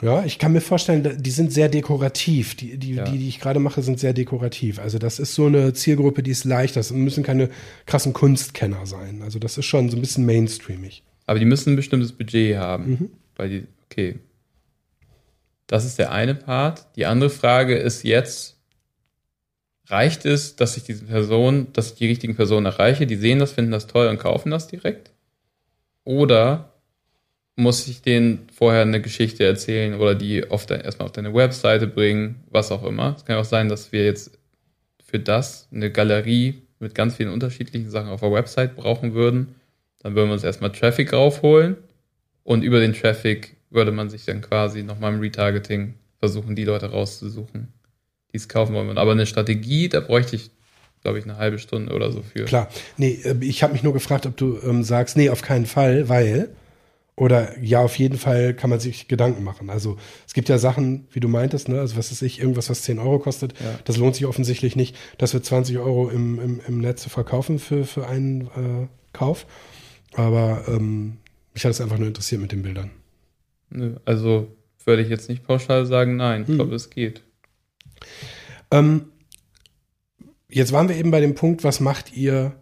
Ja, 0.02 0.26
ich 0.26 0.40
kann 0.40 0.52
mir 0.52 0.62
vorstellen, 0.62 1.18
die 1.20 1.32
sind 1.32 1.54
sehr 1.54 1.70
dekorativ. 1.70 2.56
Die, 2.56 2.78
die, 2.78 2.96
ja. 2.96 3.06
die, 3.06 3.18
die 3.18 3.30
ich 3.30 3.40
gerade 3.40 3.60
mache, 3.60 3.82
sind 3.82 4.00
sehr 4.00 4.14
dekorativ. 4.14 4.80
Also 4.80 5.00
das 5.00 5.20
ist 5.20 5.36
so 5.36 5.46
eine 5.46 5.74
Zielgruppe, 5.74 6.22
die 6.22 6.32
ist 6.32 6.44
leicht. 6.44 6.76
Das 6.76 6.92
müssen 6.92 7.24
keine 7.24 7.50
krassen 7.86 8.12
Kunstkenner 8.14 8.86
sein. 8.86 9.22
Also 9.22 9.40
das 9.40 9.58
ist 9.58 9.66
schon 9.66 9.90
so 9.90 9.98
ein 9.98 10.02
bisschen 10.02 10.26
mainstreamig. 10.26 11.04
Aber 11.26 11.40
die 11.40 11.46
müssen 11.46 11.74
ein 11.74 11.76
bestimmtes 11.76 12.12
Budget 12.12 12.58
haben. 12.58 12.90
Mhm. 12.90 13.10
Weil 13.38 13.50
die, 13.50 13.68
okay. 13.86 14.20
Das 15.68 15.86
ist 15.86 15.98
der 15.98 16.12
eine 16.12 16.36
Part. 16.36 16.88
Die 16.98 17.06
andere 17.06 17.30
Frage 17.30 17.78
ist 17.78 18.04
jetzt, 18.04 18.58
reicht 19.88 20.26
es, 20.26 20.56
dass 20.56 20.78
ich 20.78 20.84
diese 20.84 21.06
Person, 21.06 21.68
dass 21.74 21.92
ich 21.92 21.96
die 21.96 22.08
richtigen 22.08 22.36
Personen 22.36 22.66
erreiche, 22.66 23.08
die 23.08 23.16
sehen 23.16 23.40
das, 23.40 23.54
finden 23.54 23.72
das 23.72 23.88
toll 23.88 24.08
und 24.08 24.20
kaufen 24.20 24.52
das 24.52 24.68
direkt? 24.68 25.12
Oder 26.04 26.75
muss 27.56 27.88
ich 27.88 28.02
denen 28.02 28.48
vorher 28.54 28.82
eine 28.82 29.02
Geschichte 29.02 29.46
erzählen 29.46 29.94
oder 29.96 30.16
die 30.16 30.50
auf 30.50 30.66
de, 30.66 30.84
erstmal 30.84 31.08
auf 31.08 31.14
deine 31.14 31.34
Webseite 31.34 31.88
bringen, 31.88 32.44
was 32.50 32.72
auch 32.72 32.84
immer. 32.84 33.16
Es 33.18 33.26
kann 33.26 33.38
auch 33.38 33.46
sein, 33.46 33.70
dass 33.70 33.92
wir 33.92 34.06
jetzt 34.06 34.38
für 35.04 35.20
das 35.20 35.68
eine 35.72 35.92
Galerie 35.92 36.62
mit 36.80 36.94
ganz 36.94 37.16
vielen 37.16 37.30
unterschiedlichen 37.30 37.90
Sachen 37.90 38.10
auf 38.10 38.20
der 38.20 38.32
Website 38.32 38.76
brauchen 38.76 39.14
würden. 39.14 39.56
Dann 40.00 40.16
würden 40.16 40.30
wir 40.30 40.34
uns 40.34 40.44
erstmal 40.44 40.72
Traffic 40.72 41.14
raufholen 41.14 41.78
und 42.44 42.64
über 42.64 42.80
den 42.80 42.94
Traffic 42.94 43.56
würde 43.70 43.92
man 43.92 44.10
sich 44.10 44.26
dann 44.26 44.42
quasi 44.42 44.84
nochmal 44.84 45.14
im 45.14 45.20
Retargeting 45.20 45.96
versuchen, 46.20 46.56
die 46.56 46.66
Leute 46.66 46.92
rauszusuchen 46.92 47.74
die 48.36 48.38
es 48.38 48.50
kaufen 48.50 48.76
wollen. 48.76 48.98
Aber 48.98 49.14
eine 49.14 49.26
Strategie, 49.26 49.88
da 49.88 50.02
bräuchte 50.02 50.36
ich, 50.36 50.52
glaube 51.02 51.20
ich, 51.20 51.24
eine 51.24 51.38
halbe 51.38 51.58
Stunde 51.58 51.94
oder 51.94 52.12
so 52.12 52.22
für. 52.22 52.44
Klar. 52.44 52.68
Nee, 52.98 53.18
äh, 53.24 53.34
ich 53.40 53.64
habe 53.64 53.72
mich 53.72 53.82
nur 53.82 53.94
gefragt, 53.94 54.26
ob 54.26 54.36
du 54.36 54.60
ähm, 54.62 54.84
sagst, 54.84 55.16
nee, 55.16 55.30
auf 55.30 55.42
keinen 55.42 55.66
Fall, 55.66 56.10
weil. 56.10 56.50
Oder 57.18 57.58
ja, 57.62 57.82
auf 57.82 57.98
jeden 57.98 58.18
Fall 58.18 58.54
kann 58.54 58.70
man 58.70 58.82
sich 58.82 59.08
Gedanken 59.08 59.44
machen. 59.44 59.70
Also 59.70 59.98
es 60.28 60.34
gibt 60.34 60.50
ja 60.50 60.58
Sachen, 60.58 61.08
wie 61.12 61.22
du 61.22 61.30
meintest, 61.30 61.70
ne? 61.70 61.80
also 61.80 61.96
was 61.96 62.12
ist 62.12 62.22
ich, 62.22 62.42
irgendwas, 62.42 62.70
was 62.70 62.82
10 62.82 63.00
Euro 63.00 63.20
kostet, 63.20 63.54
ja. 63.60 63.80
das 63.86 63.96
lohnt 63.96 64.16
sich 64.16 64.26
offensichtlich 64.26 64.76
nicht, 64.76 64.98
dass 65.18 65.34
wir 65.34 65.42
20 65.42 65.78
Euro 65.78 66.10
im, 66.10 66.40
im, 66.42 66.62
im 66.68 66.80
Netz 66.80 67.06
verkaufen 67.08 67.58
für, 67.58 67.86
für 67.86 68.08
einen 68.08 68.42
äh, 68.42 68.88
Kauf. 69.14 69.46
Aber 70.14 70.66
ähm, 70.68 71.18
mich 71.54 71.64
hat 71.64 71.72
es 71.72 71.80
einfach 71.80 71.98
nur 71.98 72.08
interessiert 72.08 72.42
mit 72.42 72.52
den 72.52 72.64
Bildern. 72.64 72.92
Also 74.04 74.50
würde 74.84 75.02
ich 75.02 75.10
jetzt 75.10 75.30
nicht 75.30 75.46
pauschal 75.46 75.86
sagen, 75.86 76.18
nein, 76.18 76.42
ich 76.44 76.48
hm. 76.50 76.56
glaube, 76.56 76.76
es 76.76 76.90
geht. 76.90 77.24
Ähm, 78.72 79.06
jetzt 80.50 80.74
waren 80.74 80.90
wir 80.90 80.98
eben 80.98 81.12
bei 81.12 81.22
dem 81.22 81.36
Punkt, 81.36 81.64
was 81.64 81.80
macht 81.80 82.16
ihr 82.16 82.56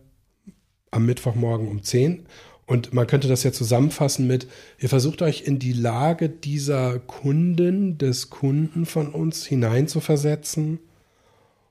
am 0.92 1.08
Mittwochmorgen 1.08 1.68
um 1.68 1.84
10? 1.84 2.28
Und 2.66 2.94
man 2.94 3.08
könnte 3.08 3.28
das 3.28 3.44
ja 3.44 3.52
zusammenfassen 3.52 4.26
mit, 4.26 4.48
ihr 4.80 4.90
versucht 4.90 5.22
euch 5.22 5.42
in 5.42 5.60
die 5.60 5.74
Lage 5.74 6.30
dieser 6.30 7.00
Kunden, 7.00 7.98
des 7.98 8.30
Kunden 8.30 8.86
von 8.86 9.10
uns 9.10 9.46
hineinzuversetzen 9.46 10.80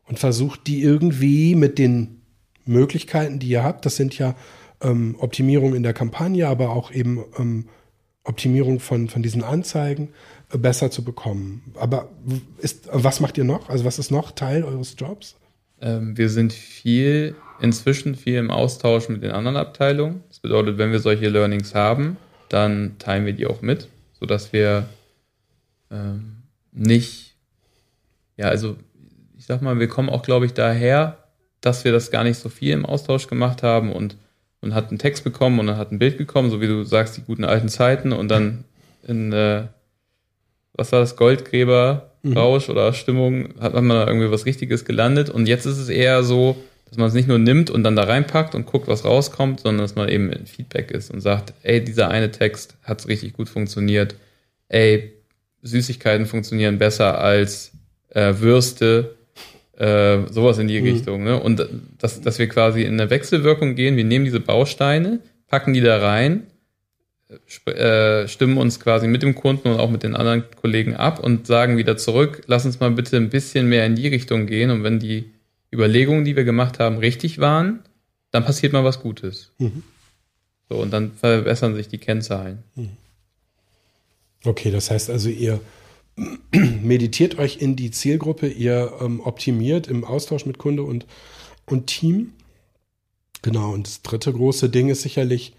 und 0.06 0.18
versucht 0.18 0.66
die 0.66 0.82
irgendwie 0.82 1.54
mit 1.54 1.78
den 1.78 2.20
Möglichkeiten, 2.64 3.38
die 3.38 3.48
ihr 3.48 3.64
habt, 3.64 3.86
das 3.86 3.96
sind 3.96 4.18
ja 4.18 4.34
ähm, 4.82 5.16
Optimierung 5.18 5.74
in 5.74 5.82
der 5.82 5.94
Kampagne, 5.94 6.46
aber 6.46 6.70
auch 6.70 6.92
eben 6.92 7.24
ähm, 7.38 7.68
Optimierung 8.24 8.78
von, 8.78 9.08
von 9.08 9.22
diesen 9.22 9.42
Anzeigen, 9.42 10.10
besser 10.50 10.90
zu 10.90 11.02
bekommen. 11.02 11.72
Aber 11.76 12.10
ist, 12.58 12.88
was 12.92 13.20
macht 13.20 13.38
ihr 13.38 13.44
noch? 13.44 13.68
Also 13.68 13.84
was 13.84 13.98
ist 13.98 14.10
noch 14.10 14.32
Teil 14.32 14.64
eures 14.64 14.94
Jobs? 14.98 15.36
Ähm, 15.80 16.16
wir 16.16 16.28
sind 16.28 16.52
viel, 16.52 17.34
inzwischen 17.62 18.14
viel 18.14 18.36
im 18.36 18.50
Austausch 18.50 19.08
mit 19.08 19.22
den 19.22 19.30
anderen 19.30 19.56
Abteilungen. 19.56 20.22
Das 20.28 20.40
bedeutet, 20.40 20.78
wenn 20.78 20.92
wir 20.92 20.98
solche 20.98 21.28
Learnings 21.28 21.74
haben, 21.74 22.16
dann 22.48 22.96
teilen 22.98 23.24
wir 23.24 23.32
die 23.32 23.46
auch 23.46 23.62
mit, 23.62 23.88
sodass 24.12 24.52
wir 24.52 24.88
ähm, 25.90 26.42
nicht, 26.72 27.36
ja, 28.36 28.48
also 28.48 28.76
ich 29.38 29.46
sag 29.46 29.62
mal, 29.62 29.78
wir 29.78 29.88
kommen 29.88 30.10
auch, 30.10 30.22
glaube 30.22 30.46
ich, 30.46 30.52
daher, 30.52 31.18
dass 31.60 31.84
wir 31.84 31.92
das 31.92 32.10
gar 32.10 32.24
nicht 32.24 32.38
so 32.38 32.48
viel 32.48 32.72
im 32.72 32.84
Austausch 32.84 33.26
gemacht 33.26 33.62
haben 33.62 33.92
und 33.92 34.16
und 34.62 34.74
hat 34.74 34.90
einen 34.90 34.98
Text 35.00 35.24
bekommen 35.24 35.58
und 35.58 35.66
dann 35.66 35.76
hat 35.76 35.90
ein 35.90 35.98
Bild 35.98 36.16
bekommen, 36.16 36.48
so 36.48 36.60
wie 36.60 36.68
du 36.68 36.84
sagst, 36.84 37.16
die 37.16 37.22
guten 37.22 37.44
alten 37.44 37.68
Zeiten 37.68 38.12
und 38.12 38.28
dann 38.28 38.64
in 39.06 39.32
äh, 39.32 39.64
was 40.74 40.92
war 40.92 41.00
das, 41.00 41.16
Goldgräber-Rausch 41.16 42.68
mhm. 42.68 42.72
oder 42.72 42.92
Stimmung, 42.92 43.54
hat 43.60 43.74
man 43.74 43.88
da 43.88 44.06
irgendwie 44.06 44.30
was 44.30 44.46
Richtiges 44.46 44.84
gelandet. 44.84 45.28
Und 45.28 45.46
jetzt 45.46 45.66
ist 45.66 45.78
es 45.78 45.88
eher 45.88 46.22
so, 46.22 46.56
dass 46.92 46.98
man 46.98 47.08
es 47.08 47.14
nicht 47.14 47.26
nur 47.26 47.38
nimmt 47.38 47.70
und 47.70 47.84
dann 47.84 47.96
da 47.96 48.02
reinpackt 48.02 48.54
und 48.54 48.66
guckt, 48.66 48.86
was 48.86 49.06
rauskommt, 49.06 49.60
sondern 49.60 49.82
dass 49.82 49.94
man 49.94 50.10
eben 50.10 50.30
in 50.30 50.44
Feedback 50.44 50.90
ist 50.90 51.10
und 51.10 51.22
sagt, 51.22 51.54
ey, 51.62 51.82
dieser 51.82 52.10
eine 52.10 52.30
Text 52.30 52.76
hat 52.82 53.08
richtig 53.08 53.32
gut 53.32 53.48
funktioniert. 53.48 54.14
Ey, 54.68 55.14
Süßigkeiten 55.62 56.26
funktionieren 56.26 56.76
besser 56.76 57.18
als 57.18 57.72
äh, 58.10 58.34
Würste, 58.40 59.16
äh, 59.78 60.18
sowas 60.30 60.58
in 60.58 60.68
die 60.68 60.82
mhm. 60.82 60.86
Richtung. 60.86 61.24
Ne? 61.24 61.40
Und 61.40 61.66
dass, 61.96 62.20
dass 62.20 62.38
wir 62.38 62.46
quasi 62.50 62.82
in 62.82 63.00
eine 63.00 63.08
Wechselwirkung 63.08 63.74
gehen, 63.74 63.96
wir 63.96 64.04
nehmen 64.04 64.26
diese 64.26 64.40
Bausteine, 64.40 65.20
packen 65.48 65.72
die 65.72 65.80
da 65.80 65.96
rein 65.96 66.42
äh, 67.64 68.28
stimmen 68.28 68.58
uns 68.58 68.80
quasi 68.80 69.06
mit 69.08 69.22
dem 69.22 69.34
Kunden 69.34 69.68
und 69.68 69.80
auch 69.80 69.88
mit 69.88 70.02
den 70.02 70.14
anderen 70.14 70.44
Kollegen 70.60 70.94
ab 70.94 71.18
und 71.18 71.46
sagen 71.46 71.78
wieder 71.78 71.96
zurück, 71.96 72.42
lass 72.48 72.66
uns 72.66 72.80
mal 72.80 72.90
bitte 72.90 73.16
ein 73.16 73.30
bisschen 73.30 73.66
mehr 73.70 73.86
in 73.86 73.96
die 73.96 74.08
Richtung 74.08 74.46
gehen. 74.46 74.70
Und 74.70 74.84
wenn 74.84 74.98
die 74.98 75.31
Überlegungen, 75.72 76.24
die 76.24 76.36
wir 76.36 76.44
gemacht 76.44 76.78
haben, 76.78 76.98
richtig 76.98 77.38
waren, 77.38 77.82
dann 78.30 78.44
passiert 78.44 78.72
mal 78.72 78.84
was 78.84 79.00
Gutes. 79.00 79.52
Mhm. 79.58 79.82
So, 80.68 80.76
und 80.76 80.90
dann 80.90 81.12
verbessern 81.12 81.74
sich 81.74 81.88
die 81.88 81.98
Kennzahlen. 81.98 82.62
Mhm. 82.74 82.90
Okay, 84.44 84.70
das 84.70 84.90
heißt 84.90 85.10
also, 85.10 85.28
ihr 85.28 85.60
meditiert 86.82 87.38
euch 87.38 87.58
in 87.58 87.76
die 87.76 87.90
Zielgruppe, 87.90 88.48
ihr 88.48 88.92
ähm, 89.00 89.20
optimiert 89.20 89.86
im 89.86 90.04
Austausch 90.04 90.46
mit 90.46 90.58
Kunde 90.58 90.82
und, 90.82 91.06
und 91.66 91.86
Team. 91.86 92.32
Genau, 93.42 93.72
und 93.72 93.86
das 93.86 94.02
dritte 94.02 94.32
große 94.32 94.68
Ding 94.68 94.88
ist 94.88 95.02
sicherlich 95.02 95.54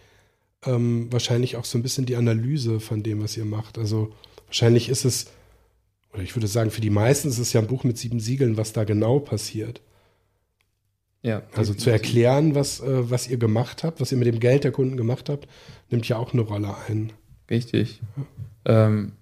ähm, 0.66 1.12
wahrscheinlich 1.12 1.56
auch 1.56 1.66
so 1.66 1.78
ein 1.78 1.84
bisschen 1.84 2.06
die 2.06 2.16
Analyse 2.16 2.80
von 2.80 3.04
dem, 3.04 3.22
was 3.22 3.36
ihr 3.38 3.46
macht. 3.46 3.78
Also 3.78 4.14
wahrscheinlich 4.46 4.90
ist 4.90 5.06
es, 5.06 5.28
oder 6.14 6.24
ich 6.24 6.36
würde 6.36 6.48
sagen, 6.48 6.72
für 6.72 6.82
die 6.82 6.90
meisten 6.90 7.28
ist 7.30 7.40
es 7.40 7.54
ja 7.54 7.62
ein 7.62 7.68
Buch 7.68 7.84
mit 7.84 7.98
sieben 7.98 8.20
Siegeln, 8.20 8.58
was 8.58 8.74
da 8.74 8.84
genau 8.84 9.20
passiert. 9.20 9.82
Ja. 11.24 11.42
Also 11.56 11.74
zu 11.74 11.90
erklären, 11.90 12.54
was, 12.54 12.82
äh, 12.82 13.10
was 13.10 13.30
ihr 13.30 13.38
gemacht 13.38 13.84
habt, 13.84 14.02
was 14.02 14.12
ihr 14.12 14.18
mit 14.18 14.28
dem 14.28 14.40
Geld 14.40 14.66
der 14.66 14.72
Kunden 14.72 14.98
gemacht 14.98 15.30
habt, 15.30 15.48
nimmt 15.90 16.08
ja 16.08 16.18
auch 16.18 16.34
eine 16.34 16.42
Rolle 16.42 16.76
ein. 16.88 17.14
Richtig. 17.50 18.02
Ja. 18.68 18.88
Ähm, 18.88 19.14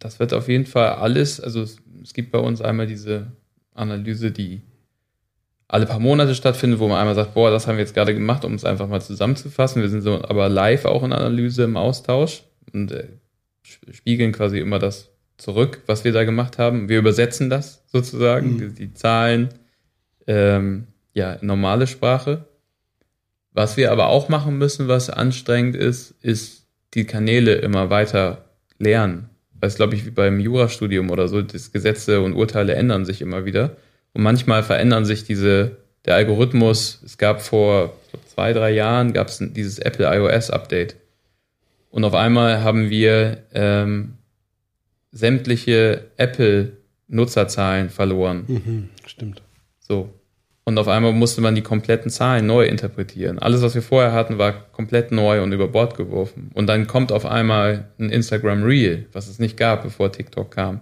das 0.00 0.18
wird 0.18 0.34
auf 0.34 0.48
jeden 0.48 0.66
Fall 0.66 0.88
alles, 0.94 1.40
also 1.40 1.62
es, 1.62 1.78
es, 2.02 2.14
gibt 2.14 2.32
bei 2.32 2.38
uns 2.38 2.60
einmal 2.60 2.86
diese 2.86 3.32
Analyse, 3.74 4.32
die 4.32 4.62
alle 5.68 5.86
paar 5.86 6.00
Monate 6.00 6.34
stattfindet, 6.34 6.80
wo 6.80 6.88
man 6.88 6.98
einmal 6.98 7.14
sagt, 7.14 7.34
boah, 7.34 7.50
das 7.50 7.66
haben 7.66 7.76
wir 7.76 7.84
jetzt 7.84 7.94
gerade 7.94 8.12
gemacht, 8.12 8.44
um 8.44 8.54
es 8.54 8.64
einfach 8.64 8.88
mal 8.88 9.00
zusammenzufassen. 9.00 9.82
Wir 9.82 9.88
sind 9.88 10.02
so 10.02 10.22
aber 10.24 10.48
live 10.48 10.84
auch 10.84 11.04
in 11.04 11.12
Analyse 11.12 11.62
im 11.62 11.76
Austausch 11.76 12.42
und 12.72 12.90
äh, 12.90 13.06
spiegeln 13.62 14.32
quasi 14.32 14.58
immer 14.58 14.80
das 14.80 15.10
zurück, 15.36 15.82
was 15.86 16.02
wir 16.04 16.12
da 16.12 16.24
gemacht 16.24 16.58
haben. 16.58 16.88
Wir 16.88 16.98
übersetzen 16.98 17.50
das 17.50 17.84
sozusagen, 17.86 18.54
mhm. 18.54 18.58
die, 18.58 18.86
die, 18.86 18.94
Zahlen, 18.94 19.50
ähm, 20.26 20.86
ja, 21.12 21.38
normale 21.40 21.86
Sprache. 21.86 22.46
Was 23.52 23.76
wir 23.76 23.90
aber 23.90 24.08
auch 24.08 24.28
machen 24.28 24.58
müssen, 24.58 24.88
was 24.88 25.10
anstrengend 25.10 25.76
ist, 25.76 26.14
ist 26.22 26.66
die 26.94 27.04
Kanäle 27.04 27.54
immer 27.56 27.90
weiter 27.90 28.44
lernen. 28.78 29.28
Das 29.60 29.74
ist, 29.74 29.76
glaube 29.76 29.94
ich, 29.94 30.06
wie 30.06 30.10
beim 30.10 30.40
Jurastudium 30.40 31.10
oder 31.10 31.28
so, 31.28 31.42
das 31.42 31.72
Gesetze 31.72 32.20
und 32.20 32.34
Urteile 32.34 32.74
ändern 32.74 33.04
sich 33.04 33.20
immer 33.20 33.44
wieder. 33.44 33.76
Und 34.12 34.22
manchmal 34.22 34.62
verändern 34.62 35.04
sich 35.04 35.24
diese, 35.24 35.76
der 36.06 36.14
Algorithmus. 36.14 37.02
Es 37.04 37.18
gab 37.18 37.42
vor 37.42 37.94
zwei, 38.26 38.52
drei 38.52 38.70
Jahren 38.70 39.12
gab 39.12 39.28
es 39.28 39.38
dieses 39.40 39.78
Apple 39.78 40.06
iOS 40.06 40.50
Update. 40.50 40.96
Und 41.90 42.04
auf 42.04 42.14
einmal 42.14 42.62
haben 42.62 42.88
wir 42.88 43.42
ähm, 43.52 44.14
sämtliche 45.12 46.06
Apple-Nutzerzahlen 46.16 47.90
verloren. 47.90 48.44
Mhm, 48.46 48.88
stimmt. 49.04 49.42
So. 49.80 50.08
Und 50.70 50.78
auf 50.78 50.86
einmal 50.86 51.12
musste 51.12 51.40
man 51.40 51.56
die 51.56 51.62
kompletten 51.62 52.12
Zahlen 52.12 52.46
neu 52.46 52.64
interpretieren. 52.64 53.40
Alles, 53.40 53.60
was 53.60 53.74
wir 53.74 53.82
vorher 53.82 54.12
hatten, 54.12 54.38
war 54.38 54.52
komplett 54.70 55.10
neu 55.10 55.42
und 55.42 55.50
über 55.50 55.66
Bord 55.66 55.96
geworfen. 55.96 56.52
Und 56.54 56.68
dann 56.68 56.86
kommt 56.86 57.10
auf 57.10 57.26
einmal 57.26 57.88
ein 57.98 58.08
Instagram 58.08 58.62
Reel, 58.62 59.06
was 59.12 59.26
es 59.26 59.40
nicht 59.40 59.56
gab, 59.56 59.82
bevor 59.82 60.12
TikTok 60.12 60.52
kam. 60.52 60.78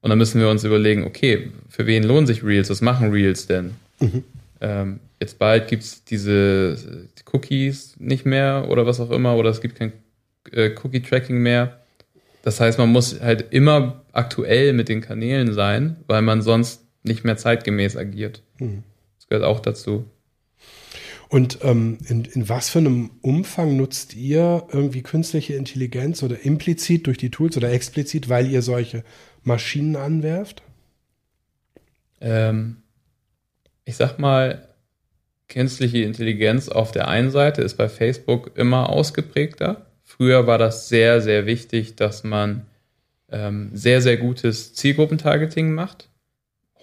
Und 0.00 0.10
dann 0.10 0.18
müssen 0.18 0.40
wir 0.40 0.48
uns 0.48 0.64
überlegen, 0.64 1.04
okay, 1.04 1.52
für 1.68 1.86
wen 1.86 2.02
lohnen 2.02 2.26
sich 2.26 2.42
Reels? 2.42 2.68
Was 2.68 2.80
machen 2.80 3.12
Reels 3.12 3.46
denn? 3.46 3.74
Mhm. 4.00 4.24
Ähm, 4.60 4.98
jetzt 5.20 5.38
bald 5.38 5.68
gibt 5.68 5.84
es 5.84 6.02
diese 6.02 6.76
Cookies 7.32 7.94
nicht 8.00 8.26
mehr 8.26 8.66
oder 8.68 8.86
was 8.86 8.98
auch 8.98 9.12
immer, 9.12 9.36
oder 9.36 9.50
es 9.50 9.60
gibt 9.60 9.76
kein 9.78 9.92
äh, 10.50 10.70
Cookie-Tracking 10.82 11.38
mehr. 11.38 11.78
Das 12.42 12.58
heißt, 12.58 12.76
man 12.76 12.90
muss 12.90 13.20
halt 13.20 13.52
immer 13.52 14.02
aktuell 14.10 14.72
mit 14.72 14.88
den 14.88 15.00
Kanälen 15.00 15.52
sein, 15.52 15.98
weil 16.08 16.22
man 16.22 16.42
sonst 16.42 16.82
nicht 17.04 17.22
mehr 17.22 17.36
zeitgemäß 17.36 17.96
agiert. 17.96 18.42
Mhm 18.58 18.82
gehört 19.32 19.44
auch 19.44 19.60
dazu. 19.60 20.04
Und 21.30 21.60
ähm, 21.62 21.96
in, 22.06 22.26
in 22.26 22.50
was 22.50 22.68
für 22.68 22.80
einem 22.80 23.12
Umfang 23.22 23.78
nutzt 23.78 24.14
ihr 24.14 24.66
irgendwie 24.70 25.00
künstliche 25.00 25.54
Intelligenz 25.54 26.22
oder 26.22 26.44
implizit 26.44 27.06
durch 27.06 27.16
die 27.16 27.30
Tools 27.30 27.56
oder 27.56 27.72
explizit, 27.72 28.28
weil 28.28 28.50
ihr 28.50 28.60
solche 28.60 29.02
Maschinen 29.42 29.96
anwerft? 29.96 30.62
Ähm, 32.20 32.82
ich 33.86 33.96
sag 33.96 34.18
mal, 34.18 34.68
künstliche 35.48 36.02
Intelligenz 36.02 36.68
auf 36.68 36.92
der 36.92 37.08
einen 37.08 37.30
Seite 37.30 37.62
ist 37.62 37.78
bei 37.78 37.88
Facebook 37.88 38.52
immer 38.58 38.90
ausgeprägter. 38.90 39.86
Früher 40.04 40.46
war 40.46 40.58
das 40.58 40.90
sehr, 40.90 41.22
sehr 41.22 41.46
wichtig, 41.46 41.96
dass 41.96 42.24
man 42.24 42.66
ähm, 43.30 43.70
sehr, 43.72 44.02
sehr 44.02 44.18
gutes 44.18 44.74
Zielgruppentargeting 44.74 45.72
macht. 45.72 46.10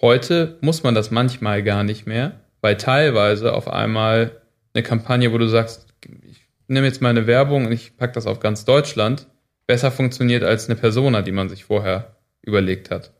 Heute 0.00 0.56
muss 0.60 0.82
man 0.82 0.94
das 0.94 1.10
manchmal 1.10 1.62
gar 1.62 1.84
nicht 1.84 2.06
mehr, 2.06 2.40
weil 2.60 2.76
teilweise 2.76 3.52
auf 3.52 3.68
einmal 3.68 4.32
eine 4.72 4.82
Kampagne, 4.82 5.32
wo 5.32 5.38
du 5.38 5.46
sagst, 5.46 5.88
ich 6.22 6.40
nehme 6.68 6.86
jetzt 6.86 7.02
meine 7.02 7.26
Werbung 7.26 7.66
und 7.66 7.72
ich 7.72 7.96
packe 7.96 8.14
das 8.14 8.26
auf 8.26 8.40
ganz 8.40 8.64
Deutschland, 8.64 9.26
besser 9.66 9.90
funktioniert 9.90 10.42
als 10.42 10.68
eine 10.68 10.76
Persona, 10.78 11.22
die 11.22 11.32
man 11.32 11.48
sich 11.48 11.64
vorher 11.64 12.16
überlegt 12.42 12.90
hat. 12.90 13.10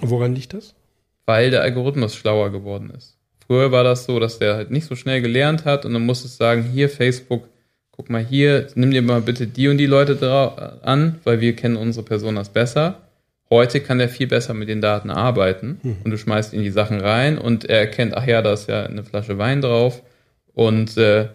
Woran 0.00 0.34
liegt 0.34 0.54
das? 0.54 0.74
Weil 1.26 1.50
der 1.50 1.62
Algorithmus 1.62 2.14
schlauer 2.14 2.50
geworden 2.50 2.90
ist. 2.96 3.16
Früher 3.46 3.72
war 3.72 3.82
das 3.82 4.04
so, 4.04 4.20
dass 4.20 4.38
der 4.38 4.54
halt 4.54 4.70
nicht 4.70 4.86
so 4.86 4.94
schnell 4.94 5.22
gelernt 5.22 5.64
hat 5.64 5.84
und 5.84 5.92
dann 5.92 6.06
musstest 6.06 6.36
sagen, 6.36 6.62
hier 6.62 6.88
Facebook, 6.88 7.48
guck 7.90 8.08
mal 8.08 8.24
hier, 8.24 8.68
nimm 8.76 8.92
dir 8.92 9.02
mal 9.02 9.20
bitte 9.20 9.48
die 9.48 9.66
und 9.66 9.78
die 9.78 9.86
Leute 9.86 10.80
an, 10.82 11.18
weil 11.24 11.40
wir 11.40 11.56
kennen 11.56 11.76
unsere 11.76 12.04
Personas 12.04 12.48
besser. 12.48 13.00
Heute 13.52 13.80
kann 13.80 13.98
er 13.98 14.08
viel 14.08 14.28
besser 14.28 14.54
mit 14.54 14.68
den 14.68 14.80
Daten 14.80 15.10
arbeiten 15.10 15.80
hm. 15.82 15.96
und 16.04 16.10
du 16.10 16.16
schmeißt 16.16 16.52
ihn 16.52 16.62
die 16.62 16.70
Sachen 16.70 17.00
rein 17.00 17.36
und 17.36 17.64
er 17.64 17.80
erkennt, 17.80 18.16
ach 18.16 18.26
ja, 18.26 18.42
da 18.42 18.52
ist 18.52 18.68
ja 18.68 18.84
eine 18.84 19.02
Flasche 19.02 19.38
Wein 19.38 19.60
drauf 19.60 20.02
und 20.54 20.96
äh, 20.96 21.28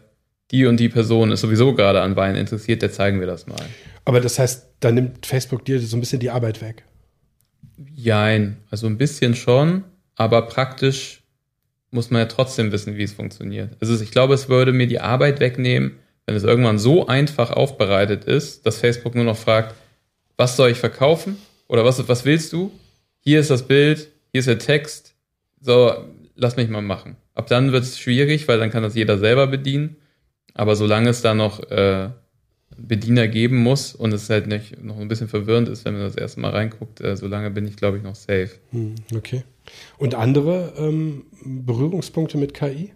die 0.51 0.66
und 0.66 0.80
die 0.80 0.89
Person 0.89 1.32
ist 1.32 1.41
sowieso 1.41 1.74
gerade 1.74 2.01
an 2.01 2.16
Wein 2.16 2.36
interessiert, 2.36 2.82
der 2.82 2.91
zeigen 2.91 3.20
wir 3.20 3.28
das 3.28 3.47
mal. 3.47 3.66
Aber 4.05 4.22
das 4.22 4.39
heißt, 4.39 4.76
da 4.80 4.91
nimmt 4.91 5.26
Facebook 5.26 5.66
dir 5.66 5.80
so 5.80 5.97
ein 5.97 5.99
bisschen 5.99 6.20
die 6.20 6.30
Arbeit 6.30 6.61
weg. 6.61 6.84
Jein, 7.93 8.57
also 8.70 8.88
ein 8.88 8.97
bisschen 8.97 9.36
schon, 9.36 9.84
aber 10.16 10.43
praktisch 10.43 11.24
muss 11.91 12.11
man 12.11 12.22
ja 12.22 12.26
trotzdem 12.28 12.72
wissen, 12.72 12.95
wie 12.97 13.03
es 13.03 13.13
funktioniert. 13.13 13.76
Also 13.82 14.01
ich 14.01 14.11
glaube, 14.11 14.36
es 14.36 14.47
würde 14.47 14.72
mir 14.72 14.88
die 14.88 14.99
Arbeit 14.99 15.39
wegnehmen, 15.39 15.97
wenn 16.26 16.36
es 16.36 16.43
irgendwann 16.43 16.80
so 16.80 17.07
einfach 17.07 17.51
aufbereitet 17.51 18.26
ist, 18.26 18.66
dass 18.66 18.78
Facebook 18.78 19.16
nur 19.16 19.24
noch 19.24 19.38
fragt, 19.38 19.76
was 20.38 20.55
soll 20.55 20.70
ich 20.70 20.78
verkaufen? 20.78 21.38
Oder 21.68 21.86
was, 21.86 22.07
was 22.07 22.26
willst 22.26 22.53
du? 22.53 22.72
Hier 23.20 23.39
ist 23.39 23.49
das 23.49 23.68
Bild, 23.68 24.11
hier 24.32 24.39
ist 24.39 24.47
der 24.47 24.59
Text. 24.59 25.16
So, 25.59 25.93
lass 26.36 26.57
mich 26.57 26.70
mal 26.70 26.82
machen. 26.82 27.18
Ab 27.34 27.47
dann 27.47 27.72
wird 27.72 27.84
es 27.84 27.99
schwierig, 27.99 28.47
weil 28.47 28.59
dann 28.59 28.70
kann 28.70 28.84
das 28.84 28.95
jeder 28.95 29.18
selber 29.18 29.47
bedienen. 29.47 29.97
Aber 30.53 30.76
solange 30.76 31.09
es 31.09 31.22
da 31.22 31.34
noch 31.34 31.59
äh, 31.70 32.09
Bediener 32.78 33.28
geben 33.28 33.57
muss 33.57 33.93
und 33.95 34.13
es 34.13 34.30
halt 34.30 34.47
nicht 34.47 34.82
noch 34.84 34.97
ein 34.99 35.07
bisschen 35.07 35.28
verwirrend 35.28 35.70
ist, 35.70 35.86
wenn 35.86 35.93
man 35.93 36.03
das 36.03 36.16
erste 36.16 36.39
Mal 36.39 36.51
reinguckt, 36.51 37.01
äh, 37.01 37.16
solange 37.16 37.51
bin 37.51 37.68
ich, 37.68 37.76
glaube 37.76 37.97
ich, 37.97 38.03
noch 38.03 38.16
safe. 38.16 38.51
Hm, 38.72 38.95
okay. 39.16 39.43
Und 39.97 40.16
andere 40.16 40.74
ähm, 40.78 41.26
Berührungspunkte 41.43 42.38
mit 42.38 42.53
KI? 42.53 42.93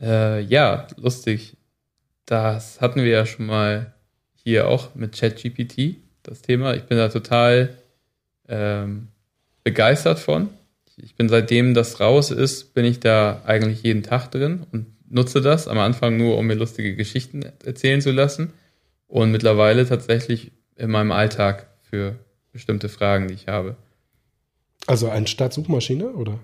Äh, 0.00 0.42
ja, 0.42 0.86
lustig. 0.96 1.56
Das 2.24 2.80
hatten 2.80 3.02
wir 3.02 3.10
ja 3.10 3.26
schon 3.26 3.46
mal 3.46 3.94
hier 4.34 4.68
auch 4.68 4.94
mit 4.94 5.16
ChatGPT 5.16 6.05
das 6.28 6.42
Thema. 6.42 6.74
Ich 6.74 6.84
bin 6.84 6.98
da 6.98 7.08
total 7.08 7.76
ähm, 8.48 9.08
begeistert 9.64 10.18
von. 10.18 10.50
Ich 10.96 11.14
bin 11.14 11.28
seitdem 11.28 11.74
das 11.74 12.00
raus 12.00 12.30
ist, 12.30 12.72
bin 12.72 12.84
ich 12.84 13.00
da 13.00 13.42
eigentlich 13.44 13.82
jeden 13.82 14.02
Tag 14.02 14.30
drin 14.30 14.66
und 14.72 14.86
nutze 15.08 15.40
das. 15.40 15.68
Am 15.68 15.78
Anfang 15.78 16.16
nur, 16.16 16.38
um 16.38 16.46
mir 16.46 16.54
lustige 16.54 16.96
Geschichten 16.96 17.44
erzählen 17.64 18.00
zu 18.00 18.12
lassen. 18.12 18.52
Und 19.08 19.30
mittlerweile 19.30 19.86
tatsächlich 19.86 20.52
in 20.76 20.90
meinem 20.90 21.12
Alltag 21.12 21.68
für 21.82 22.16
bestimmte 22.52 22.88
Fragen, 22.88 23.28
die 23.28 23.34
ich 23.34 23.48
habe. 23.48 23.76
Also 24.86 25.08
eine 25.08 25.26
Startsuchmaschine, 25.26 26.08
oder? 26.08 26.38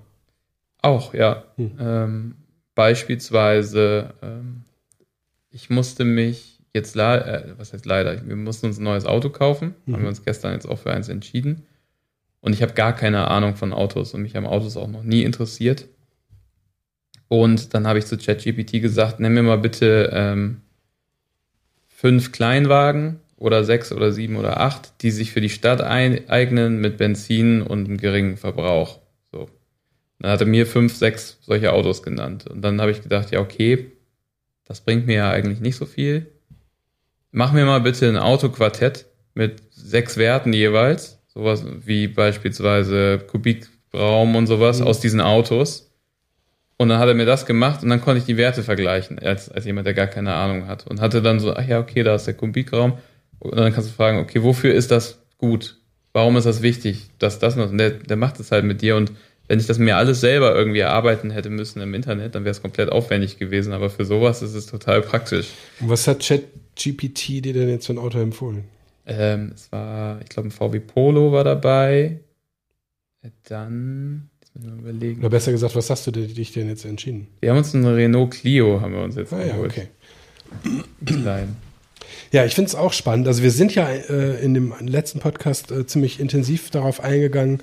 Auch, 0.80 1.14
ja. 1.14 1.44
Hm. 1.56 1.72
Ähm, 1.80 2.34
beispielsweise, 2.74 4.14
ähm, 4.22 4.64
ich 5.50 5.70
musste 5.70 6.04
mich 6.04 6.61
jetzt, 6.74 6.96
äh, 6.96 7.54
was 7.56 7.72
heißt 7.72 7.86
leider, 7.86 8.26
wir 8.26 8.36
mussten 8.36 8.66
uns 8.66 8.78
ein 8.78 8.84
neues 8.84 9.06
Auto 9.06 9.30
kaufen, 9.30 9.74
mhm. 9.84 9.94
haben 9.94 10.02
wir 10.02 10.08
uns 10.08 10.24
gestern 10.24 10.52
jetzt 10.52 10.66
auch 10.66 10.78
für 10.78 10.92
eins 10.92 11.08
entschieden. 11.08 11.66
Und 12.40 12.54
ich 12.54 12.62
habe 12.62 12.72
gar 12.72 12.94
keine 12.94 13.28
Ahnung 13.28 13.54
von 13.54 13.72
Autos 13.72 14.14
und 14.14 14.22
mich 14.22 14.34
haben 14.34 14.46
Autos 14.46 14.76
auch 14.76 14.88
noch 14.88 15.04
nie 15.04 15.22
interessiert. 15.22 15.86
Und 17.28 17.72
dann 17.72 17.86
habe 17.86 17.98
ich 17.98 18.06
zu 18.06 18.18
ChatGPT 18.18 18.82
gesagt, 18.82 19.20
nenn 19.20 19.32
mir 19.32 19.42
mal 19.42 19.58
bitte 19.58 20.10
ähm, 20.12 20.60
fünf 21.86 22.32
Kleinwagen 22.32 23.20
oder 23.36 23.64
sechs 23.64 23.92
oder 23.92 24.12
sieben 24.12 24.36
oder 24.36 24.60
acht, 24.60 25.02
die 25.02 25.10
sich 25.10 25.32
für 25.32 25.40
die 25.40 25.48
Stadt 25.48 25.80
eignen 25.82 26.80
mit 26.80 26.96
Benzin 26.96 27.62
und 27.62 27.86
einem 27.86 27.96
geringen 27.96 28.36
Verbrauch. 28.36 28.98
So. 29.30 29.48
Dann 30.18 30.32
hat 30.32 30.40
er 30.40 30.46
mir 30.46 30.66
fünf, 30.66 30.94
sechs 30.94 31.38
solche 31.42 31.72
Autos 31.72 32.02
genannt. 32.02 32.46
Und 32.48 32.62
dann 32.62 32.80
habe 32.80 32.90
ich 32.90 33.02
gedacht, 33.02 33.30
ja, 33.30 33.40
okay, 33.40 33.92
das 34.64 34.80
bringt 34.80 35.06
mir 35.06 35.16
ja 35.16 35.30
eigentlich 35.30 35.60
nicht 35.60 35.76
so 35.76 35.86
viel 35.86 36.26
mach 37.32 37.52
mir 37.52 37.64
mal 37.64 37.80
bitte 37.80 38.08
ein 38.08 38.16
Autoquartett 38.16 39.06
mit 39.34 39.62
sechs 39.70 40.16
Werten 40.16 40.52
jeweils. 40.52 41.18
Sowas 41.34 41.64
wie 41.84 42.08
beispielsweise 42.08 43.18
Kubikraum 43.18 44.36
und 44.36 44.46
sowas 44.46 44.80
mhm. 44.80 44.86
aus 44.86 45.00
diesen 45.00 45.20
Autos. 45.20 45.90
Und 46.76 46.88
dann 46.88 46.98
hat 46.98 47.08
er 47.08 47.14
mir 47.14 47.26
das 47.26 47.46
gemacht 47.46 47.82
und 47.82 47.90
dann 47.90 48.00
konnte 48.00 48.18
ich 48.18 48.24
die 48.24 48.36
Werte 48.36 48.62
vergleichen, 48.62 49.18
als, 49.18 49.48
als 49.48 49.64
jemand, 49.64 49.86
der 49.86 49.94
gar 49.94 50.08
keine 50.08 50.34
Ahnung 50.34 50.66
hat. 50.66 50.86
Und 50.86 51.00
hatte 51.00 51.22
dann 51.22 51.40
so, 51.40 51.54
ach 51.54 51.66
ja, 51.66 51.78
okay, 51.78 52.02
da 52.02 52.14
ist 52.14 52.26
der 52.26 52.34
Kubikraum. 52.34 52.98
Und 53.38 53.56
dann 53.56 53.72
kannst 53.72 53.90
du 53.90 53.94
fragen, 53.94 54.18
okay, 54.18 54.42
wofür 54.42 54.74
ist 54.74 54.90
das 54.90 55.22
gut? 55.38 55.78
Warum 56.12 56.36
ist 56.36 56.44
das 56.44 56.60
wichtig? 56.60 57.10
dass 57.18 57.38
das, 57.38 57.56
und 57.56 57.78
der, 57.78 57.90
der 57.90 58.16
macht 58.16 58.40
es 58.40 58.52
halt 58.52 58.64
mit 58.64 58.82
dir. 58.82 58.96
Und 58.96 59.12
wenn 59.52 59.60
ich 59.60 59.66
das 59.66 59.76
mir 59.76 59.98
alles 59.98 60.22
selber 60.22 60.54
irgendwie 60.54 60.78
erarbeiten 60.78 61.30
hätte 61.30 61.50
müssen 61.50 61.82
im 61.82 61.92
Internet, 61.92 62.34
dann 62.34 62.44
wäre 62.44 62.52
es 62.52 62.62
komplett 62.62 62.90
aufwendig 62.90 63.38
gewesen. 63.38 63.74
Aber 63.74 63.90
für 63.90 64.06
sowas 64.06 64.40
ist 64.40 64.54
es 64.54 64.64
total 64.64 65.02
praktisch. 65.02 65.48
Und 65.78 65.90
was 65.90 66.08
hat 66.08 66.26
ChatGPT 66.26 67.44
dir 67.44 67.52
denn 67.52 67.68
jetzt 67.68 67.84
für 67.84 67.92
ein 67.92 67.98
Auto 67.98 68.18
empfohlen? 68.18 68.64
Ähm, 69.04 69.52
es 69.54 69.70
war, 69.70 70.22
ich 70.22 70.30
glaube, 70.30 70.48
ein 70.48 70.52
VW 70.52 70.80
Polo 70.80 71.32
war 71.32 71.44
dabei. 71.44 72.20
Dann, 73.44 74.30
jetzt 74.40 74.54
müssen 74.54 74.72
wir 74.72 74.90
überlegen. 74.90 75.20
Oder 75.20 75.28
besser 75.28 75.52
gesagt, 75.52 75.76
was 75.76 75.90
hast 75.90 76.06
du 76.06 76.12
dich 76.12 76.52
denn 76.52 76.70
jetzt 76.70 76.86
entschieden? 76.86 77.28
Wir 77.40 77.50
haben 77.50 77.58
uns 77.58 77.74
einen 77.74 77.84
Renault 77.84 78.30
Clio, 78.30 78.80
haben 78.80 78.94
wir 78.94 79.02
uns 79.02 79.16
jetzt 79.16 79.34
ah, 79.34 79.44
geholt. 79.44 79.76
Ja, 79.76 79.82
okay. 79.82 80.82
Klein. 81.04 81.56
Ja, 82.30 82.46
ich 82.46 82.54
finde 82.54 82.68
es 82.68 82.74
auch 82.74 82.94
spannend. 82.94 83.28
Also 83.28 83.42
wir 83.42 83.50
sind 83.50 83.74
ja 83.74 83.86
äh, 83.86 84.42
in 84.42 84.54
dem 84.54 84.72
letzten 84.80 85.20
Podcast 85.20 85.70
äh, 85.70 85.86
ziemlich 85.86 86.20
intensiv 86.20 86.70
darauf 86.70 87.00
eingegangen, 87.00 87.62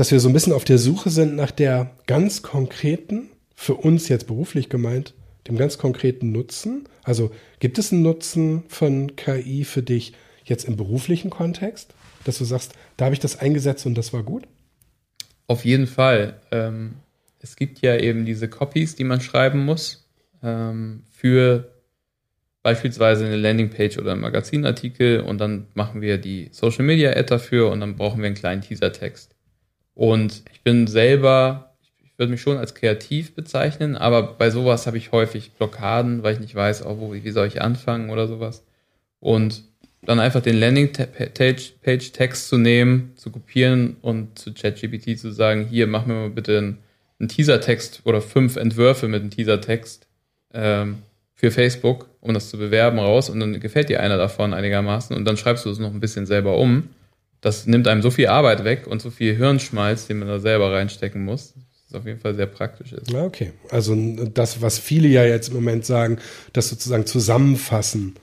dass 0.00 0.12
wir 0.12 0.18
so 0.18 0.30
ein 0.30 0.32
bisschen 0.32 0.54
auf 0.54 0.64
der 0.64 0.78
Suche 0.78 1.10
sind 1.10 1.36
nach 1.36 1.50
der 1.50 1.90
ganz 2.06 2.40
konkreten, 2.40 3.28
für 3.54 3.74
uns 3.74 4.08
jetzt 4.08 4.28
beruflich 4.28 4.70
gemeint, 4.70 5.12
dem 5.46 5.58
ganz 5.58 5.76
konkreten 5.76 6.32
Nutzen. 6.32 6.88
Also 7.02 7.32
gibt 7.58 7.78
es 7.78 7.92
einen 7.92 8.00
Nutzen 8.00 8.62
von 8.68 9.14
KI 9.16 9.64
für 9.64 9.82
dich 9.82 10.14
jetzt 10.42 10.64
im 10.64 10.78
beruflichen 10.78 11.28
Kontext, 11.28 11.92
dass 12.24 12.38
du 12.38 12.46
sagst, 12.46 12.72
da 12.96 13.04
habe 13.04 13.12
ich 13.14 13.20
das 13.20 13.40
eingesetzt 13.40 13.84
und 13.84 13.94
das 13.94 14.14
war 14.14 14.22
gut? 14.22 14.44
Auf 15.46 15.66
jeden 15.66 15.86
Fall. 15.86 16.40
Ähm, 16.50 16.94
es 17.38 17.54
gibt 17.56 17.82
ja 17.82 17.94
eben 17.94 18.24
diese 18.24 18.48
Copies, 18.48 18.96
die 18.96 19.04
man 19.04 19.20
schreiben 19.20 19.66
muss 19.66 20.08
ähm, 20.42 21.02
für 21.10 21.74
beispielsweise 22.62 23.26
eine 23.26 23.36
Landingpage 23.36 23.98
oder 23.98 24.12
einen 24.12 24.22
Magazinartikel 24.22 25.20
und 25.20 25.36
dann 25.42 25.66
machen 25.74 26.00
wir 26.00 26.16
die 26.16 26.48
Social 26.52 26.86
Media 26.86 27.10
Ad 27.10 27.24
dafür 27.24 27.70
und 27.70 27.80
dann 27.80 27.96
brauchen 27.96 28.20
wir 28.20 28.28
einen 28.28 28.34
kleinen 28.34 28.62
Teasertext. 28.62 29.34
Und 29.94 30.42
ich 30.52 30.62
bin 30.62 30.86
selber, 30.86 31.74
ich 32.02 32.18
würde 32.18 32.32
mich 32.32 32.40
schon 32.40 32.56
als 32.56 32.74
kreativ 32.74 33.34
bezeichnen, 33.34 33.96
aber 33.96 34.34
bei 34.34 34.50
sowas 34.50 34.86
habe 34.86 34.98
ich 34.98 35.12
häufig 35.12 35.52
Blockaden, 35.52 36.22
weil 36.22 36.34
ich 36.34 36.40
nicht 36.40 36.54
weiß, 36.54 36.84
oh, 36.86 36.98
wo, 36.98 37.12
wie 37.12 37.30
soll 37.30 37.46
ich 37.46 37.62
anfangen 37.62 38.10
oder 38.10 38.26
sowas. 38.26 38.64
Und 39.20 39.64
dann 40.02 40.20
einfach 40.20 40.40
den 40.40 40.58
Landing-Page-Text 40.58 42.48
zu 42.48 42.56
nehmen, 42.56 43.12
zu 43.16 43.30
kopieren 43.30 43.96
und 44.00 44.38
zu 44.38 44.54
ChatGPT 44.54 45.18
zu 45.18 45.30
sagen, 45.30 45.66
hier, 45.68 45.86
mach 45.86 46.06
mir 46.06 46.14
mal 46.14 46.30
bitte 46.30 46.56
einen, 46.56 46.78
einen 47.18 47.28
Teaser-Text 47.28 48.02
oder 48.04 48.22
fünf 48.22 48.56
Entwürfe 48.56 49.08
mit 49.08 49.20
einem 49.20 49.30
Teaser-Text 49.30 50.06
ähm, 50.54 51.02
für 51.34 51.50
Facebook, 51.50 52.08
um 52.20 52.32
das 52.32 52.50
zu 52.50 52.58
bewerben, 52.58 52.98
raus 52.98 53.28
und 53.28 53.40
dann 53.40 53.60
gefällt 53.60 53.88
dir 53.88 54.00
einer 54.00 54.16
davon 54.16 54.54
einigermaßen 54.54 55.14
und 55.14 55.24
dann 55.24 55.36
schreibst 55.36 55.66
du 55.66 55.70
es 55.70 55.78
noch 55.78 55.92
ein 55.92 56.00
bisschen 56.00 56.26
selber 56.26 56.56
um. 56.56 56.90
Das 57.40 57.66
nimmt 57.66 57.88
einem 57.88 58.02
so 58.02 58.10
viel 58.10 58.26
Arbeit 58.28 58.64
weg 58.64 58.86
und 58.86 59.00
so 59.00 59.10
viel 59.10 59.34
Hirnschmalz, 59.36 60.06
den 60.06 60.18
man 60.18 60.28
da 60.28 60.38
selber 60.38 60.72
reinstecken 60.72 61.24
muss. 61.24 61.54
Das 61.88 62.00
auf 62.00 62.06
jeden 62.06 62.20
Fall 62.20 62.34
sehr 62.34 62.46
praktisch 62.46 62.92
ist. 62.92 63.10
Ja, 63.10 63.24
okay. 63.24 63.52
Also 63.70 63.96
das, 64.26 64.62
was 64.62 64.78
viele 64.78 65.08
ja 65.08 65.24
jetzt 65.24 65.48
im 65.48 65.54
Moment 65.54 65.84
sagen, 65.84 66.18
das 66.52 66.68
sozusagen 66.68 67.06
zusammenfassen 67.06 68.16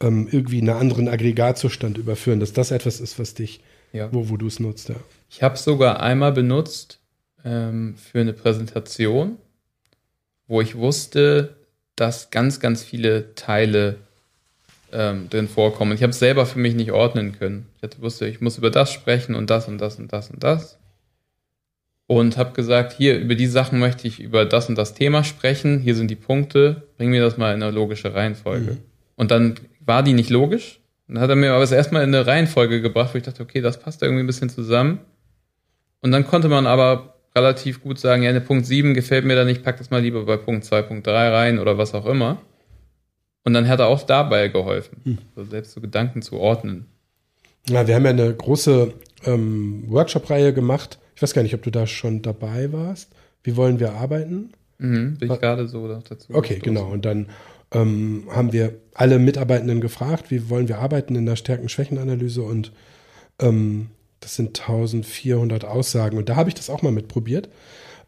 ähm, 0.00 0.28
irgendwie 0.30 0.60
einen 0.60 0.70
anderen 0.70 1.08
Aggregatzustand 1.08 1.98
überführen, 1.98 2.40
dass 2.40 2.52
das 2.52 2.70
etwas 2.70 3.00
ist, 3.00 3.18
was 3.18 3.34
dich, 3.34 3.62
ja. 3.92 4.08
wo, 4.12 4.28
wo 4.28 4.36
du 4.36 4.46
es 4.46 4.60
nutzt. 4.60 4.90
Ja. 4.90 4.96
Ich 5.28 5.42
habe 5.42 5.54
es 5.54 5.64
sogar 5.64 6.00
einmal 6.00 6.32
benutzt 6.32 7.00
ähm, 7.44 7.96
für 7.96 8.20
eine 8.20 8.32
Präsentation, 8.32 9.38
wo 10.46 10.60
ich 10.60 10.76
wusste, 10.76 11.56
dass 11.96 12.30
ganz, 12.30 12.60
ganz 12.60 12.82
viele 12.82 13.34
Teile 13.34 13.96
ähm, 14.92 15.28
drin 15.30 15.48
vorkommen. 15.48 15.92
Ich 15.92 16.02
habe 16.02 16.10
es 16.10 16.18
selber 16.18 16.46
für 16.46 16.58
mich 16.58 16.74
nicht 16.74 16.92
ordnen 16.92 17.38
können. 17.38 17.66
Ich 17.82 18.02
wusste, 18.02 18.26
ich 18.26 18.40
muss 18.40 18.58
über 18.58 18.70
das 18.70 18.92
sprechen 18.92 19.34
und 19.34 19.50
das 19.50 19.68
und 19.68 19.78
das 19.78 19.98
und 19.98 20.12
das 20.12 20.30
und 20.30 20.42
das. 20.42 20.78
Und 22.06 22.36
habe 22.36 22.52
gesagt, 22.52 22.92
hier, 22.92 23.18
über 23.18 23.36
die 23.36 23.46
Sachen 23.46 23.78
möchte 23.78 24.08
ich 24.08 24.18
über 24.20 24.44
das 24.44 24.68
und 24.68 24.76
das 24.76 24.94
Thema 24.94 25.22
sprechen. 25.22 25.78
Hier 25.78 25.94
sind 25.94 26.10
die 26.10 26.16
Punkte. 26.16 26.88
Bring 26.96 27.10
mir 27.10 27.22
das 27.22 27.36
mal 27.36 27.54
in 27.54 27.62
eine 27.62 27.70
logische 27.70 28.14
Reihenfolge. 28.14 28.72
Mhm. 28.72 28.78
Und 29.16 29.30
dann 29.30 29.54
war 29.80 30.02
die 30.02 30.12
nicht 30.12 30.30
logisch. 30.30 30.80
Dann 31.06 31.20
hat 31.20 31.30
er 31.30 31.36
mir 31.36 31.52
aber 31.52 31.62
es 31.62 31.72
erstmal 31.72 32.02
in 32.02 32.14
eine 32.14 32.26
Reihenfolge 32.26 32.80
gebracht, 32.80 33.14
wo 33.14 33.18
ich 33.18 33.24
dachte, 33.24 33.42
okay, 33.42 33.60
das 33.60 33.78
passt 33.78 34.02
irgendwie 34.02 34.22
ein 34.22 34.26
bisschen 34.26 34.50
zusammen. 34.50 35.00
Und 36.00 36.12
dann 36.12 36.26
konnte 36.26 36.48
man 36.48 36.66
aber 36.66 37.14
relativ 37.34 37.82
gut 37.82 37.98
sagen, 37.98 38.22
ja, 38.22 38.32
der 38.32 38.40
Punkt 38.40 38.66
7 38.66 38.94
gefällt 38.94 39.24
mir 39.24 39.36
da 39.36 39.44
nicht, 39.44 39.62
pack 39.62 39.76
das 39.78 39.90
mal 39.90 40.02
lieber 40.02 40.24
bei 40.24 40.36
Punkt 40.36 40.64
2, 40.64 40.82
Punkt 40.82 41.06
3 41.06 41.28
rein 41.28 41.58
oder 41.58 41.78
was 41.78 41.94
auch 41.94 42.06
immer. 42.06 42.38
Und 43.44 43.54
dann 43.54 43.68
hat 43.68 43.80
er 43.80 43.88
auch 43.88 44.02
dabei 44.02 44.48
geholfen, 44.48 45.00
hm. 45.04 45.18
so 45.34 45.44
selbst 45.44 45.72
so 45.72 45.80
Gedanken 45.80 46.22
zu 46.22 46.36
ordnen. 46.36 46.86
Ja, 47.68 47.86
wir 47.86 47.94
haben 47.94 48.04
ja 48.04 48.10
eine 48.10 48.34
große 48.34 48.92
ähm, 49.24 49.84
Workshop-Reihe 49.88 50.52
gemacht. 50.52 50.98
Ich 51.14 51.22
weiß 51.22 51.34
gar 51.34 51.42
nicht, 51.42 51.54
ob 51.54 51.62
du 51.62 51.70
da 51.70 51.86
schon 51.86 52.22
dabei 52.22 52.72
warst. 52.72 53.10
Wie 53.42 53.56
wollen 53.56 53.80
wir 53.80 53.92
arbeiten? 53.92 54.52
Mhm, 54.78 55.18
bin 55.18 55.30
ich 55.30 55.40
gerade 55.40 55.68
so 55.68 55.86
dazu. 55.88 56.32
Okay, 56.32 56.58
genau. 56.58 56.86
Und 56.90 57.04
dann 57.04 57.28
ähm, 57.72 58.24
haben 58.30 58.52
wir 58.52 58.74
alle 58.94 59.18
Mitarbeitenden 59.18 59.80
gefragt, 59.80 60.30
wie 60.30 60.48
wollen 60.48 60.68
wir 60.68 60.78
arbeiten 60.78 61.14
in 61.14 61.26
der 61.26 61.36
Stärken-Schwächen-Analyse 61.36 62.42
und 62.42 62.72
ähm, 63.40 63.88
das 64.20 64.36
sind 64.36 64.60
1400 64.60 65.64
Aussagen 65.64 66.18
und 66.18 66.28
da 66.28 66.36
habe 66.36 66.48
ich 66.48 66.54
das 66.54 66.70
auch 66.70 66.82
mal 66.82 66.92
mitprobiert. 66.92 67.48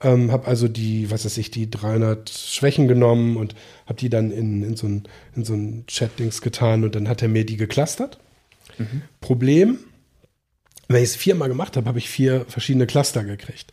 Ähm, 0.03 0.32
habe 0.32 0.46
also 0.48 0.68
die, 0.68 1.11
was 1.11 1.24
weiß 1.24 1.38
ich, 1.38 1.50
die 1.50 1.70
300 1.70 2.28
Schwächen 2.28 2.88
genommen 2.88 3.36
und 3.36 3.55
habe 3.86 3.98
die 3.98 4.11
dann 4.11 4.30
in, 4.30 4.62
in 4.62 4.76
so 4.76 4.86
ein, 4.86 5.05
in 5.36 5.44
so 5.44 5.55
ein 5.55 5.84
Chat-Dings 5.86 6.40
getan 6.40 6.84
und 6.84 6.94
dann 6.94 7.09
hat 7.09 7.22
er 7.22 7.28
mir 7.28 7.46
die 7.46 7.57
geclustert. 7.57 8.18
Mhm. 8.78 9.03
Problem, 9.20 9.78
wenn 10.88 11.03
ich 11.03 11.11
es 11.11 11.16
viermal 11.16 11.48
gemacht 11.48 11.76
habe, 11.76 11.86
habe 11.86 11.98
ich 11.98 12.09
vier 12.09 12.44
verschiedene 12.48 12.86
Cluster 12.86 13.24
gekriegt. 13.24 13.72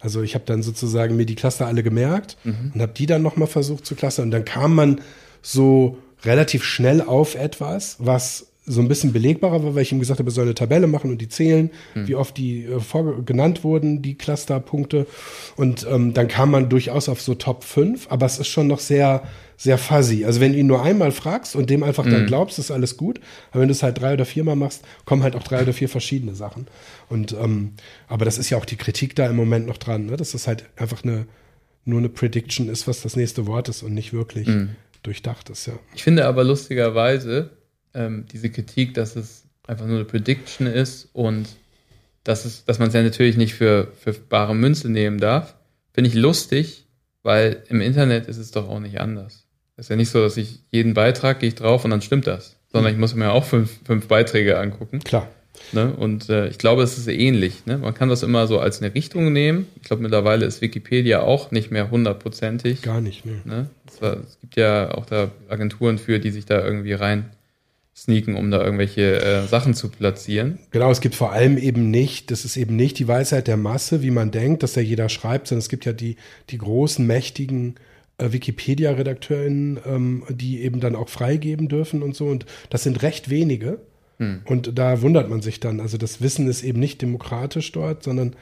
Also 0.00 0.22
ich 0.22 0.34
habe 0.34 0.44
dann 0.44 0.62
sozusagen 0.62 1.16
mir 1.16 1.26
die 1.26 1.34
Cluster 1.34 1.66
alle 1.66 1.82
gemerkt 1.82 2.36
mhm. 2.44 2.72
und 2.74 2.82
habe 2.82 2.92
die 2.92 3.06
dann 3.06 3.22
nochmal 3.22 3.48
versucht 3.48 3.86
zu 3.86 3.94
clustern 3.94 4.26
und 4.26 4.30
dann 4.30 4.44
kam 4.44 4.74
man 4.74 5.00
so 5.42 5.98
relativ 6.24 6.64
schnell 6.64 7.00
auf 7.02 7.34
etwas, 7.34 7.96
was 7.98 8.46
so 8.66 8.80
ein 8.80 8.88
bisschen 8.88 9.12
belegbarer 9.12 9.62
war, 9.62 9.74
weil 9.74 9.82
ich 9.82 9.92
ihm 9.92 10.00
gesagt 10.00 10.18
habe, 10.18 10.28
er 10.28 10.32
soll 10.32 10.44
eine 10.44 10.54
Tabelle 10.54 10.88
machen 10.88 11.10
und 11.10 11.18
die 11.18 11.28
zählen, 11.28 11.70
hm. 11.92 12.08
wie 12.08 12.16
oft 12.16 12.36
die 12.36 12.64
äh, 12.64 13.22
genannt 13.24 13.62
wurden, 13.62 14.02
die 14.02 14.16
Clusterpunkte. 14.16 15.06
Und 15.56 15.86
ähm, 15.88 16.12
dann 16.14 16.26
kam 16.26 16.50
man 16.50 16.68
durchaus 16.68 17.08
auf 17.08 17.20
so 17.20 17.34
Top 17.34 17.62
5, 17.62 18.08
aber 18.10 18.26
es 18.26 18.38
ist 18.40 18.48
schon 18.48 18.66
noch 18.66 18.80
sehr, 18.80 19.22
sehr 19.56 19.78
fuzzy. 19.78 20.24
Also 20.24 20.40
wenn 20.40 20.52
du 20.52 20.58
ihn 20.58 20.66
nur 20.66 20.82
einmal 20.82 21.12
fragst 21.12 21.54
und 21.54 21.70
dem 21.70 21.84
einfach 21.84 22.04
hm. 22.04 22.12
dann 22.12 22.26
glaubst, 22.26 22.58
ist 22.58 22.72
alles 22.72 22.96
gut. 22.96 23.20
Aber 23.52 23.60
wenn 23.60 23.68
du 23.68 23.72
es 23.72 23.84
halt 23.84 24.00
drei 24.00 24.14
oder 24.14 24.24
viermal 24.24 24.56
machst, 24.56 24.82
kommen 25.04 25.22
halt 25.22 25.36
auch 25.36 25.44
drei 25.44 25.62
oder 25.62 25.72
vier 25.72 25.88
verschiedene 25.88 26.34
Sachen. 26.34 26.66
Und 27.08 27.32
ähm, 27.32 27.74
aber 28.08 28.24
das 28.24 28.36
ist 28.36 28.50
ja 28.50 28.58
auch 28.58 28.64
die 28.64 28.76
Kritik 28.76 29.14
da 29.14 29.26
im 29.26 29.36
Moment 29.36 29.66
noch 29.66 29.78
dran, 29.78 30.06
ne? 30.06 30.16
dass 30.16 30.32
das 30.32 30.48
halt 30.48 30.64
einfach 30.76 31.04
eine 31.04 31.26
nur 31.88 32.00
eine 32.00 32.08
Prediction 32.08 32.68
ist, 32.68 32.88
was 32.88 33.02
das 33.02 33.14
nächste 33.14 33.46
Wort 33.46 33.68
ist 33.68 33.84
und 33.84 33.94
nicht 33.94 34.12
wirklich. 34.12 34.48
Hm 34.48 34.70
durchdacht 35.06 35.50
ist, 35.50 35.66
ja. 35.66 35.74
Ich 35.94 36.02
finde 36.02 36.26
aber 36.26 36.44
lustigerweise 36.44 37.50
ähm, 37.96 38.26
diese 38.30 38.50
Kritik, 38.50 38.94
dass 38.94 39.16
es 39.16 39.44
einfach 39.66 39.86
nur 39.86 39.96
eine 39.96 40.04
Prediction 40.04 40.66
ist 40.66 41.08
und 41.12 41.48
dass, 42.22 42.44
es, 42.44 42.64
dass 42.64 42.78
man 42.78 42.88
es 42.88 42.94
ja 42.94 43.02
natürlich 43.02 43.36
nicht 43.36 43.54
für, 43.54 43.88
für 43.98 44.12
bare 44.12 44.54
Münze 44.54 44.90
nehmen 44.90 45.18
darf, 45.18 45.54
finde 45.92 46.08
ich 46.08 46.14
lustig, 46.14 46.84
weil 47.22 47.62
im 47.68 47.80
Internet 47.80 48.28
ist 48.28 48.38
es 48.38 48.50
doch 48.50 48.68
auch 48.68 48.80
nicht 48.80 49.00
anders. 49.00 49.46
Es 49.76 49.86
ist 49.86 49.90
ja 49.90 49.96
nicht 49.96 50.10
so, 50.10 50.20
dass 50.20 50.36
ich 50.36 50.60
jeden 50.70 50.94
Beitrag 50.94 51.40
gehe 51.40 51.48
ich 51.48 51.54
drauf 51.54 51.84
und 51.84 51.90
dann 51.90 52.02
stimmt 52.02 52.26
das, 52.26 52.56
sondern 52.72 52.92
ich 52.92 52.98
muss 52.98 53.14
mir 53.14 53.32
auch 53.32 53.44
fünf, 53.44 53.78
fünf 53.84 54.08
Beiträge 54.08 54.58
angucken. 54.58 55.00
Klar. 55.00 55.28
Ne? 55.72 55.92
Und 55.94 56.28
äh, 56.28 56.48
ich 56.48 56.58
glaube, 56.58 56.82
es 56.82 56.98
ist 56.98 57.08
ähnlich. 57.08 57.66
Ne? 57.66 57.78
Man 57.78 57.94
kann 57.94 58.08
das 58.08 58.22
immer 58.22 58.46
so 58.46 58.58
als 58.58 58.82
eine 58.82 58.94
Richtung 58.94 59.32
nehmen. 59.32 59.66
Ich 59.76 59.82
glaube, 59.82 60.02
mittlerweile 60.02 60.46
ist 60.46 60.60
Wikipedia 60.60 61.22
auch 61.22 61.50
nicht 61.50 61.70
mehr 61.70 61.90
hundertprozentig. 61.90 62.82
Gar 62.82 63.00
nicht, 63.00 63.24
ne? 63.24 63.40
ne? 63.44 63.70
Es, 63.88 64.00
war, 64.02 64.18
es, 64.18 64.38
gibt 64.40 64.56
ja 64.56 64.94
auch 64.94 65.06
da 65.06 65.30
Agenturen 65.48 65.98
für, 65.98 66.18
die 66.18 66.30
sich 66.30 66.46
da 66.46 66.64
irgendwie 66.64 66.92
rein 66.92 67.30
sneaken, 67.96 68.36
um 68.36 68.50
da 68.50 68.62
irgendwelche 68.62 69.22
äh, 69.22 69.46
Sachen 69.46 69.74
zu 69.74 69.88
platzieren. 69.88 70.58
Genau, 70.70 70.90
es 70.90 71.00
gibt 71.00 71.14
vor 71.14 71.32
allem 71.32 71.56
eben 71.56 71.90
nicht, 71.90 72.30
das 72.30 72.44
ist 72.44 72.56
eben 72.56 72.76
nicht 72.76 72.98
die 72.98 73.08
Weisheit 73.08 73.46
der 73.46 73.56
Masse, 73.56 74.02
wie 74.02 74.10
man 74.10 74.30
denkt, 74.30 74.62
dass 74.62 74.74
da 74.74 74.82
jeder 74.82 75.08
schreibt, 75.08 75.48
sondern 75.48 75.60
es 75.60 75.68
gibt 75.70 75.86
ja 75.86 75.92
die, 75.92 76.16
die 76.50 76.58
großen, 76.58 77.06
mächtigen 77.06 77.76
äh, 78.18 78.32
Wikipedia-RedakteurInnen, 78.32 79.78
ähm, 79.86 80.24
die 80.28 80.60
eben 80.62 80.80
dann 80.80 80.94
auch 80.94 81.08
freigeben 81.08 81.68
dürfen 81.68 82.02
und 82.02 82.14
so. 82.14 82.26
Und 82.26 82.44
das 82.68 82.82
sind 82.82 83.02
recht 83.02 83.30
wenige. 83.30 83.78
Hm. 84.18 84.42
Und 84.44 84.78
da 84.78 85.00
wundert 85.00 85.30
man 85.30 85.40
sich 85.40 85.60
dann. 85.60 85.80
Also 85.80 85.96
das 85.96 86.20
Wissen 86.20 86.48
ist 86.48 86.62
eben 86.62 86.80
nicht 86.80 87.00
demokratisch 87.00 87.72
dort, 87.72 88.02
sondern 88.02 88.36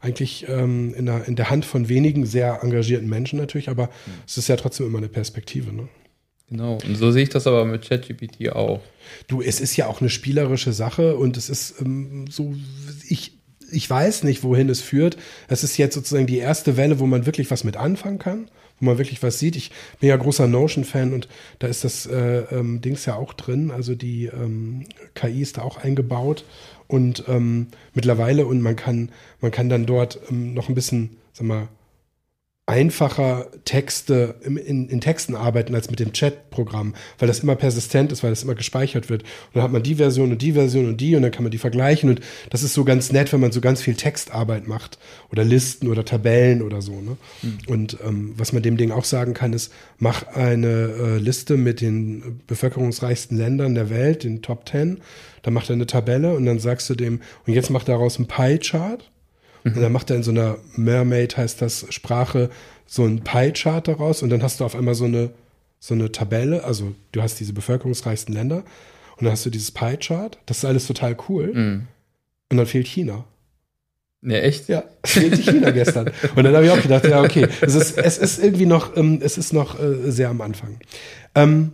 eigentlich 0.00 0.46
ähm, 0.48 0.94
in, 0.94 1.06
der, 1.06 1.26
in 1.26 1.36
der 1.36 1.50
Hand 1.50 1.64
von 1.64 1.88
wenigen 1.88 2.26
sehr 2.26 2.62
engagierten 2.62 3.08
Menschen 3.08 3.38
natürlich, 3.38 3.68
aber 3.68 3.84
hm. 3.84 4.12
es 4.26 4.38
ist 4.38 4.48
ja 4.48 4.56
trotzdem 4.56 4.86
immer 4.86 4.98
eine 4.98 5.08
Perspektive. 5.08 5.74
Ne? 5.74 5.88
Genau, 6.50 6.78
und 6.84 6.96
so 6.96 7.12
sehe 7.12 7.22
ich 7.22 7.28
das 7.28 7.46
aber 7.46 7.64
mit 7.64 7.88
ChatGPT 7.88 8.50
auch. 8.50 8.80
Du, 9.28 9.40
es 9.40 9.60
ist 9.60 9.76
ja 9.76 9.86
auch 9.86 10.00
eine 10.00 10.10
spielerische 10.10 10.72
Sache 10.72 11.16
und 11.16 11.36
es 11.36 11.48
ist 11.48 11.80
ähm, 11.80 12.26
so, 12.28 12.54
ich 13.08 13.40
ich 13.72 13.88
weiß 13.88 14.24
nicht, 14.24 14.42
wohin 14.42 14.68
es 14.68 14.80
führt. 14.80 15.16
Es 15.48 15.62
ist 15.62 15.76
jetzt 15.76 15.94
sozusagen 15.94 16.26
die 16.26 16.38
erste 16.38 16.76
Welle, 16.76 16.98
wo 16.98 17.06
man 17.06 17.26
wirklich 17.26 17.50
was 17.52 17.62
mit 17.62 17.76
anfangen 17.76 18.18
kann, 18.18 18.50
wo 18.80 18.86
man 18.86 18.98
wirklich 18.98 19.22
was 19.22 19.38
sieht. 19.38 19.54
Ich 19.54 19.70
bin 20.00 20.08
ja 20.08 20.16
großer 20.16 20.48
Notion-Fan 20.48 21.12
und 21.12 21.28
da 21.60 21.68
ist 21.68 21.84
das 21.84 22.06
äh, 22.06 22.40
ähm, 22.50 22.80
Dings 22.80 23.06
ja 23.06 23.14
auch 23.14 23.32
drin. 23.32 23.70
Also 23.70 23.94
die 23.94 24.26
ähm, 24.26 24.86
KI 25.14 25.42
ist 25.42 25.58
da 25.58 25.62
auch 25.62 25.78
eingebaut 25.78 26.44
und 26.88 27.24
ähm, 27.28 27.68
mittlerweile 27.94 28.46
und 28.46 28.60
man 28.60 28.76
kann, 28.76 29.10
man 29.40 29.52
kann 29.52 29.68
dann 29.68 29.86
dort 29.86 30.18
ähm, 30.30 30.54
noch 30.54 30.68
ein 30.68 30.74
bisschen, 30.74 31.18
sag 31.32 31.46
mal, 31.46 31.68
einfacher 32.70 33.48
Texte 33.64 34.36
in, 34.44 34.56
in, 34.56 34.88
in 34.88 35.00
Texten 35.00 35.34
arbeiten 35.34 35.74
als 35.74 35.90
mit 35.90 35.98
dem 35.98 36.12
Chat-Programm, 36.12 36.94
weil 37.18 37.26
das 37.26 37.40
immer 37.40 37.56
persistent 37.56 38.12
ist, 38.12 38.22
weil 38.22 38.30
das 38.30 38.44
immer 38.44 38.54
gespeichert 38.54 39.10
wird. 39.10 39.22
Und 39.22 39.56
dann 39.56 39.64
hat 39.64 39.72
man 39.72 39.82
die 39.82 39.96
Version 39.96 40.30
und 40.30 40.40
die 40.40 40.52
Version 40.52 40.86
und 40.86 41.00
die 41.00 41.16
und 41.16 41.22
dann 41.22 41.32
kann 41.32 41.42
man 41.42 41.50
die 41.50 41.58
vergleichen 41.58 42.10
und 42.10 42.20
das 42.48 42.62
ist 42.62 42.72
so 42.72 42.84
ganz 42.84 43.10
nett, 43.10 43.32
wenn 43.32 43.40
man 43.40 43.50
so 43.50 43.60
ganz 43.60 43.82
viel 43.82 43.96
Textarbeit 43.96 44.68
macht 44.68 45.00
oder 45.32 45.42
Listen 45.42 45.88
oder 45.88 46.04
Tabellen 46.04 46.62
oder 46.62 46.80
so. 46.80 46.92
Ne? 46.92 47.16
Mhm. 47.42 47.58
Und 47.66 47.98
ähm, 48.06 48.34
was 48.36 48.52
man 48.52 48.62
dem 48.62 48.76
Ding 48.76 48.92
auch 48.92 49.04
sagen 49.04 49.34
kann, 49.34 49.52
ist, 49.52 49.72
mach 49.98 50.28
eine 50.28 50.68
äh, 50.68 51.18
Liste 51.18 51.56
mit 51.56 51.80
den 51.80 52.40
bevölkerungsreichsten 52.46 53.36
Ländern 53.36 53.74
der 53.74 53.90
Welt, 53.90 54.22
den 54.22 54.42
Top 54.42 54.64
Ten, 54.64 54.98
dann 55.42 55.54
macht 55.54 55.70
er 55.70 55.74
eine 55.74 55.86
Tabelle 55.86 56.34
und 56.34 56.46
dann 56.46 56.60
sagst 56.60 56.88
du 56.88 56.94
dem, 56.94 57.20
und 57.48 57.52
jetzt 57.52 57.70
macht 57.70 57.88
daraus 57.88 58.20
ein 58.20 58.28
Pie-Chart 58.28 59.10
Mhm. 59.64 59.74
Und 59.74 59.82
dann 59.82 59.92
macht 59.92 60.10
er 60.10 60.16
in 60.16 60.22
so 60.22 60.30
einer 60.30 60.58
Mermaid, 60.76 61.36
heißt 61.36 61.60
das 61.62 61.86
Sprache, 61.90 62.50
so 62.86 63.04
ein 63.04 63.22
Pie-Chart 63.22 63.86
daraus 63.86 64.22
und 64.22 64.30
dann 64.30 64.42
hast 64.42 64.60
du 64.60 64.64
auf 64.64 64.74
einmal 64.74 64.94
so 64.94 65.04
eine, 65.04 65.30
so 65.78 65.94
eine 65.94 66.10
Tabelle, 66.10 66.64
also 66.64 66.94
du 67.12 67.22
hast 67.22 67.38
diese 67.40 67.52
bevölkerungsreichsten 67.52 68.34
Länder 68.34 68.64
und 69.16 69.24
dann 69.24 69.32
hast 69.32 69.46
du 69.46 69.50
dieses 69.50 69.70
Pie-Chart, 69.70 70.38
das 70.46 70.58
ist 70.58 70.64
alles 70.64 70.86
total 70.86 71.16
cool. 71.28 71.52
Mhm. 71.52 71.86
Und 72.50 72.56
dann 72.56 72.66
fehlt 72.66 72.88
China. 72.88 73.24
Ja, 74.22 74.38
echt? 74.38 74.68
Ja, 74.68 74.84
fehlt 75.04 75.36
China 75.36 75.70
gestern. 75.70 76.10
Und 76.34 76.44
dann 76.44 76.54
habe 76.54 76.66
ich 76.66 76.72
auch 76.72 76.82
gedacht, 76.82 77.04
ja, 77.04 77.22
okay, 77.22 77.46
es 77.60 77.74
ist, 77.74 77.96
es 77.96 78.18
ist 78.18 78.42
irgendwie 78.42 78.66
noch, 78.66 78.96
ähm, 78.96 79.20
es 79.22 79.38
ist 79.38 79.52
noch 79.52 79.80
äh, 79.80 80.10
sehr 80.10 80.28
am 80.28 80.40
Anfang. 80.40 80.78
Ähm, 81.34 81.72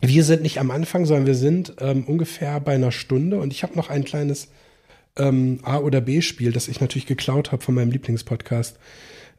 wir 0.00 0.24
sind 0.24 0.42
nicht 0.42 0.58
am 0.58 0.70
Anfang, 0.70 1.06
sondern 1.06 1.26
wir 1.26 1.36
sind 1.36 1.74
ähm, 1.78 2.04
ungefähr 2.04 2.58
bei 2.60 2.74
einer 2.74 2.90
Stunde 2.90 3.38
und 3.38 3.52
ich 3.52 3.62
habe 3.62 3.76
noch 3.76 3.88
ein 3.88 4.04
kleines 4.04 4.48
ähm, 5.18 5.60
A- 5.62 5.78
oder 5.78 6.00
B-Spiel, 6.00 6.52
das 6.52 6.68
ich 6.68 6.80
natürlich 6.80 7.06
geklaut 7.06 7.52
habe 7.52 7.62
von 7.62 7.74
meinem 7.74 7.90
Lieblingspodcast, 7.90 8.78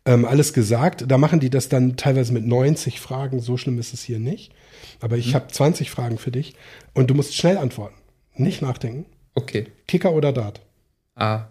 ähm, 0.05 0.26
alles 0.26 0.53
gesagt. 0.53 1.05
Da 1.07 1.17
machen 1.17 1.39
die 1.39 1.49
das 1.49 1.69
dann 1.69 1.95
teilweise 1.95 2.34
mit 2.34 2.45
90 2.45 2.99
Fragen. 2.99 3.39
So 3.39 3.57
schlimm 3.57 3.80
ist 3.80 3.93
es 3.93 4.03
hier 4.03 4.19
nicht. 4.19 4.53
Aber 4.99 5.17
ich 5.17 5.30
mhm. 5.30 5.36
habe 5.36 5.47
20 5.47 5.89
Fragen 5.89 6.17
für 6.17 6.32
dich 6.32 6.55
und 6.93 7.09
du 7.09 7.13
musst 7.13 7.36
schnell 7.36 7.57
antworten. 7.57 7.95
Nicht 8.36 8.61
nachdenken. 8.61 9.05
Okay. 9.36 9.67
Kicker 9.88 10.13
oder 10.13 10.34
Dart? 10.34 10.61
A. 11.15 11.47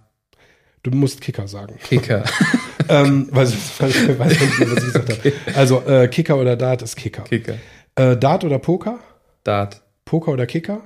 Du 0.83 0.91
musst 0.91 1.21
Kicker 1.21 1.47
sagen. 1.47 1.79
Kicker. 1.83 2.25
ähm, 2.89 3.29
weil 3.31 3.47
ich 3.47 3.81
weiß 3.81 4.09
nicht, 4.09 4.19
was 4.19 4.33
ich 4.33 4.93
gesagt 4.93 5.11
okay. 5.11 5.33
habe. 5.47 5.57
Also 5.57 5.83
äh, 5.83 6.09
Kicker 6.09 6.37
oder 6.37 6.57
Dart 6.57 6.83
ist 6.83 6.97
Kicker. 6.97 7.23
Kicker. 7.23 7.57
Äh, 7.95 8.17
Dart 8.17 8.45
oder 8.45 8.59
Poker? 8.59 8.99
Dart. 9.45 9.83
Poker 10.05 10.33
oder 10.33 10.47
Kicker? 10.47 10.83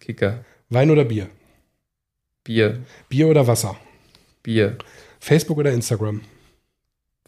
Kicker. 0.00 0.44
Wein 0.68 0.90
oder 0.90 1.04
Bier? 1.04 1.28
Bier. 2.48 2.82
Bier 3.10 3.28
oder 3.28 3.46
Wasser? 3.46 3.78
Bier. 4.42 4.78
Facebook 5.20 5.58
oder 5.58 5.70
Instagram? 5.70 6.22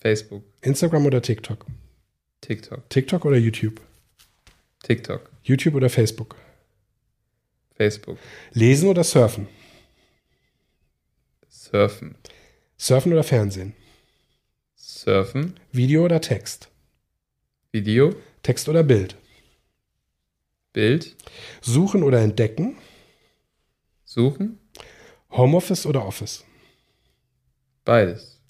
Facebook. 0.01 0.43
Instagram 0.63 1.05
oder 1.05 1.21
TikTok? 1.21 1.67
TikTok. 2.41 2.89
TikTok 2.89 3.27
oder 3.27 3.37
YouTube? 3.37 3.83
TikTok. 4.83 5.31
YouTube 5.43 5.75
oder 5.75 5.91
Facebook? 5.91 6.37
Facebook. 7.77 8.17
Lesen 8.53 8.89
oder 8.89 9.05
surfen? 9.05 9.47
Surfen. 11.51 12.15
Surfen 12.79 13.13
oder 13.13 13.23
Fernsehen? 13.23 13.75
Surfen. 14.75 15.61
Video 15.71 16.07
oder 16.07 16.23
Text? 16.23 16.71
Video. 17.73 18.15
Text 18.43 18.71
oder 18.71 18.83
Bild? 18.83 19.17
Bild. 20.73 21.15
Suchen 21.61 22.05
oder 22.05 22.21
entdecken? 22.23 22.79
Suchen. 24.07 24.60
Homeoffice 25.33 25.87
oder 25.87 26.05
Office? 26.05 26.45
Beides. 27.85 28.41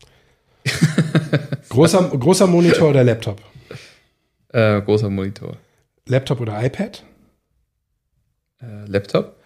großer, 1.68 2.10
großer 2.10 2.46
Monitor 2.46 2.90
oder 2.90 3.04
Laptop? 3.04 3.40
Äh, 4.52 4.82
großer 4.82 5.08
Monitor. 5.08 5.56
Laptop 6.06 6.40
oder 6.40 6.60
iPad? 6.60 7.04
Äh, 8.60 8.84
Laptop. 8.86 9.36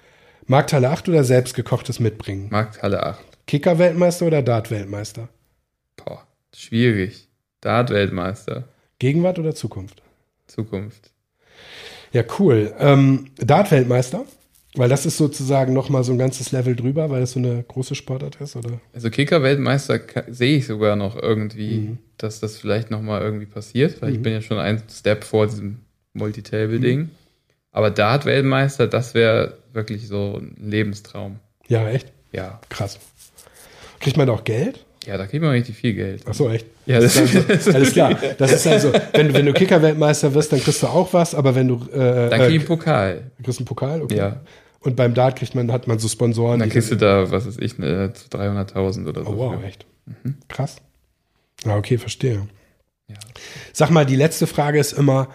Markthalle 0.46 0.88
8 0.88 1.10
oder 1.10 1.24
selbstgekochtes 1.24 2.00
mitbringen? 2.00 2.48
Markthalle 2.50 3.02
8. 3.02 3.22
Kicker-Weltmeister 3.46 4.26
oder 4.26 4.40
Dart-Weltmeister? 4.40 5.28
Boah, 5.96 6.26
schwierig. 6.54 7.28
Dart-Weltmeister. 7.60 8.64
Gegenwart 8.98 9.38
oder 9.38 9.54
Zukunft? 9.54 10.02
Zukunft. 10.46 11.12
Ja, 12.12 12.22
cool. 12.38 12.74
Ähm, 12.78 13.30
Dart-Weltmeister? 13.36 14.24
Weil 14.76 14.88
das 14.88 15.06
ist 15.06 15.16
sozusagen 15.18 15.72
nochmal 15.72 16.02
so 16.02 16.12
ein 16.12 16.18
ganzes 16.18 16.50
Level 16.50 16.74
drüber, 16.74 17.08
weil 17.08 17.20
das 17.20 17.32
so 17.32 17.38
eine 17.38 17.62
große 17.62 17.94
Sportart 17.94 18.40
ist, 18.40 18.56
oder? 18.56 18.80
Also 18.92 19.08
Kicker-Weltmeister 19.08 20.00
sehe 20.28 20.58
ich 20.58 20.66
sogar 20.66 20.96
noch 20.96 21.16
irgendwie, 21.16 21.78
mhm. 21.78 21.98
dass 22.18 22.40
das 22.40 22.58
vielleicht 22.58 22.90
nochmal 22.90 23.22
irgendwie 23.22 23.46
passiert, 23.46 24.02
weil 24.02 24.10
mhm. 24.10 24.16
ich 24.16 24.22
bin 24.22 24.32
ja 24.32 24.40
schon 24.40 24.58
ein 24.58 24.82
Step 24.90 25.22
vor 25.22 25.46
diesem 25.46 25.82
Multitable-Ding. 26.14 26.98
Mhm. 26.98 27.10
Aber 27.70 27.90
Dart-Weltmeister, 27.90 28.88
das 28.88 29.14
wäre 29.14 29.58
wirklich 29.72 30.08
so 30.08 30.40
ein 30.40 30.56
Lebenstraum. 30.60 31.38
Ja, 31.68 31.88
echt? 31.88 32.12
Ja. 32.32 32.60
Krass. 32.68 32.98
Kriegt 34.00 34.16
man 34.16 34.26
da 34.26 34.32
auch 34.32 34.44
Geld? 34.44 34.84
Ja, 35.06 35.18
da 35.18 35.26
kriegt 35.26 35.42
man 35.42 35.52
richtig 35.52 35.76
viel 35.76 35.94
Geld. 35.94 36.22
Ach 36.26 36.34
so, 36.34 36.48
echt? 36.48 36.66
Ja, 36.86 36.98
das, 36.98 37.14
das 37.14 37.34
ist 37.34 37.50
also, 37.50 37.70
alles 37.74 37.92
klar. 37.92 38.18
Das 38.38 38.52
ist 38.52 38.66
also, 38.66 38.92
wenn 39.12 39.28
du, 39.28 39.34
wenn 39.34 39.46
du 39.46 39.52
Kicker-Weltmeister 39.52 40.34
wirst, 40.34 40.52
dann 40.52 40.60
kriegst 40.60 40.82
du 40.82 40.86
auch 40.86 41.12
was, 41.12 41.34
aber 41.34 41.54
wenn 41.54 41.68
du. 41.68 41.74
Äh, 41.92 42.30
dann 42.30 42.40
kriegst 42.40 42.40
du 42.40 42.54
einen 42.54 42.64
Pokal. 42.64 43.30
Kriegst 43.42 43.58
du 43.58 43.62
einen 43.62 43.66
Pokal? 43.66 44.02
Okay. 44.02 44.16
Ja. 44.16 44.40
Und 44.84 44.96
beim 44.96 45.14
Dart 45.14 45.38
kriegt 45.38 45.54
man, 45.54 45.72
hat 45.72 45.86
man 45.86 45.98
so 45.98 46.08
Sponsoren. 46.08 46.60
dann 46.60 46.68
kriegst 46.68 46.90
du 46.90 46.96
da, 46.96 47.30
was 47.30 47.46
weiß 47.46 47.56
ich, 47.58 47.78
ne, 47.78 48.12
300.000 48.30 49.08
oder 49.08 49.24
so. 49.24 49.30
Oh, 49.30 49.36
wow, 49.38 49.58
für. 49.58 49.66
echt. 49.66 49.86
Mhm. 50.04 50.36
Krass. 50.48 50.76
Ja, 51.64 51.76
okay, 51.76 51.96
verstehe. 51.96 52.46
Ja. 53.08 53.16
Sag 53.72 53.90
mal, 53.90 54.04
die 54.04 54.16
letzte 54.16 54.46
Frage 54.46 54.78
ist 54.78 54.92
immer, 54.92 55.28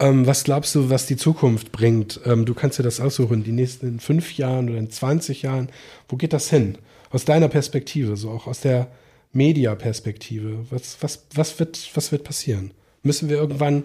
ähm, 0.00 0.26
was 0.26 0.42
glaubst 0.42 0.74
du, 0.74 0.90
was 0.90 1.06
die 1.06 1.16
Zukunft 1.16 1.70
bringt? 1.70 2.20
Ähm, 2.24 2.44
du 2.46 2.54
kannst 2.54 2.80
dir 2.80 2.82
das 2.82 3.00
aussuchen, 3.00 3.44
die 3.44 3.52
nächsten 3.52 4.00
fünf 4.00 4.36
Jahren 4.36 4.68
oder 4.68 4.78
in 4.78 4.90
20 4.90 5.42
Jahren. 5.42 5.68
Wo 6.08 6.16
geht 6.16 6.32
das 6.32 6.50
hin? 6.50 6.76
Aus 7.10 7.24
deiner 7.24 7.48
Perspektive, 7.48 8.16
so 8.16 8.30
auch 8.30 8.48
aus 8.48 8.60
der 8.60 8.88
Media-Perspektive. 9.32 10.66
Was, 10.70 10.98
was, 11.00 11.26
was, 11.32 11.60
wird, 11.60 11.90
was 11.94 12.10
wird 12.10 12.24
passieren? 12.24 12.72
Müssen 13.04 13.28
wir 13.28 13.36
irgendwann 13.36 13.84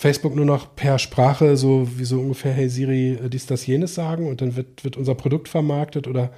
Facebook 0.00 0.36
nur 0.36 0.44
noch 0.44 0.76
per 0.76 1.00
Sprache 1.00 1.56
so 1.56 1.88
wie 1.98 2.04
so 2.04 2.20
ungefähr, 2.20 2.52
hey 2.52 2.68
Siri, 2.68 3.14
äh, 3.14 3.28
dies, 3.28 3.46
das, 3.46 3.66
jenes 3.66 3.96
sagen 3.96 4.28
und 4.28 4.40
dann 4.40 4.54
wird, 4.54 4.84
wird 4.84 4.96
unser 4.96 5.16
Produkt 5.16 5.48
vermarktet 5.48 6.06
oder, 6.06 6.32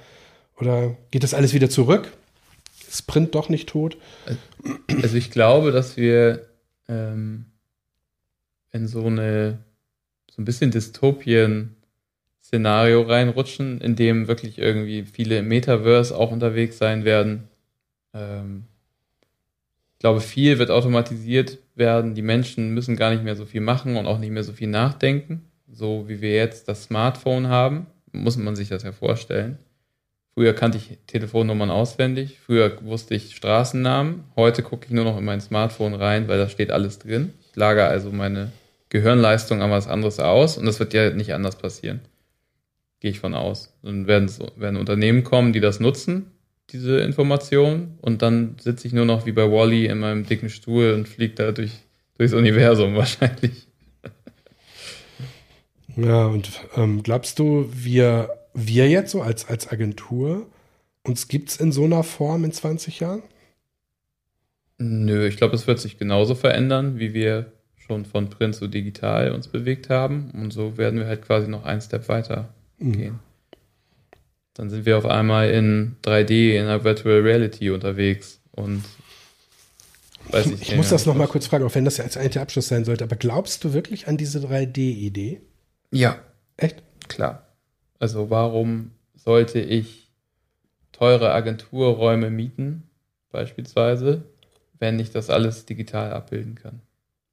oder 0.59 0.97
geht 1.11 1.21
das 1.21 1.35
alles 1.35 1.53
wieder 1.53 1.69
zurück? 1.69 2.11
Ist 2.89 3.05
Print 3.05 3.35
doch 3.35 3.49
nicht 3.49 3.69
tot? 3.69 3.97
Also 5.03 5.15
ich 5.15 5.29
glaube, 5.29 5.71
dass 5.71 5.95
wir 5.95 6.47
ähm, 6.89 7.45
in 8.71 8.87
so 8.87 9.05
eine 9.05 9.59
so 10.31 10.41
ein 10.41 10.45
bisschen 10.45 10.71
Dystopien-Szenario 10.71 13.03
reinrutschen, 13.03 13.79
in 13.79 13.95
dem 13.95 14.27
wirklich 14.27 14.57
irgendwie 14.57 15.03
viele 15.03 15.43
Metaverse 15.43 16.17
auch 16.17 16.31
unterwegs 16.31 16.79
sein 16.79 17.05
werden. 17.05 17.47
Ähm, 18.13 18.63
glaube, 20.01 20.19
viel 20.19 20.57
wird 20.57 20.71
automatisiert 20.71 21.59
werden. 21.75 22.15
Die 22.15 22.23
Menschen 22.23 22.73
müssen 22.73 22.95
gar 22.95 23.11
nicht 23.11 23.23
mehr 23.23 23.35
so 23.35 23.45
viel 23.45 23.61
machen 23.61 23.97
und 23.97 24.07
auch 24.07 24.17
nicht 24.17 24.31
mehr 24.31 24.43
so 24.43 24.51
viel 24.51 24.67
nachdenken. 24.67 25.43
So 25.71 26.09
wie 26.09 26.21
wir 26.21 26.33
jetzt 26.33 26.67
das 26.67 26.85
Smartphone 26.85 27.49
haben, 27.49 27.85
muss 28.11 28.35
man 28.35 28.55
sich 28.55 28.69
das 28.69 28.81
ja 28.81 28.93
vorstellen. 28.93 29.59
Früher 30.33 30.53
kannte 30.53 30.79
ich 30.79 30.97
Telefonnummern 31.05 31.69
auswendig, 31.69 32.39
früher 32.43 32.83
wusste 32.83 33.13
ich 33.13 33.35
Straßennamen, 33.35 34.23
heute 34.35 34.63
gucke 34.63 34.87
ich 34.87 34.91
nur 34.91 35.03
noch 35.03 35.17
in 35.17 35.25
mein 35.25 35.41
Smartphone 35.41 35.93
rein, 35.93 36.27
weil 36.27 36.39
da 36.39 36.49
steht 36.49 36.71
alles 36.71 36.99
drin. 36.99 37.33
Ich 37.49 37.55
lagere 37.55 37.85
also 37.85 38.11
meine 38.11 38.51
Gehirnleistung 38.89 39.61
an 39.61 39.71
was 39.71 39.87
anderes 39.87 40.19
aus 40.19 40.57
und 40.57 40.65
das 40.65 40.79
wird 40.79 40.93
ja 40.93 41.11
nicht 41.11 41.33
anders 41.33 41.57
passieren. 41.57 41.99
Gehe 43.01 43.11
ich 43.11 43.19
von 43.19 43.35
aus. 43.35 43.77
Dann 43.83 44.07
werden, 44.07 44.31
werden 44.55 44.77
Unternehmen 44.77 45.23
kommen, 45.23 45.53
die 45.53 45.59
das 45.59 45.79
nutzen 45.79 46.31
diese 46.71 46.99
Information 46.99 47.97
und 48.01 48.21
dann 48.21 48.55
sitze 48.59 48.87
ich 48.87 48.93
nur 48.93 49.05
noch 49.05 49.25
wie 49.25 49.31
bei 49.31 49.49
Wally 49.49 49.85
in 49.85 49.99
meinem 49.99 50.25
dicken 50.25 50.49
Stuhl 50.49 50.93
und 50.93 51.07
fliege 51.07 51.35
da 51.35 51.51
durch, 51.51 51.71
durchs 52.17 52.33
Universum 52.33 52.95
wahrscheinlich. 52.95 53.67
Ja, 55.97 56.27
und 56.27 56.49
ähm, 56.77 57.03
glaubst 57.03 57.39
du, 57.39 57.69
wir, 57.73 58.29
wir 58.53 58.89
jetzt 58.89 59.11
so 59.11 59.21
als, 59.21 59.47
als 59.47 59.71
Agentur, 59.71 60.47
uns 61.03 61.27
gibt 61.27 61.49
es 61.49 61.57
in 61.57 61.71
so 61.71 61.83
einer 61.83 62.03
Form 62.03 62.43
in 62.43 62.51
20 62.51 62.99
Jahren? 62.99 63.23
Nö, 64.77 65.27
ich 65.27 65.37
glaube, 65.37 65.55
es 65.55 65.67
wird 65.67 65.79
sich 65.79 65.97
genauso 65.97 66.33
verändern, 66.33 66.97
wie 66.97 67.13
wir 67.13 67.51
schon 67.75 68.05
von 68.05 68.29
Print 68.29 68.55
zu 68.55 68.67
digital 68.67 69.31
uns 69.31 69.47
bewegt 69.47 69.89
haben. 69.89 70.31
Und 70.31 70.51
so 70.51 70.77
werden 70.77 70.99
wir 70.99 71.07
halt 71.07 71.23
quasi 71.23 71.47
noch 71.47 71.65
einen 71.65 71.81
Step 71.81 72.07
weiter 72.09 72.53
mhm. 72.79 72.91
gehen. 72.93 73.19
Dann 74.53 74.69
sind 74.69 74.85
wir 74.85 74.97
auf 74.97 75.05
einmal 75.05 75.49
in 75.49 75.95
3D, 76.03 76.55
in 76.55 76.63
einer 76.63 76.83
Virtual 76.83 77.21
Reality 77.21 77.71
unterwegs 77.71 78.41
und 78.51 78.83
weiß 80.29 80.47
ich, 80.47 80.53
ich, 80.53 80.69
ich 80.69 80.75
muss 80.75 80.89
das 80.89 81.05
nochmal 81.05 81.27
kurz 81.27 81.47
fragen, 81.47 81.65
auch 81.65 81.75
wenn 81.75 81.85
das 81.85 81.97
ja 81.97 82.03
als 82.03 82.17
eigentlich 82.17 82.33
der 82.33 82.41
Abschluss 82.41 82.67
sein 82.67 82.85
sollte, 82.85 83.03
aber 83.03 83.15
glaubst 83.15 83.63
du 83.63 83.73
wirklich 83.73 84.07
an 84.07 84.17
diese 84.17 84.39
3D-Idee? 84.39 85.41
Ja. 85.91 86.19
Echt? 86.57 86.83
Klar. 87.07 87.47
Also 87.99 88.29
warum 88.29 88.91
sollte 89.15 89.59
ich 89.59 90.11
teure 90.91 91.31
Agenturräume 91.31 92.29
mieten, 92.29 92.83
beispielsweise, 93.31 94.23
wenn 94.79 94.99
ich 94.99 95.11
das 95.11 95.29
alles 95.29 95.65
digital 95.65 96.13
abbilden 96.13 96.55
kann? 96.55 96.81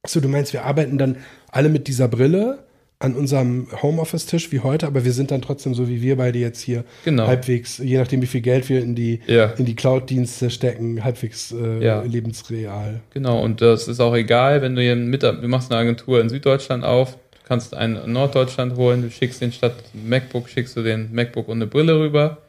Achso, 0.03 0.21
du 0.21 0.29
meinst, 0.29 0.53
wir 0.53 0.65
arbeiten 0.65 0.97
dann 0.97 1.17
alle 1.51 1.69
mit 1.69 1.87
dieser 1.87 2.07
Brille 2.07 2.63
an 3.01 3.15
unserem 3.15 3.67
Homeoffice-Tisch 3.81 4.51
wie 4.51 4.59
heute, 4.59 4.85
aber 4.85 5.05
wir 5.05 5.13
sind 5.13 5.31
dann 5.31 5.41
trotzdem 5.41 5.73
so 5.73 5.87
wie 5.87 6.01
wir 6.01 6.17
beide 6.17 6.37
jetzt 6.37 6.59
hier 6.59 6.83
genau. 7.05 7.27
halbwegs, 7.27 7.77
je 7.77 7.97
nachdem 7.97 8.21
wie 8.21 8.27
viel 8.27 8.41
Geld 8.41 8.67
wir 8.67 8.81
in 8.81 8.93
die, 8.93 9.21
ja. 9.25 9.45
in 9.51 9.63
die 9.63 9.75
Cloud-Dienste 9.75 10.49
stecken, 10.49 11.01
halbwegs 11.01 11.53
äh, 11.53 11.81
ja. 11.81 12.01
lebensreal. 12.01 12.99
Genau, 13.13 13.41
und 13.41 13.61
das 13.61 13.87
ist 13.87 14.01
auch 14.01 14.13
egal, 14.15 14.61
wenn 14.61 14.75
du 14.75 14.81
hier 14.81 14.97
mit, 14.97 15.23
du 15.23 15.47
machst 15.47 15.71
eine 15.71 15.79
Agentur 15.79 16.19
in 16.19 16.27
Süddeutschland 16.27 16.83
auf, 16.83 17.13
du 17.13 17.47
kannst 17.47 17.73
einen 17.73 17.95
in 17.95 18.11
Norddeutschland 18.11 18.75
holen, 18.75 19.01
du 19.01 19.09
schickst 19.09 19.41
den 19.41 19.53
statt 19.53 19.75
MacBook, 19.93 20.49
schickst 20.49 20.75
du 20.75 20.83
den 20.83 21.13
MacBook 21.13 21.47
und 21.47 21.59
eine 21.59 21.67
Brille 21.67 21.97
rüber 21.97 22.39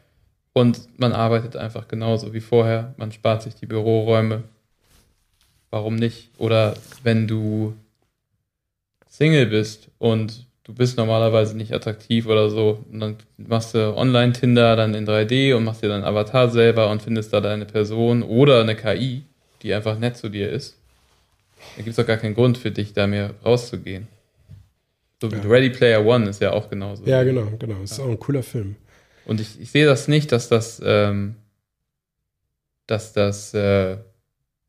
und 0.52 0.80
man 0.98 1.12
arbeitet 1.12 1.54
einfach 1.54 1.86
genauso 1.86 2.34
wie 2.34 2.40
vorher, 2.40 2.92
man 2.96 3.12
spart 3.12 3.42
sich 3.42 3.54
die 3.54 3.66
Büroräume. 3.66 4.42
Warum 5.70 5.94
nicht? 5.94 6.30
Oder 6.38 6.74
wenn 7.04 7.28
du 7.28 7.74
Single 9.20 9.46
bist 9.46 9.90
und 9.98 10.46
du 10.64 10.72
bist 10.72 10.96
normalerweise 10.96 11.54
nicht 11.54 11.74
attraktiv 11.74 12.26
oder 12.26 12.48
so, 12.48 12.82
und 12.90 13.00
dann 13.00 13.16
machst 13.36 13.74
du 13.74 13.94
Online-Tinder 13.94 14.76
dann 14.76 14.94
in 14.94 15.06
3D 15.06 15.54
und 15.54 15.64
machst 15.64 15.82
dir 15.82 15.88
deinen 15.88 16.04
Avatar 16.04 16.48
selber 16.48 16.90
und 16.90 17.02
findest 17.02 17.30
da 17.34 17.42
deine 17.42 17.66
Person 17.66 18.22
oder 18.22 18.62
eine 18.62 18.74
KI, 18.74 19.24
die 19.60 19.74
einfach 19.74 19.98
nett 19.98 20.16
zu 20.16 20.30
dir 20.30 20.48
ist. 20.48 20.78
Da 21.76 21.82
gibt 21.82 21.90
es 21.90 21.96
doch 21.96 22.06
gar 22.06 22.16
keinen 22.16 22.34
Grund 22.34 22.56
für 22.56 22.70
dich, 22.70 22.94
da 22.94 23.06
mehr 23.06 23.34
rauszugehen. 23.44 24.08
So 25.20 25.28
ja. 25.28 25.38
Ready 25.42 25.68
Player 25.68 26.02
One 26.06 26.30
ist 26.30 26.40
ja 26.40 26.52
auch 26.52 26.70
genauso. 26.70 27.04
Ja, 27.04 27.22
genau, 27.22 27.46
genau. 27.58 27.78
Das 27.82 27.90
ist 27.90 27.98
ja. 27.98 28.04
auch 28.04 28.08
ein 28.08 28.18
cooler 28.18 28.42
Film. 28.42 28.76
Und 29.26 29.38
ich, 29.38 29.60
ich 29.60 29.70
sehe 29.70 29.84
das 29.84 30.08
nicht, 30.08 30.32
dass 30.32 30.48
das, 30.48 30.80
ähm, 30.82 31.34
dass 32.86 33.12
das 33.12 33.52
äh, 33.52 33.98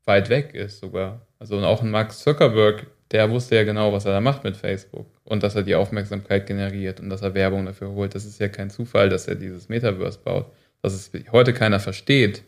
weit 0.04 0.28
weg 0.28 0.52
ist 0.52 0.80
sogar. 0.80 1.26
Also 1.38 1.58
auch 1.60 1.80
ein 1.80 1.90
Mark 1.90 2.12
Zuckerberg 2.12 2.86
der 3.12 3.30
wusste 3.30 3.56
ja 3.56 3.64
genau, 3.64 3.92
was 3.92 4.04
er 4.04 4.12
da 4.12 4.20
macht 4.20 4.44
mit 4.44 4.56
Facebook 4.56 5.06
und 5.24 5.42
dass 5.42 5.54
er 5.54 5.62
die 5.62 5.74
Aufmerksamkeit 5.74 6.46
generiert 6.46 7.00
und 7.00 7.10
dass 7.10 7.22
er 7.22 7.34
Werbung 7.34 7.66
dafür 7.66 7.90
holt. 7.90 8.14
Das 8.14 8.24
ist 8.24 8.40
ja 8.40 8.48
kein 8.48 8.70
Zufall, 8.70 9.08
dass 9.08 9.28
er 9.28 9.34
dieses 9.34 9.68
Metaverse 9.68 10.18
baut. 10.24 10.46
Dass 10.80 10.94
es 10.94 11.10
heute 11.30 11.52
keiner 11.52 11.78
versteht, 11.78 12.42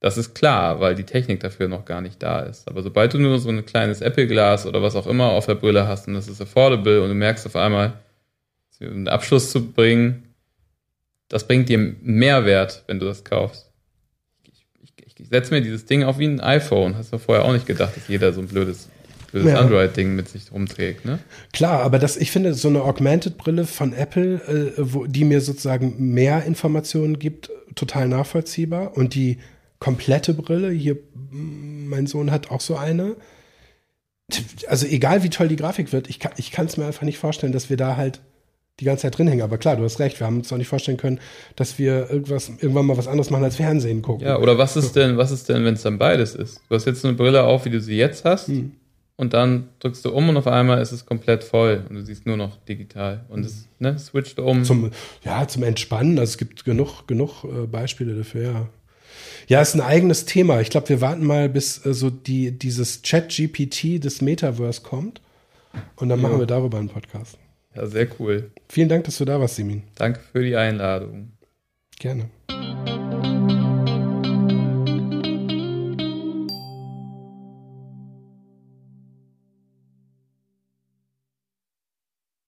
das 0.00 0.16
ist 0.18 0.34
klar, 0.34 0.80
weil 0.80 0.94
die 0.94 1.04
Technik 1.04 1.40
dafür 1.40 1.68
noch 1.68 1.84
gar 1.84 2.00
nicht 2.00 2.22
da 2.22 2.40
ist. 2.40 2.68
Aber 2.68 2.82
sobald 2.82 3.14
du 3.14 3.18
nur 3.18 3.38
so 3.38 3.50
ein 3.50 3.64
kleines 3.64 4.00
Apple-Glas 4.00 4.66
oder 4.66 4.82
was 4.82 4.96
auch 4.96 5.06
immer 5.06 5.30
auf 5.30 5.46
der 5.46 5.54
Brille 5.54 5.86
hast 5.86 6.08
und 6.08 6.14
das 6.14 6.26
ist 6.26 6.40
affordable 6.40 7.02
und 7.02 7.08
du 7.08 7.14
merkst 7.14 7.46
auf 7.46 7.56
einmal, 7.56 7.92
einen 8.80 9.08
Abschluss 9.08 9.50
zu 9.50 9.72
bringen, 9.72 10.34
das 11.28 11.46
bringt 11.46 11.68
dir 11.68 11.78
Mehrwert, 11.78 12.82
wenn 12.86 12.98
du 12.98 13.04
das 13.04 13.24
kaufst. 13.24 13.70
Ich, 14.42 14.66
ich, 14.82 15.20
ich 15.20 15.28
setze 15.28 15.52
mir 15.52 15.60
dieses 15.60 15.84
Ding 15.84 16.02
auf 16.02 16.18
wie 16.18 16.26
ein 16.26 16.40
iPhone. 16.40 16.96
Hast 16.96 17.12
du 17.12 17.18
vorher 17.18 17.44
auch 17.44 17.52
nicht 17.52 17.66
gedacht, 17.66 17.94
dass 17.94 18.08
jeder 18.08 18.32
so 18.32 18.40
ein 18.40 18.48
blödes 18.48 18.88
das 19.32 19.44
ja. 19.44 19.60
Android-Ding 19.60 20.14
mit 20.14 20.28
sich 20.28 20.50
rumträgt, 20.52 21.04
ne? 21.04 21.18
Klar, 21.52 21.82
aber 21.82 21.98
das, 21.98 22.16
ich 22.16 22.30
finde, 22.30 22.54
so 22.54 22.68
eine 22.68 22.82
Augmented-Brille 22.82 23.64
von 23.64 23.92
Apple, 23.92 24.34
äh, 24.34 24.72
wo, 24.78 25.06
die 25.06 25.24
mir 25.24 25.40
sozusagen 25.40 25.94
mehr 25.98 26.44
Informationen 26.44 27.18
gibt, 27.18 27.50
total 27.74 28.08
nachvollziehbar. 28.08 28.96
Und 28.96 29.14
die 29.14 29.38
komplette 29.78 30.34
Brille, 30.34 30.70
hier, 30.70 30.98
mein 31.30 32.06
Sohn 32.06 32.30
hat 32.30 32.50
auch 32.50 32.60
so 32.60 32.76
eine. 32.76 33.16
Also 34.68 34.86
egal 34.86 35.24
wie 35.24 35.30
toll 35.30 35.48
die 35.48 35.56
Grafik 35.56 35.92
wird, 35.92 36.08
ich 36.08 36.20
kann 36.20 36.32
ich 36.36 36.56
es 36.56 36.76
mir 36.76 36.86
einfach 36.86 37.02
nicht 37.02 37.18
vorstellen, 37.18 37.52
dass 37.52 37.68
wir 37.68 37.76
da 37.76 37.96
halt 37.96 38.20
die 38.78 38.84
ganze 38.84 39.02
Zeit 39.02 39.18
drin 39.18 39.26
hängen. 39.26 39.42
Aber 39.42 39.58
klar, 39.58 39.76
du 39.76 39.82
hast 39.82 39.98
recht, 39.98 40.20
wir 40.20 40.26
haben 40.26 40.38
uns 40.38 40.52
auch 40.52 40.56
nicht 40.56 40.68
vorstellen 40.68 40.96
können, 40.96 41.20
dass 41.56 41.78
wir 41.78 42.10
irgendwas, 42.10 42.48
irgendwann 42.48 42.86
mal 42.86 42.96
was 42.96 43.08
anderes 43.08 43.30
machen 43.30 43.44
als 43.44 43.56
Fernsehen 43.56 44.02
gucken. 44.02 44.26
Ja, 44.26 44.38
oder 44.38 44.56
was 44.56 44.76
ist 44.76 44.94
denn, 44.94 45.16
was 45.16 45.32
ist 45.32 45.48
denn, 45.48 45.64
wenn 45.64 45.74
es 45.74 45.82
dann 45.82 45.98
beides 45.98 46.34
ist? 46.34 46.60
Du 46.68 46.76
hast 46.76 46.86
jetzt 46.86 47.04
eine 47.04 47.14
Brille 47.14 47.42
auf, 47.42 47.64
wie 47.64 47.70
du 47.70 47.80
sie 47.80 47.96
jetzt 47.96 48.24
hast. 48.24 48.48
Hm 48.48 48.72
und 49.20 49.34
dann 49.34 49.68
drückst 49.80 50.02
du 50.06 50.12
um 50.12 50.30
und 50.30 50.38
auf 50.38 50.46
einmal 50.46 50.80
ist 50.80 50.92
es 50.92 51.04
komplett 51.04 51.44
voll 51.44 51.84
und 51.90 51.94
du 51.94 52.02
siehst 52.02 52.24
nur 52.24 52.38
noch 52.38 52.56
digital 52.64 53.26
und 53.28 53.44
es 53.44 53.68
ne, 53.78 53.98
switcht 53.98 54.38
um. 54.38 54.64
Zum, 54.64 54.92
ja, 55.22 55.46
zum 55.46 55.62
Entspannen. 55.62 56.18
Also 56.18 56.30
es 56.30 56.38
gibt 56.38 56.64
genug, 56.64 57.06
genug 57.06 57.44
äh, 57.44 57.66
Beispiele 57.66 58.16
dafür, 58.16 58.42
ja. 58.42 58.68
Ja, 59.46 59.60
ist 59.60 59.74
ein 59.74 59.82
eigenes 59.82 60.24
Thema. 60.24 60.62
Ich 60.62 60.70
glaube, 60.70 60.88
wir 60.88 61.02
warten 61.02 61.26
mal, 61.26 61.50
bis 61.50 61.84
äh, 61.84 61.92
so 61.92 62.08
die, 62.08 62.52
dieses 62.52 63.02
Chat-GPT 63.02 64.02
des 64.02 64.22
Metaverse 64.22 64.80
kommt. 64.80 65.20
Und 65.96 66.08
dann 66.08 66.22
ja. 66.22 66.26
machen 66.26 66.38
wir 66.38 66.46
darüber 66.46 66.78
einen 66.78 66.88
Podcast. 66.88 67.36
Ja, 67.76 67.86
sehr 67.86 68.08
cool. 68.18 68.50
Vielen 68.70 68.88
Dank, 68.88 69.04
dass 69.04 69.18
du 69.18 69.26
da 69.26 69.38
warst, 69.38 69.56
Simin. 69.56 69.82
Danke 69.96 70.20
für 70.32 70.42
die 70.42 70.56
Einladung. 70.56 71.32
Gerne. 71.98 72.30